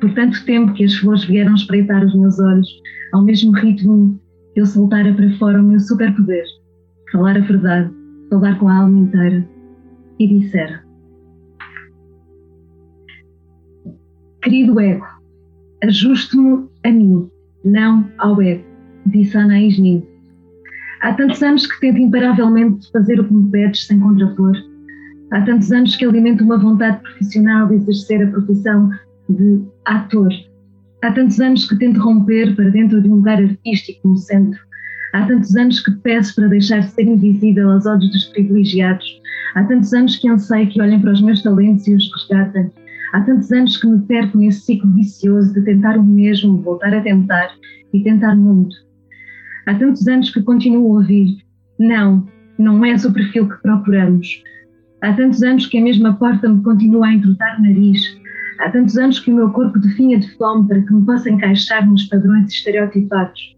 Por 0.00 0.12
tanto 0.14 0.44
tempo 0.44 0.72
que 0.74 0.84
as 0.84 0.94
flores 0.96 1.24
vieram 1.24 1.54
espreitar 1.54 2.04
os 2.04 2.14
meus 2.14 2.38
olhos, 2.38 2.68
ao 3.12 3.22
mesmo 3.22 3.52
ritmo 3.52 4.20
que 4.54 4.60
eu 4.60 4.66
soltara 4.66 5.12
para 5.14 5.30
fora 5.38 5.60
o 5.60 5.64
meu 5.64 5.80
superpoder, 5.80 6.44
falar 7.12 7.36
a 7.36 7.40
verdade, 7.40 7.90
falar 8.30 8.58
com 8.58 8.68
a 8.68 8.78
alma 8.78 8.98
inteira, 8.98 9.46
e 10.18 10.26
dissera: 10.26 10.84
Querido 14.42 14.80
ego, 14.80 15.19
ajuste-me 15.82 16.68
a 16.84 16.90
mim, 16.90 17.28
não 17.64 18.06
ao 18.18 18.40
ego, 18.42 18.64
disse 19.06 19.36
Anaís 19.36 19.78
Nin. 19.78 20.04
Há 21.02 21.14
tantos 21.14 21.42
anos 21.42 21.66
que 21.66 21.80
tento 21.80 21.98
imparavelmente 21.98 22.90
fazer 22.92 23.18
o 23.20 23.24
que 23.24 23.32
me 23.32 23.50
pedes 23.50 23.86
sem 23.86 23.98
contrapor. 23.98 24.52
Há 25.32 25.40
tantos 25.42 25.72
anos 25.72 25.96
que 25.96 26.04
alimento 26.04 26.44
uma 26.44 26.58
vontade 26.58 27.00
profissional 27.02 27.68
de 27.68 27.76
exercer 27.76 28.22
a 28.22 28.30
profissão 28.30 28.90
de 29.28 29.62
ator. 29.86 30.30
Há 31.02 31.12
tantos 31.12 31.40
anos 31.40 31.66
que 31.66 31.78
tento 31.78 32.00
romper 32.00 32.54
para 32.54 32.68
dentro 32.68 33.00
de 33.00 33.08
um 33.08 33.16
lugar 33.16 33.42
artístico 33.42 34.08
no 34.08 34.16
centro. 34.16 34.60
Há 35.14 35.26
tantos 35.26 35.56
anos 35.56 35.80
que 35.80 35.90
peço 36.02 36.34
para 36.34 36.48
deixar 36.48 36.80
de 36.80 36.90
ser 36.90 37.04
invisível 37.04 37.70
aos 37.70 37.86
olhos 37.86 38.10
dos 38.10 38.24
privilegiados. 38.26 39.06
Há 39.54 39.64
tantos 39.64 39.92
anos 39.94 40.16
que 40.16 40.28
anseio 40.28 40.68
que 40.68 40.80
olhem 40.80 41.00
para 41.00 41.12
os 41.12 41.22
meus 41.22 41.42
talentos 41.42 41.86
e 41.88 41.94
os 41.94 42.10
resgatem. 42.12 42.70
Há 43.12 43.20
tantos 43.22 43.50
anos 43.50 43.76
que 43.76 43.88
me 43.88 44.00
perco 44.06 44.38
nesse 44.38 44.60
ciclo 44.60 44.92
vicioso 44.92 45.52
de 45.52 45.62
tentar 45.62 45.98
o 45.98 46.04
mesmo, 46.04 46.62
voltar 46.62 46.94
a 46.94 47.00
tentar 47.00 47.50
e 47.92 48.02
tentar 48.02 48.36
muito. 48.36 48.76
Há 49.66 49.74
tantos 49.74 50.06
anos 50.06 50.30
que 50.30 50.42
continuo 50.42 50.92
a 50.92 51.00
ouvir: 51.00 51.38
não, 51.78 52.26
não 52.58 52.84
és 52.84 53.04
o 53.04 53.12
perfil 53.12 53.48
que 53.48 53.60
procuramos. 53.62 54.42
Há 55.02 55.12
tantos 55.14 55.42
anos 55.42 55.66
que 55.66 55.78
a 55.78 55.82
mesma 55.82 56.14
porta 56.14 56.48
me 56.48 56.62
continua 56.62 57.06
a 57.06 57.12
entrotar 57.12 57.58
o 57.58 57.62
nariz. 57.62 58.00
Há 58.60 58.70
tantos 58.70 58.96
anos 58.96 59.18
que 59.18 59.32
o 59.32 59.34
meu 59.34 59.50
corpo 59.50 59.78
definha 59.78 60.18
de 60.18 60.30
fome 60.36 60.68
para 60.68 60.82
que 60.82 60.92
me 60.92 61.04
possa 61.04 61.30
encaixar 61.30 61.88
nos 61.88 62.04
padrões 62.04 62.52
estereotipados. 62.52 63.56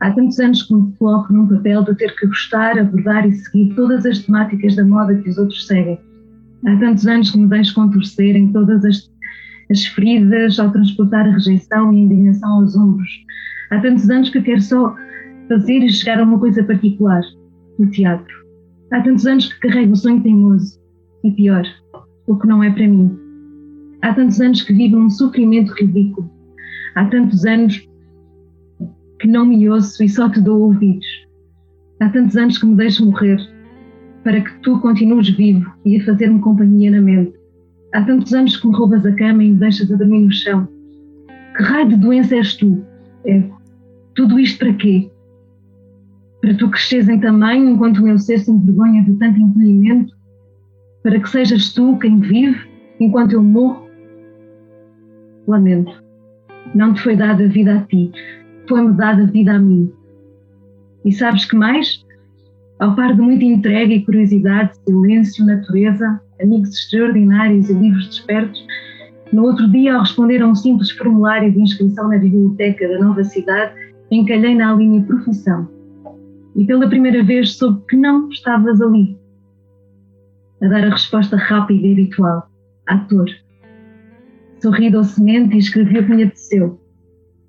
Há 0.00 0.10
tantos 0.12 0.38
anos 0.40 0.62
que 0.62 0.74
me 0.74 0.92
coloco 0.96 1.32
num 1.32 1.48
papel 1.48 1.84
de 1.84 1.94
ter 1.96 2.14
que 2.16 2.26
gostar, 2.26 2.78
abordar 2.78 3.26
e 3.26 3.32
seguir 3.32 3.74
todas 3.74 4.04
as 4.04 4.18
temáticas 4.18 4.76
da 4.76 4.84
moda 4.84 5.14
que 5.14 5.30
os 5.30 5.38
outros 5.38 5.66
seguem. 5.66 5.98
Há 6.66 6.76
tantos 6.76 7.06
anos 7.06 7.30
que 7.30 7.38
me 7.38 7.46
deixo 7.48 7.74
contorcer 7.74 8.36
em 8.36 8.52
todas 8.52 8.84
as, 8.84 9.10
as 9.70 9.84
feridas 9.86 10.58
ao 10.58 10.70
transportar 10.70 11.26
a 11.26 11.32
rejeição 11.32 11.92
e 11.92 11.96
a 11.96 12.00
indignação 12.00 12.52
aos 12.60 12.76
ombros. 12.76 13.10
Há 13.70 13.80
tantos 13.80 14.08
anos 14.10 14.30
que 14.30 14.42
quero 14.42 14.60
só 14.60 14.94
fazer 15.48 15.78
e 15.84 15.90
chegar 15.90 16.20
a 16.20 16.24
uma 16.24 16.38
coisa 16.38 16.62
particular, 16.64 17.22
o 17.78 17.86
teatro. 17.86 18.34
Há 18.92 19.02
tantos 19.02 19.26
anos 19.26 19.52
que 19.52 19.68
carrego 19.68 19.92
o 19.92 19.96
sonho 19.96 20.22
teimoso. 20.22 20.78
E 21.24 21.30
pior, 21.32 21.64
o 22.26 22.36
que 22.36 22.46
não 22.46 22.62
é 22.62 22.70
para 22.70 22.86
mim. 22.86 23.16
Há 24.02 24.14
tantos 24.14 24.40
anos 24.40 24.62
que 24.62 24.72
vivo 24.72 24.96
num 24.96 25.10
sofrimento 25.10 25.72
ridículo. 25.72 26.30
Há 26.94 27.04
tantos 27.06 27.44
anos 27.44 27.88
que 29.20 29.26
não 29.26 29.46
me 29.46 29.68
ouço 29.68 30.02
e 30.02 30.08
só 30.08 30.28
te 30.28 30.40
dou 30.40 30.60
ouvidos. 30.62 31.06
Há 32.00 32.08
tantos 32.10 32.36
anos 32.36 32.58
que 32.58 32.66
me 32.66 32.76
deixo 32.76 33.04
morrer 33.04 33.38
para 34.24 34.40
que 34.40 34.50
tu 34.60 34.78
continues 34.80 35.28
vivo 35.30 35.70
e 35.84 35.96
a 35.96 36.04
fazer-me 36.04 36.40
companhia 36.40 36.90
na 36.90 37.00
mente. 37.00 37.34
Há 37.94 38.02
tantos 38.02 38.32
anos 38.34 38.56
que 38.56 38.66
me 38.66 38.76
roubas 38.76 39.04
a 39.06 39.12
cama 39.12 39.42
e 39.42 39.50
me 39.50 39.56
deixas 39.56 39.90
a 39.90 39.96
dormir 39.96 40.20
no 40.20 40.32
chão. 40.32 40.68
Que 41.56 41.62
raio 41.62 41.88
de 41.88 41.96
doença 41.96 42.36
és 42.36 42.54
tu, 42.56 42.84
Ego? 43.24 43.58
Tudo 44.14 44.38
isto 44.38 44.58
para 44.58 44.74
quê? 44.74 45.10
Para 46.40 46.54
tu 46.54 46.70
cresceres 46.70 47.08
em 47.08 47.20
tamanho 47.20 47.70
enquanto 47.70 47.98
o 47.98 48.02
meu 48.02 48.18
ser 48.18 48.38
sem 48.38 48.58
vergonha 48.60 49.02
de 49.04 49.14
tanto 49.14 49.38
encolhimento? 49.38 50.14
Para 51.02 51.18
que 51.18 51.28
sejas 51.28 51.72
tu 51.72 51.96
quem 51.98 52.20
vive 52.20 52.58
enquanto 53.00 53.32
eu 53.32 53.42
morro? 53.42 53.88
Lamento. 55.46 56.04
Não 56.74 56.92
te 56.92 57.02
foi 57.02 57.16
dada 57.16 57.44
a 57.44 57.48
vida 57.48 57.76
a 57.76 57.80
ti, 57.84 58.12
foi-me 58.68 58.92
dada 58.92 59.22
a 59.22 59.26
vida 59.26 59.52
a 59.52 59.58
mim. 59.58 59.90
E 61.04 61.12
sabes 61.12 61.44
que 61.46 61.56
mais? 61.56 62.04
Ao 62.78 62.94
par 62.94 63.14
de 63.14 63.20
muita 63.20 63.44
entrega 63.44 63.92
e 63.92 64.04
curiosidade, 64.04 64.76
silêncio, 64.86 65.44
natureza, 65.44 66.20
amigos 66.40 66.70
extraordinários 66.70 67.68
e 67.68 67.72
livros 67.72 68.06
despertos, 68.06 68.64
no 69.32 69.44
outro 69.44 69.68
dia, 69.70 69.94
ao 69.94 70.00
responder 70.00 70.40
a 70.40 70.46
um 70.46 70.54
simples 70.54 70.90
formulário 70.92 71.52
de 71.52 71.60
inscrição 71.60 72.08
na 72.08 72.18
biblioteca 72.18 72.88
da 72.88 72.98
nova 72.98 73.22
cidade, 73.24 73.74
encalhei 74.10 74.54
na 74.54 74.74
linha 74.74 75.02
profissão. 75.02 75.68
E 76.56 76.64
pela 76.64 76.88
primeira 76.88 77.22
vez 77.22 77.56
soube 77.56 77.84
que 77.88 77.96
não 77.96 78.28
estavas 78.30 78.80
ali. 78.80 79.18
A 80.62 80.68
dar 80.68 80.84
a 80.84 80.90
resposta 80.90 81.36
rápida 81.36 81.86
e 81.86 81.92
habitual. 81.92 82.48
Ator. 82.86 83.28
Sorri 84.62 84.88
docemente 84.90 85.56
e 85.56 85.58
escrevi 85.58 85.98
o 85.98 86.06
que 86.06 86.14
me 86.14 86.22
apeteceu. 86.22 86.80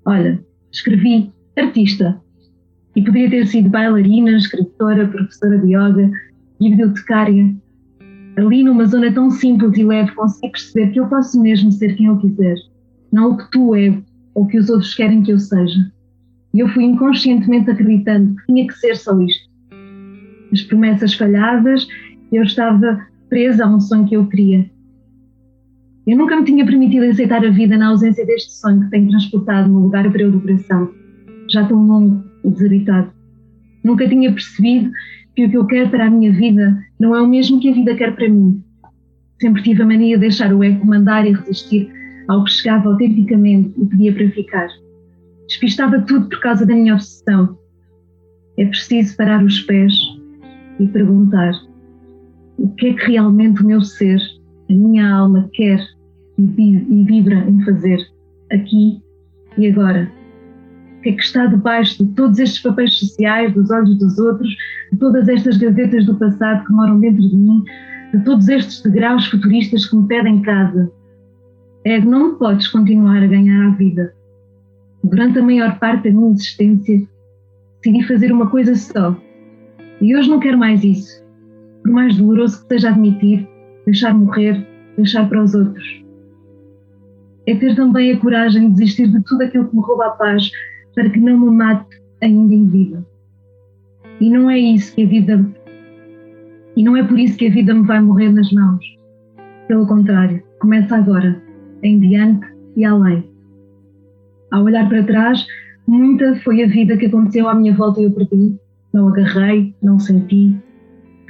Olha, 0.04 0.44
escrevi 0.70 1.32
artista. 1.56 2.20
E 2.96 3.04
poderia 3.04 3.30
ter 3.30 3.46
sido 3.46 3.68
bailarina, 3.68 4.32
escritora, 4.32 5.06
professora 5.06 5.58
de 5.58 5.74
yoga 5.74 6.10
bibliotecária. 6.60 7.54
Ali, 8.36 8.62
numa 8.62 8.84
zona 8.86 9.12
tão 9.12 9.30
simples 9.30 9.76
e 9.76 9.84
leve, 9.84 10.12
consegui 10.12 10.52
perceber 10.52 10.92
que 10.92 11.00
eu 11.00 11.06
posso 11.08 11.40
mesmo 11.40 11.72
ser 11.72 11.96
quem 11.96 12.06
eu 12.06 12.18
quiser, 12.18 12.56
não 13.12 13.32
o 13.32 13.36
que 13.36 13.50
tu 13.50 13.74
é 13.74 13.96
ou 14.34 14.46
que 14.46 14.58
os 14.58 14.68
outros 14.70 14.94
querem 14.94 15.22
que 15.22 15.32
eu 15.32 15.38
seja. 15.38 15.90
E 16.52 16.60
eu 16.60 16.68
fui 16.68 16.84
inconscientemente 16.84 17.70
acreditando 17.70 18.34
que 18.36 18.46
tinha 18.46 18.66
que 18.66 18.74
ser 18.74 18.96
só 18.96 19.18
isto. 19.20 19.48
As 20.52 20.62
promessas 20.62 21.14
falhadas, 21.14 21.86
eu 22.32 22.42
estava 22.42 23.06
presa 23.28 23.64
a 23.64 23.68
um 23.68 23.80
sonho 23.80 24.06
que 24.06 24.16
eu 24.16 24.26
queria. 24.26 24.68
Eu 26.06 26.16
nunca 26.16 26.36
me 26.36 26.44
tinha 26.44 26.64
permitido 26.64 27.04
aceitar 27.04 27.44
a 27.44 27.50
vida 27.50 27.76
na 27.76 27.88
ausência 27.88 28.26
deste 28.26 28.52
sonho 28.52 28.80
que 28.80 28.90
tenho 28.90 29.10
transportado 29.10 29.68
no 29.70 29.80
lugar 29.80 30.08
breu 30.08 30.32
do 30.32 30.40
coração, 30.40 30.90
já 31.48 31.64
tão 31.66 31.86
longo 31.86 32.29
desabitado. 32.44 33.12
Nunca 33.84 34.08
tinha 34.08 34.32
percebido 34.32 34.90
que 35.34 35.44
o 35.44 35.50
que 35.50 35.56
eu 35.56 35.66
quero 35.66 35.90
para 35.90 36.06
a 36.06 36.10
minha 36.10 36.32
vida 36.32 36.78
não 36.98 37.14
é 37.14 37.22
o 37.22 37.26
mesmo 37.26 37.60
que 37.60 37.70
a 37.70 37.74
vida 37.74 37.94
quer 37.94 38.14
para 38.14 38.28
mim. 38.28 38.62
Sempre 39.40 39.62
tive 39.62 39.82
a 39.82 39.86
mania 39.86 40.16
de 40.16 40.22
deixar 40.22 40.52
o 40.52 40.62
ego 40.62 40.86
mandar 40.86 41.26
e 41.26 41.32
resistir 41.32 41.90
ao 42.28 42.44
que 42.44 42.52
chegava 42.52 42.88
autenticamente 42.88 43.74
e 43.80 43.86
pedia 43.86 44.12
para 44.12 44.30
ficar. 44.30 44.68
Despistava 45.48 46.00
tudo 46.02 46.28
por 46.28 46.40
causa 46.40 46.66
da 46.66 46.74
minha 46.74 46.94
obsessão. 46.94 47.58
É 48.58 48.66
preciso 48.66 49.16
parar 49.16 49.42
os 49.42 49.60
pés 49.60 49.92
e 50.78 50.86
perguntar 50.86 51.52
o 52.58 52.68
que 52.74 52.88
é 52.88 52.92
que 52.94 53.12
realmente 53.12 53.62
o 53.62 53.66
meu 53.66 53.80
ser 53.80 54.20
a 54.68 54.72
minha 54.72 55.10
alma 55.10 55.48
quer 55.52 55.80
e 56.38 57.04
vibra 57.04 57.48
em 57.48 57.64
fazer 57.64 57.98
aqui 58.50 59.02
e 59.58 59.66
agora. 59.66 60.19
Que 61.02 61.12
que 61.12 61.22
está 61.22 61.46
debaixo 61.46 62.04
de 62.04 62.12
todos 62.12 62.38
estes 62.38 62.62
papéis 62.62 62.98
sociais, 62.98 63.54
dos 63.54 63.70
olhos 63.70 63.98
dos 63.98 64.18
outros, 64.18 64.48
de 64.92 64.98
todas 64.98 65.28
estas 65.28 65.56
gavetas 65.56 66.04
do 66.04 66.14
passado 66.16 66.64
que 66.66 66.72
moram 66.72 67.00
dentro 67.00 67.26
de 67.26 67.36
mim, 67.36 67.64
de 68.12 68.24
todos 68.24 68.48
estes 68.48 68.82
degraus 68.82 69.26
futuristas 69.26 69.86
que 69.86 69.96
me 69.96 70.06
pedem 70.06 70.42
casa? 70.42 70.90
É 71.84 72.00
que 72.00 72.06
não 72.06 72.36
podes 72.36 72.68
continuar 72.68 73.22
a 73.22 73.26
ganhar 73.26 73.68
a 73.68 73.70
vida. 73.70 74.12
Durante 75.02 75.38
a 75.38 75.42
maior 75.42 75.78
parte 75.78 76.10
da 76.10 76.18
minha 76.18 76.32
existência, 76.32 77.08
decidi 77.82 78.06
fazer 78.06 78.30
uma 78.32 78.50
coisa 78.50 78.74
só. 78.74 79.16
E 80.00 80.14
hoje 80.14 80.28
não 80.28 80.40
quero 80.40 80.58
mais 80.58 80.84
isso. 80.84 81.24
Por 81.82 81.92
mais 81.92 82.16
doloroso 82.16 82.60
que 82.60 82.74
seja 82.74 82.90
admitir, 82.90 83.48
deixar 83.86 84.12
morrer, 84.12 84.66
deixar 84.96 85.26
para 85.28 85.42
os 85.42 85.54
outros. 85.54 86.04
É 87.46 87.54
ter 87.54 87.74
também 87.74 88.12
a 88.12 88.20
coragem 88.20 88.68
de 88.68 88.74
desistir 88.74 89.08
de 89.08 89.22
tudo 89.24 89.42
aquilo 89.42 89.68
que 89.68 89.76
me 89.76 89.82
rouba 89.82 90.06
a 90.06 90.10
paz 90.10 90.50
para 90.94 91.10
que 91.10 91.20
não 91.20 91.38
me 91.38 91.50
mate 91.50 92.00
ainda 92.22 92.54
em 92.54 92.66
vida. 92.66 93.06
E 94.20 94.30
não 94.30 94.50
é 94.50 94.58
isso 94.58 94.94
que 94.94 95.02
a 95.02 95.06
vida. 95.06 95.46
E 96.76 96.82
não 96.82 96.96
é 96.96 97.02
por 97.02 97.18
isso 97.18 97.36
que 97.36 97.46
a 97.46 97.50
vida 97.50 97.74
me 97.74 97.86
vai 97.86 98.00
morrer 98.00 98.30
nas 98.30 98.50
mãos. 98.52 98.84
Pelo 99.68 99.86
contrário, 99.86 100.42
começa 100.58 100.96
agora, 100.96 101.40
em 101.82 101.98
diante 102.00 102.46
e 102.76 102.84
além. 102.84 103.24
Ao 104.50 104.64
olhar 104.64 104.88
para 104.88 105.04
trás, 105.04 105.46
muita 105.86 106.34
foi 106.36 106.62
a 106.62 106.66
vida 106.66 106.96
que 106.96 107.06
aconteceu 107.06 107.48
à 107.48 107.54
minha 107.54 107.74
volta 107.74 108.00
e 108.00 108.04
eu 108.04 108.12
perdi. 108.12 108.56
Não 108.92 109.08
agarrei, 109.08 109.74
não 109.80 109.98
senti, 110.00 110.60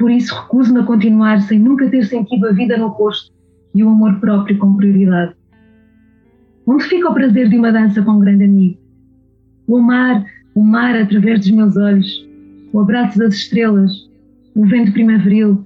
por 0.01 0.11
isso 0.11 0.35
recuso-me 0.35 0.81
a 0.81 0.85
continuar 0.85 1.43
sem 1.43 1.59
nunca 1.59 1.87
ter 1.91 2.03
sentido 2.07 2.49
a 2.49 2.53
vida 2.53 2.75
no 2.79 2.89
rosto 2.89 3.31
e 3.75 3.85
o 3.85 3.91
amor 3.91 4.19
próprio 4.19 4.57
com 4.57 4.75
prioridade. 4.75 5.35
Onde 6.67 6.85
fica 6.85 7.11
o 7.11 7.13
prazer 7.13 7.51
de 7.51 7.59
uma 7.59 7.71
dança 7.71 8.01
com 8.01 8.13
um 8.13 8.19
grande 8.19 8.45
amigo? 8.45 8.80
O 9.71 9.79
mar, 9.79 10.27
o 10.53 10.65
mar 10.65 10.97
através 10.97 11.43
dos 11.43 11.53
meus 11.53 11.77
olhos, 11.77 12.29
o 12.73 12.81
abraço 12.81 13.17
das 13.17 13.35
estrelas, 13.35 13.93
o 14.57 14.67
vento 14.67 14.93
primaveril, 14.93 15.65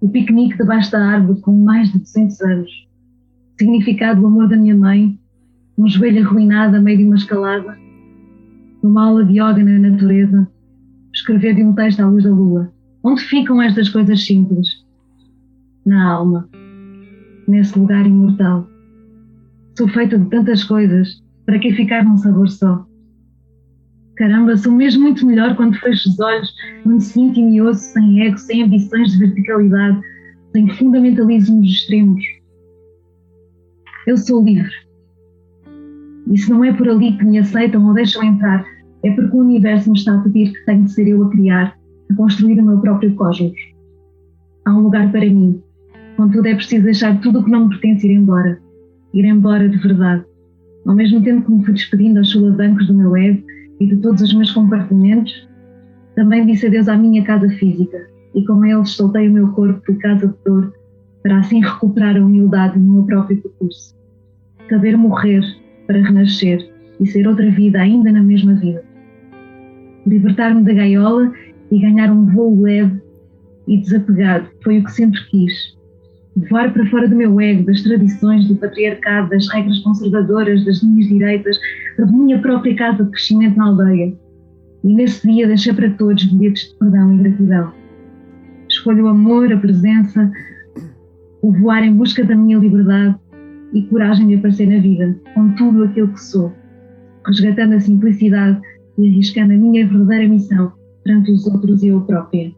o 0.00 0.08
piquenique 0.08 0.58
debaixo 0.58 0.90
da 0.90 0.98
árvore 0.98 1.40
com 1.42 1.56
mais 1.56 1.92
de 1.92 2.00
200 2.00 2.40
anos, 2.40 2.88
o 3.54 3.56
significado 3.56 4.20
do 4.20 4.26
amor 4.26 4.48
da 4.48 4.56
minha 4.56 4.74
mãe, 4.74 5.16
um 5.78 5.86
joelho 5.88 6.26
arruinado 6.26 6.74
a 6.74 6.80
meio 6.80 6.98
de 6.98 7.04
uma 7.04 7.14
escalada, 7.14 7.78
uma 8.82 9.06
aula 9.06 9.24
de 9.24 9.34
yoga 9.34 9.62
na 9.62 9.90
natureza, 9.90 10.48
escrever 11.14 11.54
de 11.54 11.62
um 11.62 11.72
texto 11.72 12.00
à 12.00 12.08
luz 12.08 12.24
da 12.24 12.30
lua. 12.30 12.72
Onde 13.04 13.22
ficam 13.22 13.62
estas 13.62 13.88
coisas 13.88 14.26
simples? 14.26 14.84
Na 15.86 16.14
alma, 16.14 16.48
nesse 17.46 17.78
lugar 17.78 18.04
imortal. 18.04 18.68
Sou 19.78 19.86
feita 19.86 20.18
de 20.18 20.28
tantas 20.30 20.64
coisas, 20.64 21.22
para 21.44 21.60
que 21.60 21.72
ficar 21.74 22.04
num 22.04 22.16
sabor 22.16 22.48
só? 22.48 22.84
Caramba, 24.16 24.56
sou 24.56 24.72
mesmo 24.72 25.02
muito 25.02 25.26
melhor 25.26 25.54
quando 25.56 25.78
fecho 25.78 26.08
os 26.08 26.18
olhos, 26.18 26.54
quando 26.82 27.00
sinto 27.00 27.38
e 27.38 27.60
ouço 27.60 27.80
sem 27.80 28.22
ego, 28.22 28.38
sem 28.38 28.62
ambições 28.62 29.12
de 29.12 29.18
verticalidade, 29.18 30.00
sem 30.52 30.68
fundamentalismos 30.70 31.66
extremos. 31.66 32.24
Eu 34.06 34.16
sou 34.16 34.42
livre. 34.42 34.72
E 36.32 36.38
se 36.38 36.50
não 36.50 36.64
é 36.64 36.72
por 36.72 36.88
ali 36.88 37.16
que 37.18 37.24
me 37.26 37.38
aceitam 37.38 37.86
ou 37.86 37.92
deixam 37.92 38.24
entrar, 38.24 38.64
é 39.04 39.10
porque 39.10 39.36
o 39.36 39.40
universo 39.40 39.90
me 39.90 39.98
está 39.98 40.14
a 40.14 40.22
pedir 40.22 40.50
que 40.52 40.64
tenho 40.64 40.84
de 40.84 40.92
ser 40.92 41.08
eu 41.08 41.22
a 41.22 41.30
criar 41.30 41.76
a 42.10 42.14
construir 42.14 42.58
o 42.58 42.64
meu 42.64 42.80
próprio 42.80 43.14
cosmos. 43.16 43.58
Há 44.64 44.74
um 44.74 44.80
lugar 44.80 45.12
para 45.12 45.26
mim. 45.26 45.60
Contudo, 46.16 46.46
é 46.46 46.54
preciso 46.54 46.84
deixar 46.84 47.20
tudo 47.20 47.40
o 47.40 47.44
que 47.44 47.50
não 47.50 47.64
me 47.64 47.70
pertence 47.70 48.06
ir 48.06 48.14
embora. 48.14 48.58
Ir 49.12 49.26
embora 49.26 49.68
de 49.68 49.76
verdade. 49.76 50.24
Ao 50.86 50.94
mesmo 50.94 51.22
tempo 51.22 51.44
que 51.44 51.52
me 51.52 51.64
fui 51.64 51.74
despedindo 51.74 52.18
aos 52.18 52.30
solavancos 52.30 52.86
do 52.86 52.94
meu 52.94 53.14
ego 53.16 53.42
e 53.80 53.86
de 53.86 53.96
todos 53.96 54.22
os 54.22 54.34
meus 54.34 54.50
compartimentos, 54.52 55.48
também 56.14 56.46
disse 56.46 56.66
adeus 56.66 56.88
à 56.88 56.96
minha 56.96 57.22
casa 57.24 57.48
física 57.50 58.08
e 58.34 58.44
com 58.44 58.64
eles 58.64 58.90
soltei 58.90 59.28
o 59.28 59.32
meu 59.32 59.48
corpo 59.52 59.92
de 59.92 59.98
casa 59.98 60.28
de 60.28 60.34
dor 60.44 60.72
para 61.22 61.38
assim 61.38 61.60
recuperar 61.60 62.16
a 62.16 62.24
humildade 62.24 62.78
no 62.78 62.94
meu 62.94 63.04
próprio 63.04 63.42
percurso. 63.42 63.94
Saber 64.68 64.96
morrer 64.96 65.42
para 65.86 66.02
renascer 66.02 66.70
e 67.00 67.06
ser 67.06 67.26
outra 67.26 67.50
vida 67.50 67.80
ainda 67.80 68.10
na 68.12 68.22
mesma 68.22 68.54
vida. 68.54 68.82
Libertar-me 70.06 70.62
da 70.62 70.72
gaiola 70.72 71.32
e 71.70 71.78
ganhar 71.80 72.10
um 72.10 72.26
voo 72.26 72.62
leve 72.62 73.00
e 73.66 73.78
desapegado 73.78 74.48
foi 74.62 74.78
o 74.78 74.84
que 74.84 74.92
sempre 74.92 75.20
quis. 75.28 75.75
Voar 76.36 76.70
para 76.70 76.84
fora 76.90 77.08
do 77.08 77.16
meu 77.16 77.40
ego, 77.40 77.64
das 77.64 77.82
tradições, 77.82 78.46
do 78.46 78.56
patriarcado, 78.56 79.30
das 79.30 79.48
regras 79.48 79.78
conservadoras, 79.78 80.64
das 80.66 80.82
minhas 80.82 81.08
direitas, 81.08 81.58
da 81.96 82.04
minha 82.06 82.38
própria 82.38 82.76
casa 82.76 83.04
de 83.04 83.10
crescimento 83.10 83.56
na 83.56 83.68
aldeia. 83.68 84.14
E 84.84 84.94
nesse 84.94 85.26
dia 85.26 85.46
deixei 85.46 85.72
para 85.72 85.90
todos 85.92 86.24
bilhetes 86.24 86.68
de 86.68 86.78
perdão 86.78 87.14
e 87.14 87.18
gratidão. 87.18 87.72
Escolho 88.68 89.06
o 89.06 89.08
amor, 89.08 89.50
a 89.50 89.56
presença, 89.56 90.30
o 91.40 91.52
voar 91.52 91.82
em 91.82 91.94
busca 91.94 92.22
da 92.22 92.36
minha 92.36 92.58
liberdade 92.58 93.16
e 93.72 93.82
coragem 93.84 94.28
de 94.28 94.34
aparecer 94.34 94.68
na 94.68 94.78
vida, 94.78 95.18
com 95.34 95.54
tudo 95.54 95.84
aquilo 95.84 96.08
que 96.08 96.20
sou, 96.20 96.52
resgatando 97.26 97.74
a 97.74 97.80
simplicidade 97.80 98.60
e 98.98 99.08
arriscando 99.08 99.54
a 99.54 99.56
minha 99.56 99.86
verdadeira 99.86 100.28
missão 100.28 100.72
perante 101.02 101.32
os 101.32 101.46
outros 101.46 101.82
e 101.82 101.88
eu 101.88 102.02
própria. 102.02 102.52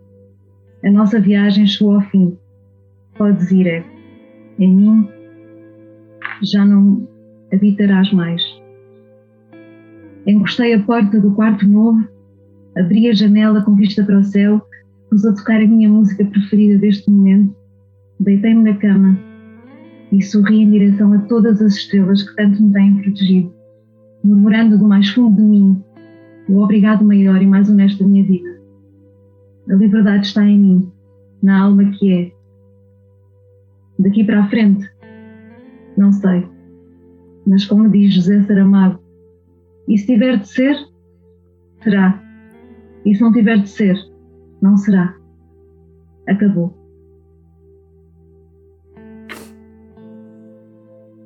A 0.85 0.91
nossa 0.91 1.20
viagem 1.20 1.66
chegou 1.66 1.95
ao 1.95 2.01
fim. 2.01 2.37
Podes 3.19 3.51
ir, 3.51 3.66
é. 3.66 3.85
Em 4.59 4.75
mim 4.75 5.09
já 6.43 6.64
não 6.64 7.07
habitarás 7.53 8.12
mais. 8.12 8.43
Encostei 10.27 10.75
a 10.75 10.83
porta 10.83 11.21
do 11.21 11.33
quarto 11.33 11.66
novo, 11.66 12.07
abri 12.77 13.09
a 13.09 13.14
janela 13.14 13.62
com 13.62 13.75
vista 13.75 14.05
para 14.05 14.19
o 14.19 14.25
céu, 14.25 14.62
pus 15.11 15.25
a 15.25 15.35
tocar 15.35 15.61
a 15.61 15.66
minha 15.66 15.89
música 15.89 16.25
preferida 16.25 16.79
deste 16.79 17.11
momento, 17.11 17.55
deitei-me 18.21 18.62
na 18.62 18.77
cama 18.77 19.19
e 20.12 20.23
sorri 20.23 20.62
em 20.62 20.71
direção 20.71 21.12
a 21.12 21.19
todas 21.21 21.61
as 21.61 21.75
estrelas 21.75 22.23
que 22.23 22.37
tanto 22.37 22.62
me 22.62 22.73
têm 22.73 23.03
protegido, 23.03 23.53
murmurando 24.23 24.79
do 24.79 24.87
mais 24.87 25.09
fundo 25.09 25.37
de 25.37 25.43
mim 25.43 25.83
o 26.49 26.62
obrigado 26.62 27.05
maior 27.05 27.43
e 27.43 27.47
mais 27.47 27.69
honesto 27.69 27.99
da 27.99 28.09
minha 28.09 28.25
vida. 28.25 28.59
A 29.71 29.75
liberdade 29.75 30.27
está 30.27 30.47
em 30.47 30.59
mim, 30.59 30.93
na 31.43 31.62
alma 31.62 31.85
que 31.91 32.12
é. 32.12 32.38
Daqui 33.99 34.24
para 34.24 34.44
a 34.44 34.49
frente, 34.49 34.88
não 35.96 36.12
sei. 36.12 36.49
Mas 37.46 37.64
como 37.64 37.88
diz 37.88 38.14
José 38.14 38.42
Saramago, 38.44 39.01
e 39.88 39.96
se 39.96 40.07
tiver 40.07 40.38
de 40.38 40.49
ser, 40.49 40.76
será. 41.82 42.22
E 43.05 43.14
se 43.14 43.20
não 43.20 43.32
tiver 43.32 43.59
de 43.59 43.68
ser, 43.68 43.96
não 44.61 44.76
será. 44.76 45.16
Acabou. 46.28 46.76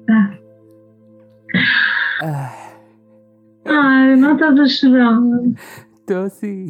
Tá. 0.06 0.38
Ah. 2.22 2.62
Ai, 3.64 4.16
não 4.16 4.34
estás 4.34 4.58
a 4.58 4.66
chorar. 4.66 5.18
Estou 5.94 6.30
sim. 6.30 6.68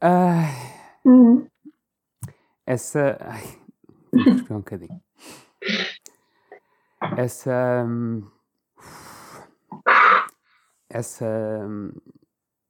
Ai. 0.00 0.50
Hum. 1.06 1.46
Essa. 2.66 3.18
Ai, 3.20 3.42
vou 4.48 4.56
um 4.56 4.60
bocadinho. 4.60 5.02
Essa. 7.16 7.86
Essa 10.88 11.26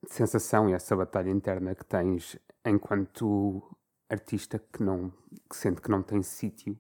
sensação 0.09 0.69
e 0.69 0.73
essa 0.73 0.97
batalha 0.97 1.31
interna 1.31 1.75
que 1.75 1.85
tens 1.85 2.39
enquanto 2.65 3.63
artista 4.09 4.59
que 4.59 4.83
não 4.83 5.13
que 5.49 5.57
sente 5.57 5.81
que 5.81 5.91
não 5.91 6.03
tem 6.03 6.23
sítio 6.23 6.79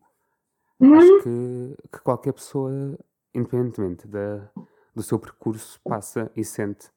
uhum. 0.79 0.95
acho 0.95 1.23
que, 1.23 1.77
que 1.93 2.01
qualquer 2.01 2.33
pessoa 2.33 2.99
independentemente 3.35 4.07
da, 4.07 4.49
do 4.95 5.03
seu 5.03 5.19
percurso 5.19 5.81
passa 5.83 6.31
e 6.37 6.45
sente 6.45 6.91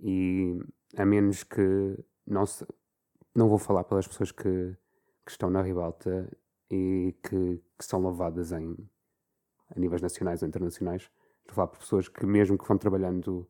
e 0.00 0.58
a 0.96 1.04
menos 1.04 1.42
que 1.42 1.98
não 2.26 2.44
se, 2.44 2.66
não 3.34 3.48
vou 3.48 3.58
falar 3.58 3.84
pelas 3.84 4.06
pessoas 4.06 4.32
que, 4.32 4.76
que 5.26 5.32
estão 5.32 5.50
na 5.50 5.60
ribalta 5.60 6.30
e 6.70 7.14
que, 7.22 7.62
que 7.78 7.84
são 7.84 8.00
louvadas 8.00 8.52
em 8.52 8.76
a 9.74 9.80
níveis 9.80 10.00
nacionais 10.00 10.42
ou 10.42 10.48
internacionais 10.48 11.10
estou 11.46 11.52
a 11.52 11.54
falar 11.54 11.66
por 11.68 11.78
pessoas 11.78 12.08
que 12.08 12.24
mesmo 12.26 12.56
que 12.58 12.66
vão 12.66 12.78
trabalhando 12.78 13.48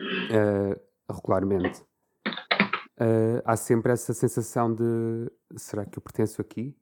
uh, 0.00 1.12
regularmente, 1.12 1.82
uh, 1.82 3.42
há 3.44 3.56
sempre 3.56 3.92
essa 3.92 4.14
sensação 4.14 4.74
de 4.74 5.30
será 5.56 5.84
que 5.84 5.98
eu 5.98 6.02
pertenço 6.02 6.40
aqui? 6.40 6.76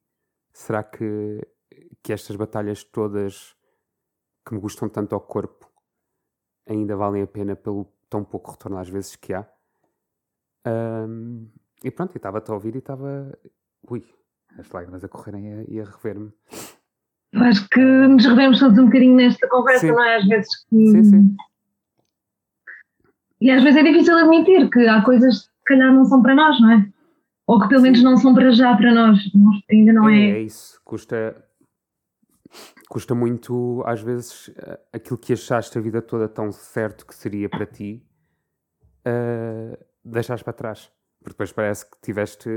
Será 0.53 0.82
que, 0.82 1.40
que 2.03 2.12
estas 2.12 2.36
batalhas 2.36 2.84
todas 2.84 3.57
que 4.44 4.55
me 4.55 4.61
gustam 4.61 4.88
tanto 4.88 5.14
ao 5.14 5.20
corpo 5.20 5.70
ainda 6.66 6.96
valem 6.96 7.22
a 7.22 7.26
pena 7.26 7.57
pelo 7.57 7.86
tão 8.09 8.24
pouco 8.24 8.51
retorno 8.51 8.78
às 8.78 8.88
vezes 8.88 9.16
que 9.16 9.32
há? 9.32 9.48
Um, 10.66 11.48
e 11.82 11.90
pronto, 11.90 12.14
eu 12.14 12.18
estava 12.18 12.42
a 12.46 12.53
ouvir 12.53 12.74
e 12.74 12.78
estava. 12.78 13.38
Ui, 13.89 14.05
as 14.59 14.70
lágrimas 14.70 15.05
a 15.05 15.09
correrem 15.09 15.64
e 15.68 15.81
a, 15.81 15.83
a 15.83 15.87
rever-me. 15.87 16.33
Acho 17.35 17.68
que 17.68 17.81
nos 17.81 18.24
revemos 18.26 18.59
todos 18.59 18.78
um 18.78 18.87
bocadinho 18.87 19.16
nesta 19.16 19.49
conversa, 19.49 19.87
sim. 19.87 19.93
não 19.93 20.03
é? 20.03 20.16
Às 20.16 20.26
vezes 20.26 20.64
que. 20.64 20.87
Sim, 20.91 21.05
sim. 21.05 21.37
E 23.41 23.51
às 23.51 23.62
vezes 23.62 23.78
é 23.78 23.83
difícil 23.83 24.18
admitir 24.18 24.68
que 24.68 24.87
há 24.87 25.03
coisas 25.03 25.43
que 25.43 25.47
se 25.47 25.64
calhar 25.64 25.95
não 25.95 26.05
são 26.05 26.22
para 26.22 26.35
nós, 26.35 26.61
não 26.61 26.72
é? 26.72 26.93
Ou 27.47 27.61
que 27.61 27.68
pelo 27.68 27.83
menos 27.83 28.03
não 28.03 28.16
são 28.16 28.35
para 28.35 28.51
já 28.51 28.76
para 28.76 28.93
nós. 28.93 29.18
Ainda 29.70 29.93
não 29.93 30.09
é. 30.09 30.18
É, 30.18 30.31
é 30.33 30.41
isso. 30.43 30.81
Custa, 30.85 31.43
custa 32.89 33.14
muito, 33.14 33.83
às 33.87 34.03
vezes, 34.03 34.51
aquilo 34.93 35.16
que 35.16 35.33
achaste 35.33 35.78
a 35.78 35.81
vida 35.81 36.03
toda 36.03 36.28
tão 36.28 36.53
certo 36.53 37.07
que 37.07 37.14
seria 37.14 37.49
para 37.49 37.64
ti, 37.64 38.05
uh, 39.07 39.76
deixares 40.05 40.43
para 40.43 40.53
trás. 40.53 40.93
Porque 41.20 41.35
depois 41.35 41.53
parece 41.53 41.89
que 41.89 41.97
tiveste 42.03 42.49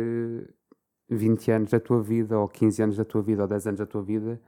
20 1.09 1.51
anos 1.51 1.71
da 1.71 1.79
tua 1.79 2.01
vida, 2.01 2.37
ou 2.37 2.47
15 2.47 2.83
anos 2.83 2.97
da 2.97 3.05
tua 3.05 3.21
vida, 3.21 3.41
ou 3.41 3.47
10 3.47 3.67
anos 3.67 3.79
da 3.79 3.85
tua 3.85 4.01
vida 4.01 4.39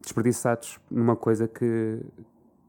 desperdiçados 0.00 0.78
numa 0.90 1.14
coisa 1.14 1.46
que, 1.46 2.00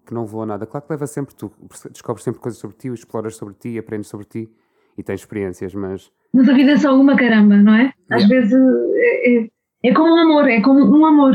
que 0.05 0.13
não 0.13 0.23
levou 0.23 0.43
a 0.43 0.45
nada. 0.45 0.65
Claro 0.65 0.85
que 0.85 0.93
leva 0.93 1.07
sempre, 1.07 1.33
tu 1.33 1.51
descobres 1.91 2.23
sempre 2.23 2.41
coisas 2.41 2.59
sobre 2.59 2.75
ti, 2.77 2.89
exploras 2.89 3.35
sobre 3.35 3.53
ti, 3.55 3.77
aprendes 3.77 4.09
sobre 4.09 4.25
ti 4.25 4.51
e 4.97 5.03
tens 5.03 5.21
experiências, 5.21 5.73
mas. 5.73 6.11
Mas 6.33 6.47
a 6.47 6.53
vida 6.53 6.71
é 6.71 6.77
só 6.77 6.95
uma 6.99 7.15
caramba, 7.15 7.57
não 7.57 7.73
é? 7.73 7.93
Às 8.09 8.23
yeah. 8.23 8.27
vezes 8.27 8.53
é, 8.53 9.39
é, 9.39 9.49
é, 9.83 9.93
como 9.93 10.13
um 10.13 10.17
amor, 10.17 10.49
é 10.49 10.61
como 10.61 10.79
um 10.85 11.05
amor. 11.05 11.33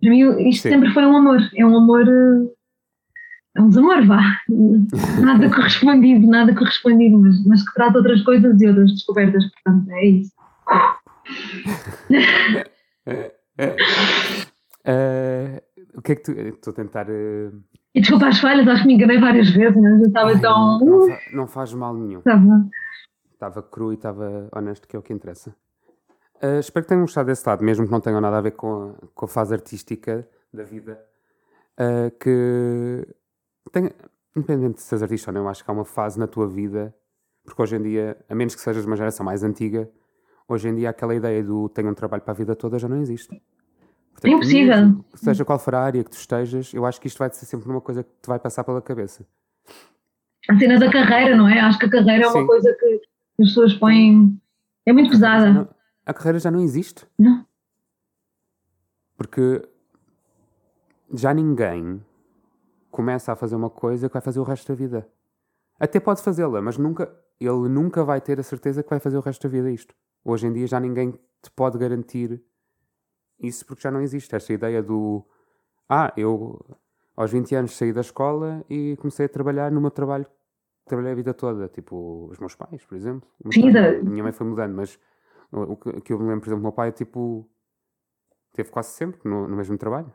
Para 0.00 0.10
mim 0.10 0.48
isto 0.48 0.62
Sim. 0.62 0.70
sempre 0.70 0.92
foi 0.92 1.04
um 1.04 1.16
amor. 1.16 1.40
É 1.54 1.64
um 1.64 1.76
amor. 1.76 2.06
É 3.56 3.62
um 3.62 3.68
desamor, 3.68 4.04
vá. 4.06 4.20
Nada 5.22 5.48
correspondido, 5.48 6.26
nada 6.26 6.54
correspondido, 6.54 7.18
mas, 7.18 7.46
mas 7.46 7.66
que 7.66 7.72
trata 7.72 7.96
outras 7.96 8.22
coisas 8.22 8.60
e 8.60 8.66
outras 8.68 8.92
descobertas, 8.92 9.50
portanto, 9.50 9.90
é 9.92 10.06
isso. 10.06 10.32
Uh, 14.86 15.60
o 15.94 16.02
que 16.02 16.12
é 16.12 16.14
que 16.16 16.22
tu. 16.22 16.32
Estou 16.32 16.72
a 16.72 16.74
tentar. 16.74 17.08
Uh... 17.08 17.62
E 17.94 18.00
desculpa 18.00 18.28
as 18.28 18.38
falhas, 18.38 18.68
acho 18.68 18.82
que 18.82 18.88
me 18.88 18.94
enganei 18.94 19.18
várias 19.18 19.50
vezes, 19.50 19.76
mas 19.80 20.00
eu 20.00 20.06
estava 20.06 20.38
tão. 20.38 20.78
Não, 20.78 21.06
não, 21.08 21.18
não, 21.32 21.46
faz 21.46 21.72
mal 21.72 21.94
nenhum. 21.94 22.18
Estava. 22.18 22.68
Estava 23.32 23.62
cru 23.62 23.92
e 23.92 23.96
estava 23.96 24.48
honesto, 24.54 24.86
que 24.86 24.96
é 24.96 24.98
o 24.98 25.02
que 25.02 25.12
interessa. 25.12 25.54
Uh, 26.42 26.60
espero 26.60 26.84
que 26.84 26.88
tenham 26.88 27.02
gostado 27.02 27.26
desse 27.26 27.46
lado, 27.48 27.64
mesmo 27.64 27.86
que 27.86 27.92
não 27.92 28.00
tenham 28.00 28.20
nada 28.20 28.38
a 28.38 28.40
ver 28.40 28.52
com 28.52 28.94
a, 29.02 29.06
com 29.14 29.24
a 29.24 29.28
fase 29.28 29.54
artística 29.54 30.28
da 30.52 30.62
vida. 30.62 31.00
Uh, 31.78 32.10
que. 32.18 33.06
Tem, 33.72 33.90
independente 34.36 34.76
de 34.76 34.82
seres 34.82 35.02
artista 35.02 35.30
ou 35.30 35.34
não, 35.34 35.48
acho 35.48 35.64
que 35.64 35.70
há 35.70 35.74
uma 35.74 35.84
fase 35.84 36.18
na 36.18 36.26
tua 36.26 36.46
vida, 36.46 36.94
porque 37.44 37.60
hoje 37.60 37.76
em 37.76 37.82
dia, 37.82 38.16
a 38.28 38.34
menos 38.34 38.54
que 38.54 38.60
sejas 38.60 38.84
uma 38.84 38.96
geração 38.96 39.24
mais 39.24 39.42
antiga, 39.42 39.90
hoje 40.48 40.68
em 40.68 40.74
dia 40.74 40.90
aquela 40.90 41.14
ideia 41.14 41.42
do 41.42 41.68
tenho 41.68 41.90
um 41.90 41.94
trabalho 41.94 42.22
para 42.22 42.32
a 42.32 42.36
vida 42.36 42.54
toda 42.54 42.78
já 42.78 42.88
não 42.88 42.98
existe. 42.98 43.40
Portanto, 44.12 44.32
Impossível. 44.32 44.76
Mesmo, 44.76 45.04
seja 45.14 45.44
qual 45.44 45.58
for 45.58 45.74
a 45.74 45.80
área 45.80 46.02
que 46.02 46.10
tu 46.10 46.16
estejas, 46.16 46.72
eu 46.72 46.86
acho 46.86 47.00
que 47.00 47.06
isto 47.06 47.18
vai 47.18 47.30
ser 47.30 47.44
sempre 47.44 47.68
uma 47.68 47.80
coisa 47.80 48.02
que 48.02 48.10
te 48.22 48.26
vai 48.26 48.38
passar 48.38 48.64
pela 48.64 48.80
cabeça. 48.80 49.26
A 50.48 50.58
cena 50.58 50.78
da 50.78 50.90
carreira, 50.90 51.36
não 51.36 51.48
é? 51.48 51.60
Acho 51.60 51.78
que 51.78 51.86
a 51.86 51.90
carreira 51.90 52.24
é 52.24 52.26
uma 52.26 52.40
Sim. 52.40 52.46
coisa 52.46 52.72
que 52.78 53.00
as 53.40 53.48
pessoas 53.48 53.74
põem. 53.74 54.40
É 54.86 54.92
muito 54.92 55.10
pesada. 55.10 55.52
Não, 55.52 55.68
a 56.06 56.14
carreira 56.14 56.38
já 56.38 56.50
não 56.50 56.60
existe. 56.60 57.04
Não. 57.18 57.44
Porque 59.16 59.62
já 61.12 61.34
ninguém 61.34 62.02
começa 62.90 63.32
a 63.32 63.36
fazer 63.36 63.56
uma 63.56 63.68
coisa 63.68 64.08
que 64.08 64.12
vai 64.12 64.22
fazer 64.22 64.40
o 64.40 64.44
resto 64.44 64.68
da 64.68 64.74
vida. 64.74 65.06
Até 65.78 66.00
pode 66.00 66.22
fazê-la, 66.22 66.62
mas 66.62 66.78
nunca, 66.78 67.12
ele 67.38 67.68
nunca 67.68 68.02
vai 68.02 68.20
ter 68.20 68.40
a 68.40 68.42
certeza 68.42 68.82
que 68.82 68.88
vai 68.88 69.00
fazer 69.00 69.18
o 69.18 69.20
resto 69.20 69.42
da 69.42 69.52
vida 69.52 69.70
isto. 69.70 69.94
Hoje 70.28 70.46
em 70.46 70.52
dia 70.52 70.66
já 70.66 70.80
ninguém 70.80 71.12
te 71.12 71.50
pode 71.54 71.78
garantir 71.78 72.42
isso 73.38 73.64
porque 73.64 73.82
já 73.82 73.90
não 73.90 74.00
existe 74.00 74.34
esta 74.34 74.52
ideia 74.52 74.82
do 74.82 75.24
ah, 75.88 76.12
eu 76.16 76.58
aos 77.16 77.30
20 77.30 77.54
anos 77.54 77.76
saí 77.76 77.92
da 77.92 78.00
escola 78.00 78.64
e 78.68 78.96
comecei 78.98 79.26
a 79.26 79.28
trabalhar 79.28 79.70
no 79.70 79.80
meu 79.80 79.90
trabalho 79.90 80.26
trabalhei 80.86 81.12
a 81.12 81.14
vida 81.14 81.34
toda, 81.34 81.68
tipo 81.68 82.28
os 82.30 82.38
meus 82.38 82.54
pais, 82.54 82.84
por 82.84 82.96
exemplo. 82.96 83.28
Sim, 83.52 83.70
minha 84.04 84.22
mãe 84.22 84.32
foi 84.32 84.46
mudando, 84.46 84.74
mas 84.74 84.98
o 85.52 85.76
que 85.76 86.12
eu 86.12 86.18
me 86.18 86.28
lembro, 86.28 86.40
por 86.40 86.48
exemplo, 86.48 86.60
o 86.60 86.62
meu 86.62 86.72
pai, 86.72 86.92
tipo, 86.92 87.48
teve 88.52 88.70
quase 88.70 88.90
sempre 88.90 89.20
no, 89.28 89.46
no 89.48 89.56
mesmo 89.56 89.76
trabalho. 89.76 90.12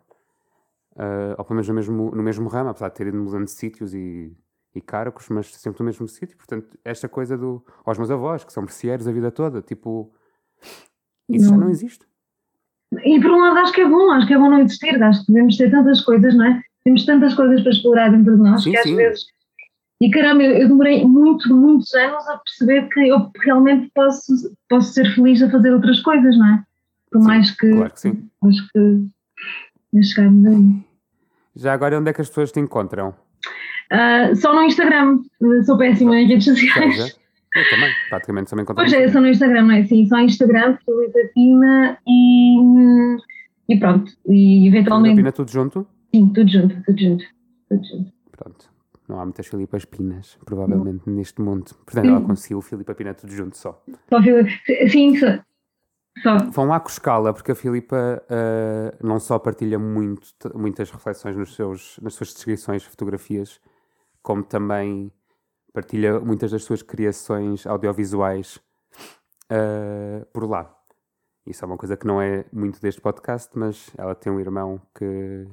Uh, 0.93 1.35
ou 1.37 1.45
pelo 1.45 1.55
menos 1.55 1.67
no 1.67 1.73
mesmo, 1.73 2.11
no 2.11 2.23
mesmo 2.23 2.49
ramo, 2.49 2.69
apesar 2.69 2.89
de 2.89 2.95
ter 2.95 3.07
ido 3.07 3.17
mudando 3.17 3.45
de 3.45 3.51
sítios 3.51 3.93
e, 3.93 4.35
e 4.73 4.81
cargos, 4.81 5.27
mas 5.29 5.53
sempre 5.55 5.81
no 5.81 5.85
mesmo 5.85 6.07
sítio. 6.07 6.37
Portanto, 6.37 6.77
esta 6.83 7.09
coisa 7.09 7.37
do. 7.37 7.65
aos 7.85 7.97
meus 7.97 8.11
avós, 8.11 8.43
que 8.43 8.53
são 8.53 8.63
merceeiros 8.63 9.07
a 9.07 9.11
vida 9.11 9.31
toda, 9.31 9.61
tipo. 9.61 10.13
Isso 11.29 11.45
não. 11.45 11.51
já 11.51 11.65
não 11.65 11.69
existe. 11.69 12.05
E 13.03 13.21
por 13.21 13.31
um 13.31 13.39
lado 13.39 13.57
acho 13.59 13.71
que 13.73 13.81
é 13.81 13.87
bom, 13.87 14.11
acho 14.11 14.27
que 14.27 14.33
é 14.33 14.37
bom 14.37 14.49
não 14.49 14.59
existir, 14.59 15.01
acho 15.01 15.25
que 15.25 15.31
devemos 15.31 15.55
ter 15.55 15.71
tantas 15.71 16.01
coisas, 16.01 16.35
não 16.35 16.45
é? 16.45 16.61
temos 16.83 17.05
tantas 17.05 17.33
coisas 17.33 17.61
para 17.61 17.71
explorar 17.71 18.09
dentro 18.09 18.35
de 18.35 18.41
nós 18.41 18.63
Sim, 18.63 18.71
que 18.71 18.77
às 18.77 18.83
sim. 18.83 18.95
vezes. 18.95 19.25
E 20.01 20.09
caramba, 20.09 20.43
eu 20.43 20.53
eu 20.53 20.67
demorei 20.67 21.05
muito, 21.05 21.53
muitos 21.55 21.93
anos 21.93 22.27
a 22.27 22.37
perceber 22.37 22.89
que 22.89 23.07
eu 23.07 23.29
realmente 23.43 23.91
posso, 23.93 24.33
posso 24.67 24.93
ser 24.93 25.05
feliz 25.13 25.43
a 25.43 25.49
fazer 25.49 25.71
outras 25.71 25.99
coisas, 26.01 26.35
não 26.37 26.47
é? 26.47 26.63
Por 27.11 27.21
Sim, 27.21 27.27
mais 27.27 27.51
que. 27.51 27.69
claro 27.69 27.93
que 27.93 27.99
sim. 27.99 28.29
Acho 28.43 28.67
que. 28.73 30.03
chegarmos 30.03 30.45
aí. 30.47 30.85
Já 31.55 31.73
agora, 31.73 31.99
onde 31.99 32.09
é 32.09 32.13
que 32.13 32.21
as 32.21 32.29
pessoas 32.29 32.51
te 32.51 32.59
encontram? 32.59 33.13
Ah, 33.91 34.33
só 34.35 34.55
no 34.55 34.63
Instagram, 34.63 35.19
sou 35.65 35.77
péssima 35.77 36.15
em 36.17 36.25
redes 36.25 36.45
sociais. 36.45 36.95
Seja, 36.95 37.15
eu 37.53 37.69
também, 37.69 37.89
praticamente 38.09 38.49
também 38.49 38.63
encontro. 38.63 38.81
Pois 38.83 38.93
é, 38.93 39.07
só 39.09 39.19
no 39.19 39.27
Instagram, 39.27 39.63
não 39.63 39.75
é? 39.75 39.83
Sim, 39.83 40.05
só 40.05 40.17
Instagram, 40.19 40.77
Filipe 40.85 41.27
Pina 41.33 41.97
e, 42.07 43.17
e 43.67 43.77
pronto. 43.77 44.09
E 44.29 44.67
eventualmente. 44.67 45.17
Pina 45.17 45.31
tudo 45.33 45.51
junto? 45.51 45.85
Sim, 46.15 46.29
tudo 46.29 46.49
junto, 46.49 46.81
tudo 46.83 46.99
junto. 46.99 47.25
Tudo 47.67 47.85
junto. 47.85 48.13
Pronto. 48.31 48.71
Não 49.09 49.19
há 49.19 49.25
muitas 49.25 49.47
Filipas 49.47 49.83
Pinas, 49.83 50.37
provavelmente, 50.45 51.09
neste 51.09 51.41
mundo. 51.41 51.65
Portanto, 51.85 52.07
ela 52.07 52.21
conseguiu 52.21 52.59
o 52.59 52.61
Filipa 52.61 52.95
Pina 52.95 53.13
tudo 53.13 53.33
junto 53.33 53.57
só. 53.57 53.83
Só 54.09 54.21
Filipe. 54.21 54.51
Sim, 54.89 55.17
só. 55.17 55.39
só. 56.23 56.37
Vão 56.51 56.65
lá 56.65 56.79
cuscá-la, 56.79 57.33
porque 57.33 57.51
a 57.51 57.55
Filipa 57.55 58.23
ah, 58.29 58.95
não 59.03 59.19
só 59.19 59.37
partilha 59.37 59.77
muito, 59.77 60.29
muitas 60.55 60.89
reflexões 60.89 61.35
nos 61.35 61.55
seus, 61.55 61.99
nas 62.01 62.13
suas 62.13 62.33
descrições, 62.33 62.85
fotografias, 62.85 63.59
como 64.21 64.43
também 64.43 65.11
partilha 65.73 66.19
muitas 66.19 66.51
das 66.51 66.63
suas 66.63 66.81
criações 66.81 67.65
audiovisuais 67.65 68.59
ah, 69.49 70.25
por 70.33 70.49
lá. 70.49 70.73
Isso 71.45 71.63
é 71.65 71.67
uma 71.67 71.77
coisa 71.77 71.97
que 71.97 72.05
não 72.05 72.21
é 72.21 72.45
muito 72.53 72.79
deste 72.81 73.01
podcast, 73.01 73.49
mas 73.57 73.89
ela 73.97 74.13
tem 74.13 74.31
um 74.31 74.39
irmão 74.39 74.79
que, 74.95 75.47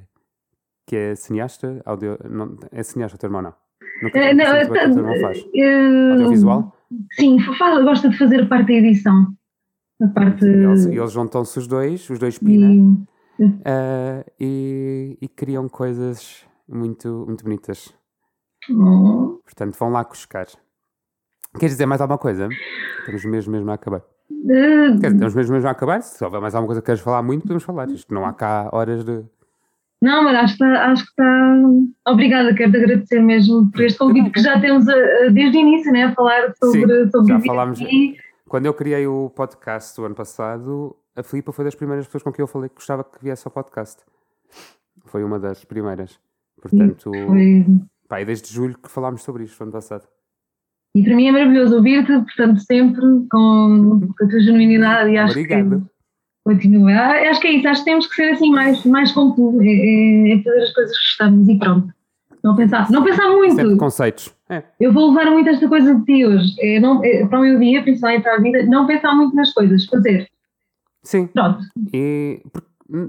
que 0.87 0.97
é 0.97 1.15
cineasta. 1.15 1.81
Audio, 1.85 2.19
não, 2.29 2.57
é 2.71 2.83
cineasta 2.83 3.17
o 3.17 3.19
teu 3.19 3.29
irmão, 3.29 3.43
não? 3.43 3.55
Nunca 4.03 4.19
tive 4.21 4.35
não, 4.35 4.45
que 4.45 4.51
é 4.51 4.65
o 4.65 4.73
teu 4.73 4.99
irmão 4.99 5.15
eh, 5.15 5.21
faz. 5.21 5.47
eh, 5.55 6.11
Audiovisual? 6.13 6.77
Sim, 7.13 7.37
gosta 7.85 8.09
de 8.11 8.19
fazer 8.19 8.49
parte 8.49 8.67
da 8.67 8.73
edição. 8.75 9.35
A 10.01 10.09
parte. 10.09 10.45
E 10.45 10.49
eles, 10.49 10.87
eles 10.87 11.11
juntam-se 11.13 11.59
os 11.59 11.67
dois, 11.67 12.09
os 12.11 12.19
dois 12.19 12.39
Pina, 12.39 12.71
e- 13.41 13.61
ah, 13.65 14.25
e, 14.39 15.17
e 15.21 15.29
criam 15.29 15.69
coisas 15.69 16.45
muito, 16.69 17.25
muito 17.27 17.43
bonitas. 17.45 17.93
Oh, 18.71 19.41
Portanto, 19.45 19.77
vão 19.79 19.91
lá 19.91 20.05
cuscar. 20.05 20.47
Queres 21.59 21.73
dizer 21.73 21.87
mais 21.87 22.01
alguma 22.01 22.19
coisa? 22.19 22.49
Estamos 23.01 23.25
mesmo, 23.25 23.53
mesmo 23.53 23.71
a 23.71 23.75
acabar. 23.75 24.03
Quer 24.29 24.95
dizer, 24.95 25.13
estamos 25.15 25.35
mesmo, 25.35 25.55
mesmo 25.55 25.69
a 25.69 25.73
acabar. 25.73 26.03
Se 26.03 26.23
houver 26.25 26.41
mais 26.41 26.55
alguma 26.55 26.69
coisa 26.69 26.81
que 26.83 26.87
queres 26.87 27.01
falar 27.01 27.23
muito, 27.23 27.43
podemos 27.43 27.63
falar. 27.65 27.89
Isto 27.91 28.13
não 28.13 28.25
há 28.27 28.33
cá 28.33 28.69
horas 28.73 29.05
de. 29.05 29.25
Não, 30.01 30.23
mas 30.23 30.37
acho 30.37 30.57
que 30.59 30.65
está. 30.65 30.91
Acho 30.93 31.05
que 31.05 31.11
está... 31.11 31.55
Obrigada, 32.07 32.55
quero-te 32.55 32.77
agradecer 32.77 33.21
mesmo 33.21 33.71
por 33.71 33.81
este 33.83 33.99
convite 33.99 34.31
que 34.31 34.41
já 34.41 34.61
temos 34.61 34.87
eh, 34.87 35.27
eh, 35.27 35.31
desde 35.31 35.57
o 35.57 35.61
início, 35.61 35.91
né, 35.91 36.05
a 36.05 36.15
falar 36.15 36.53
sobre, 36.63 37.11
sobre 37.11 37.33
já 37.33 37.41
falámos- 37.41 37.81
VT. 37.81 38.17
Quando 38.49 38.67
eu 38.67 38.75
criei 38.75 39.07
o 39.07 39.29
podcast 39.35 40.01
o 40.01 40.05
ano 40.05 40.15
passado, 40.15 40.95
a 41.17 41.23
Filipa 41.23 41.53
foi 41.53 41.65
das 41.65 41.75
primeiras 41.75 42.07
pessoas 42.07 42.23
com 42.23 42.33
quem 42.33 42.43
eu 42.43 42.47
falei 42.47 42.69
que 42.69 42.77
gostava 42.77 43.03
que 43.03 43.23
viesse 43.23 43.47
ao 43.47 43.53
podcast. 43.53 44.03
Foi 45.07 45.25
uma 45.25 45.39
das 45.39 45.65
primeiras. 45.65 46.19
Portanto, 46.61 47.11
Foi- 47.27 47.67
pá, 48.09 48.21
e 48.21 48.25
desde 48.25 48.53
julho 48.53 48.77
que 48.79 48.91
falámos 48.91 49.23
sobre 49.23 49.45
isto, 49.45 49.63
ano 49.63 49.73
passado. 49.73 50.07
E 50.95 51.03
para 51.05 51.15
mim 51.15 51.29
é 51.29 51.33
maravilhoso 51.33 51.77
ouvir-te, 51.77 52.13
portanto, 52.13 52.61
sempre 52.61 53.01
com, 53.31 54.01
com 54.17 54.25
a 54.25 54.29
tua 54.29 54.41
genuinidade 54.41 55.11
e 55.11 55.19
acho 55.19 55.33
Obrigado. 55.39 55.81
que 55.83 55.87
continua. 56.45 56.93
Ah, 56.93 57.31
Acho 57.31 57.41
que 57.41 57.49
é 57.49 57.53
isso, 57.53 57.69
acho 57.69 57.81
que 57.85 57.91
temos 57.91 58.07
que 58.07 58.15
ser 58.15 58.31
assim 58.33 58.51
mais, 58.51 58.85
mais 58.87 59.13
como 59.13 59.35
tu, 59.37 59.61
é, 59.61 59.67
é- 59.67 60.33
é 60.33 60.43
fazer 60.43 60.63
as 60.63 60.73
coisas 60.73 60.97
que 60.99 61.05
gostamos 61.05 61.49
e 61.49 61.59
pronto. 61.59 61.95
Não 62.43 62.55
pensar, 62.57 62.91
não 62.91 63.05
pensar 63.05 63.25
Sempre 63.25 63.65
muito. 63.65 63.77
conceitos. 63.77 64.35
É. 64.49 64.63
Eu 64.81 64.93
vou 64.93 65.09
levar 65.11 65.31
muito 65.31 65.49
esta 65.51 65.69
coisa 65.69 65.95
de 65.95 66.05
ti 66.05 66.25
hoje. 66.25 66.55
É, 66.61 66.81
não, 66.81 67.05
é, 67.05 67.27
para 67.27 67.39
o 67.41 67.43
meu 67.43 67.59
dia, 67.59 67.83
principalmente 67.83 68.23
para 68.23 68.37
a 68.37 68.41
vida, 68.41 68.63
não 68.65 68.87
pensar 68.87 69.15
muito 69.15 69.35
nas 69.37 69.53
coisas, 69.53 69.85
fazer. 69.87 70.27
Sim. 71.03 71.27
Pronto. 71.27 71.59
E 71.93 72.41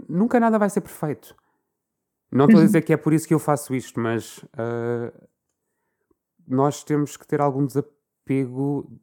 nunca 0.10 0.39
nada 0.39 0.58
vai 0.60 0.70
ser 0.70 0.82
perfeito. 0.82 1.34
Não 2.32 2.45
estou 2.45 2.61
a 2.61 2.65
dizer 2.65 2.82
que 2.84 2.93
é 2.93 2.97
por 2.97 3.13
isso 3.13 3.27
que 3.27 3.34
eu 3.34 3.39
faço 3.39 3.73
isto, 3.75 3.99
mas 3.99 4.43
ah, 4.57 5.11
nós 6.47 6.84
temos 6.84 7.17
que 7.17 7.27
ter 7.27 7.41
algum 7.41 7.65
desapego 7.65 8.99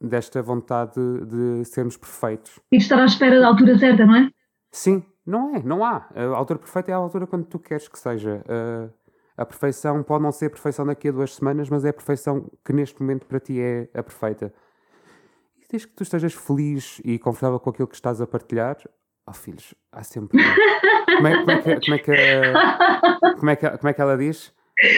desta 0.00 0.40
vontade 0.42 1.00
de 1.26 1.64
sermos 1.64 1.96
perfeitos. 1.96 2.58
E 2.70 2.78
de 2.78 2.82
estar 2.82 3.00
à 3.00 3.04
espera 3.04 3.40
da 3.40 3.48
altura 3.48 3.76
certa, 3.78 4.06
não 4.06 4.16
é? 4.16 4.30
Sim, 4.70 5.02
não 5.26 5.56
é, 5.56 5.62
não 5.62 5.84
há. 5.84 6.08
A 6.14 6.36
altura 6.36 6.58
perfeita 6.58 6.90
é 6.90 6.94
a 6.94 6.98
altura 6.98 7.26
quando 7.26 7.46
tu 7.46 7.58
queres 7.58 7.88
que 7.88 7.98
seja. 7.98 8.44
Ah, 8.48 8.88
a 9.38 9.46
perfeição 9.46 10.02
pode 10.02 10.24
não 10.24 10.32
ser 10.32 10.46
a 10.46 10.50
perfeição 10.50 10.84
daqui 10.84 11.08
a 11.08 11.12
duas 11.12 11.36
semanas, 11.36 11.68
mas 11.70 11.84
é 11.84 11.90
a 11.90 11.92
perfeição 11.92 12.50
que 12.64 12.72
neste 12.72 13.00
momento 13.00 13.24
para 13.24 13.38
ti 13.38 13.60
é 13.60 13.88
a 13.94 14.02
perfeita. 14.02 14.52
E 15.56 15.64
desde 15.70 15.86
que 15.86 15.94
tu 15.94 16.02
estejas 16.02 16.34
feliz 16.34 17.00
e 17.04 17.20
confortável 17.20 17.60
com 17.60 17.70
aquilo 17.70 17.86
que 17.86 17.94
estás 17.94 18.20
a 18.20 18.26
partilhar, 18.26 18.76
oh 19.28 19.32
filhos, 19.32 19.74
há 19.92 20.02
sempre. 20.02 20.38
como, 21.16 21.26
é, 21.28 21.36
como, 21.38 21.50
é 21.50 21.56
que, 21.58 21.80
como, 21.80 21.94
é 21.94 21.98
que, 21.98 22.12
como, 23.38 23.50
é 23.50 23.56
que, 23.56 23.70
como 23.78 23.88
é 23.88 23.92
que 23.92 24.00
ela 24.00 24.16
diz? 24.16 24.52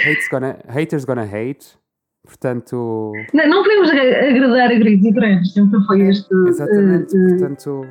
Hate's 0.05 0.29
gonna, 0.31 0.59
haters 0.69 1.05
gonna 1.05 1.23
hate. 1.25 1.79
Portanto, 2.23 3.13
Não, 3.33 3.49
não 3.49 3.63
podemos 3.63 3.91
agra- 3.91 4.29
agradar 4.29 4.71
a 4.71 4.75
gritos 4.75 5.07
e 5.07 5.11
grandes, 5.11 5.53
sempre 5.55 5.81
foi 5.87 6.03
este. 6.03 6.29
exatamente. 6.49 7.17
eh, 7.17 7.29
Portanto, 7.31 7.87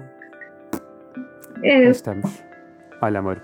eh, 1.64 1.72
aí 1.72 1.86
é, 1.86 1.90
estamos. 1.90 2.44
Olha, 3.02 3.20
amor, 3.20 3.42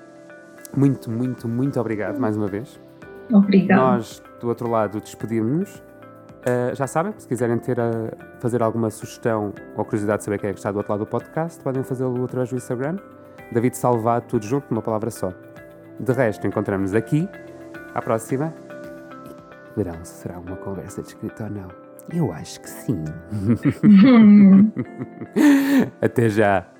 muito, 0.77 1.09
muito, 1.11 1.47
muito 1.47 1.79
obrigado 1.79 2.19
mais 2.19 2.37
uma 2.37 2.47
vez. 2.47 2.79
obrigado. 3.33 3.79
Nós, 3.79 4.21
do 4.39 4.47
outro 4.47 4.69
lado, 4.69 5.01
despedimos-nos. 5.01 5.83
Uh, 6.45 6.75
já 6.75 6.85
sabem, 6.85 7.11
se 7.17 7.27
quiserem 7.27 7.57
ter 7.57 7.79
a 7.79 7.89
fazer 8.39 8.61
alguma 8.61 8.91
sugestão 8.91 9.51
ou 9.75 9.83
curiosidade 9.83 10.19
de 10.19 10.25
saber 10.25 10.37
quem 10.37 10.51
é 10.51 10.53
que 10.53 10.59
está 10.59 10.71
do 10.71 10.77
outro 10.77 10.91
lado 10.91 10.99
do 10.99 11.09
podcast, 11.09 11.61
podem 11.63 11.83
fazê-lo 11.83 12.23
através 12.23 12.51
do 12.51 12.55
Instagram. 12.55 12.97
David 13.51 13.75
Salvado, 13.75 14.27
tudo 14.27 14.45
junto, 14.45 14.67
numa 14.69 14.81
palavra 14.81 15.09
só. 15.09 15.33
De 15.99 16.13
resto, 16.13 16.45
encontramos 16.45 16.93
aqui. 16.93 17.27
À 17.95 18.01
próxima. 18.01 18.53
Verão 19.75 19.97
se 20.03 20.21
será 20.21 20.37
uma 20.37 20.55
conversa 20.57 21.01
de 21.01 21.07
escrito 21.07 21.43
ou 21.43 21.49
não. 21.49 21.67
Eu 22.13 22.31
acho 22.31 22.61
que 22.61 22.69
sim. 22.69 23.03
Até 25.99 26.29
já. 26.29 26.74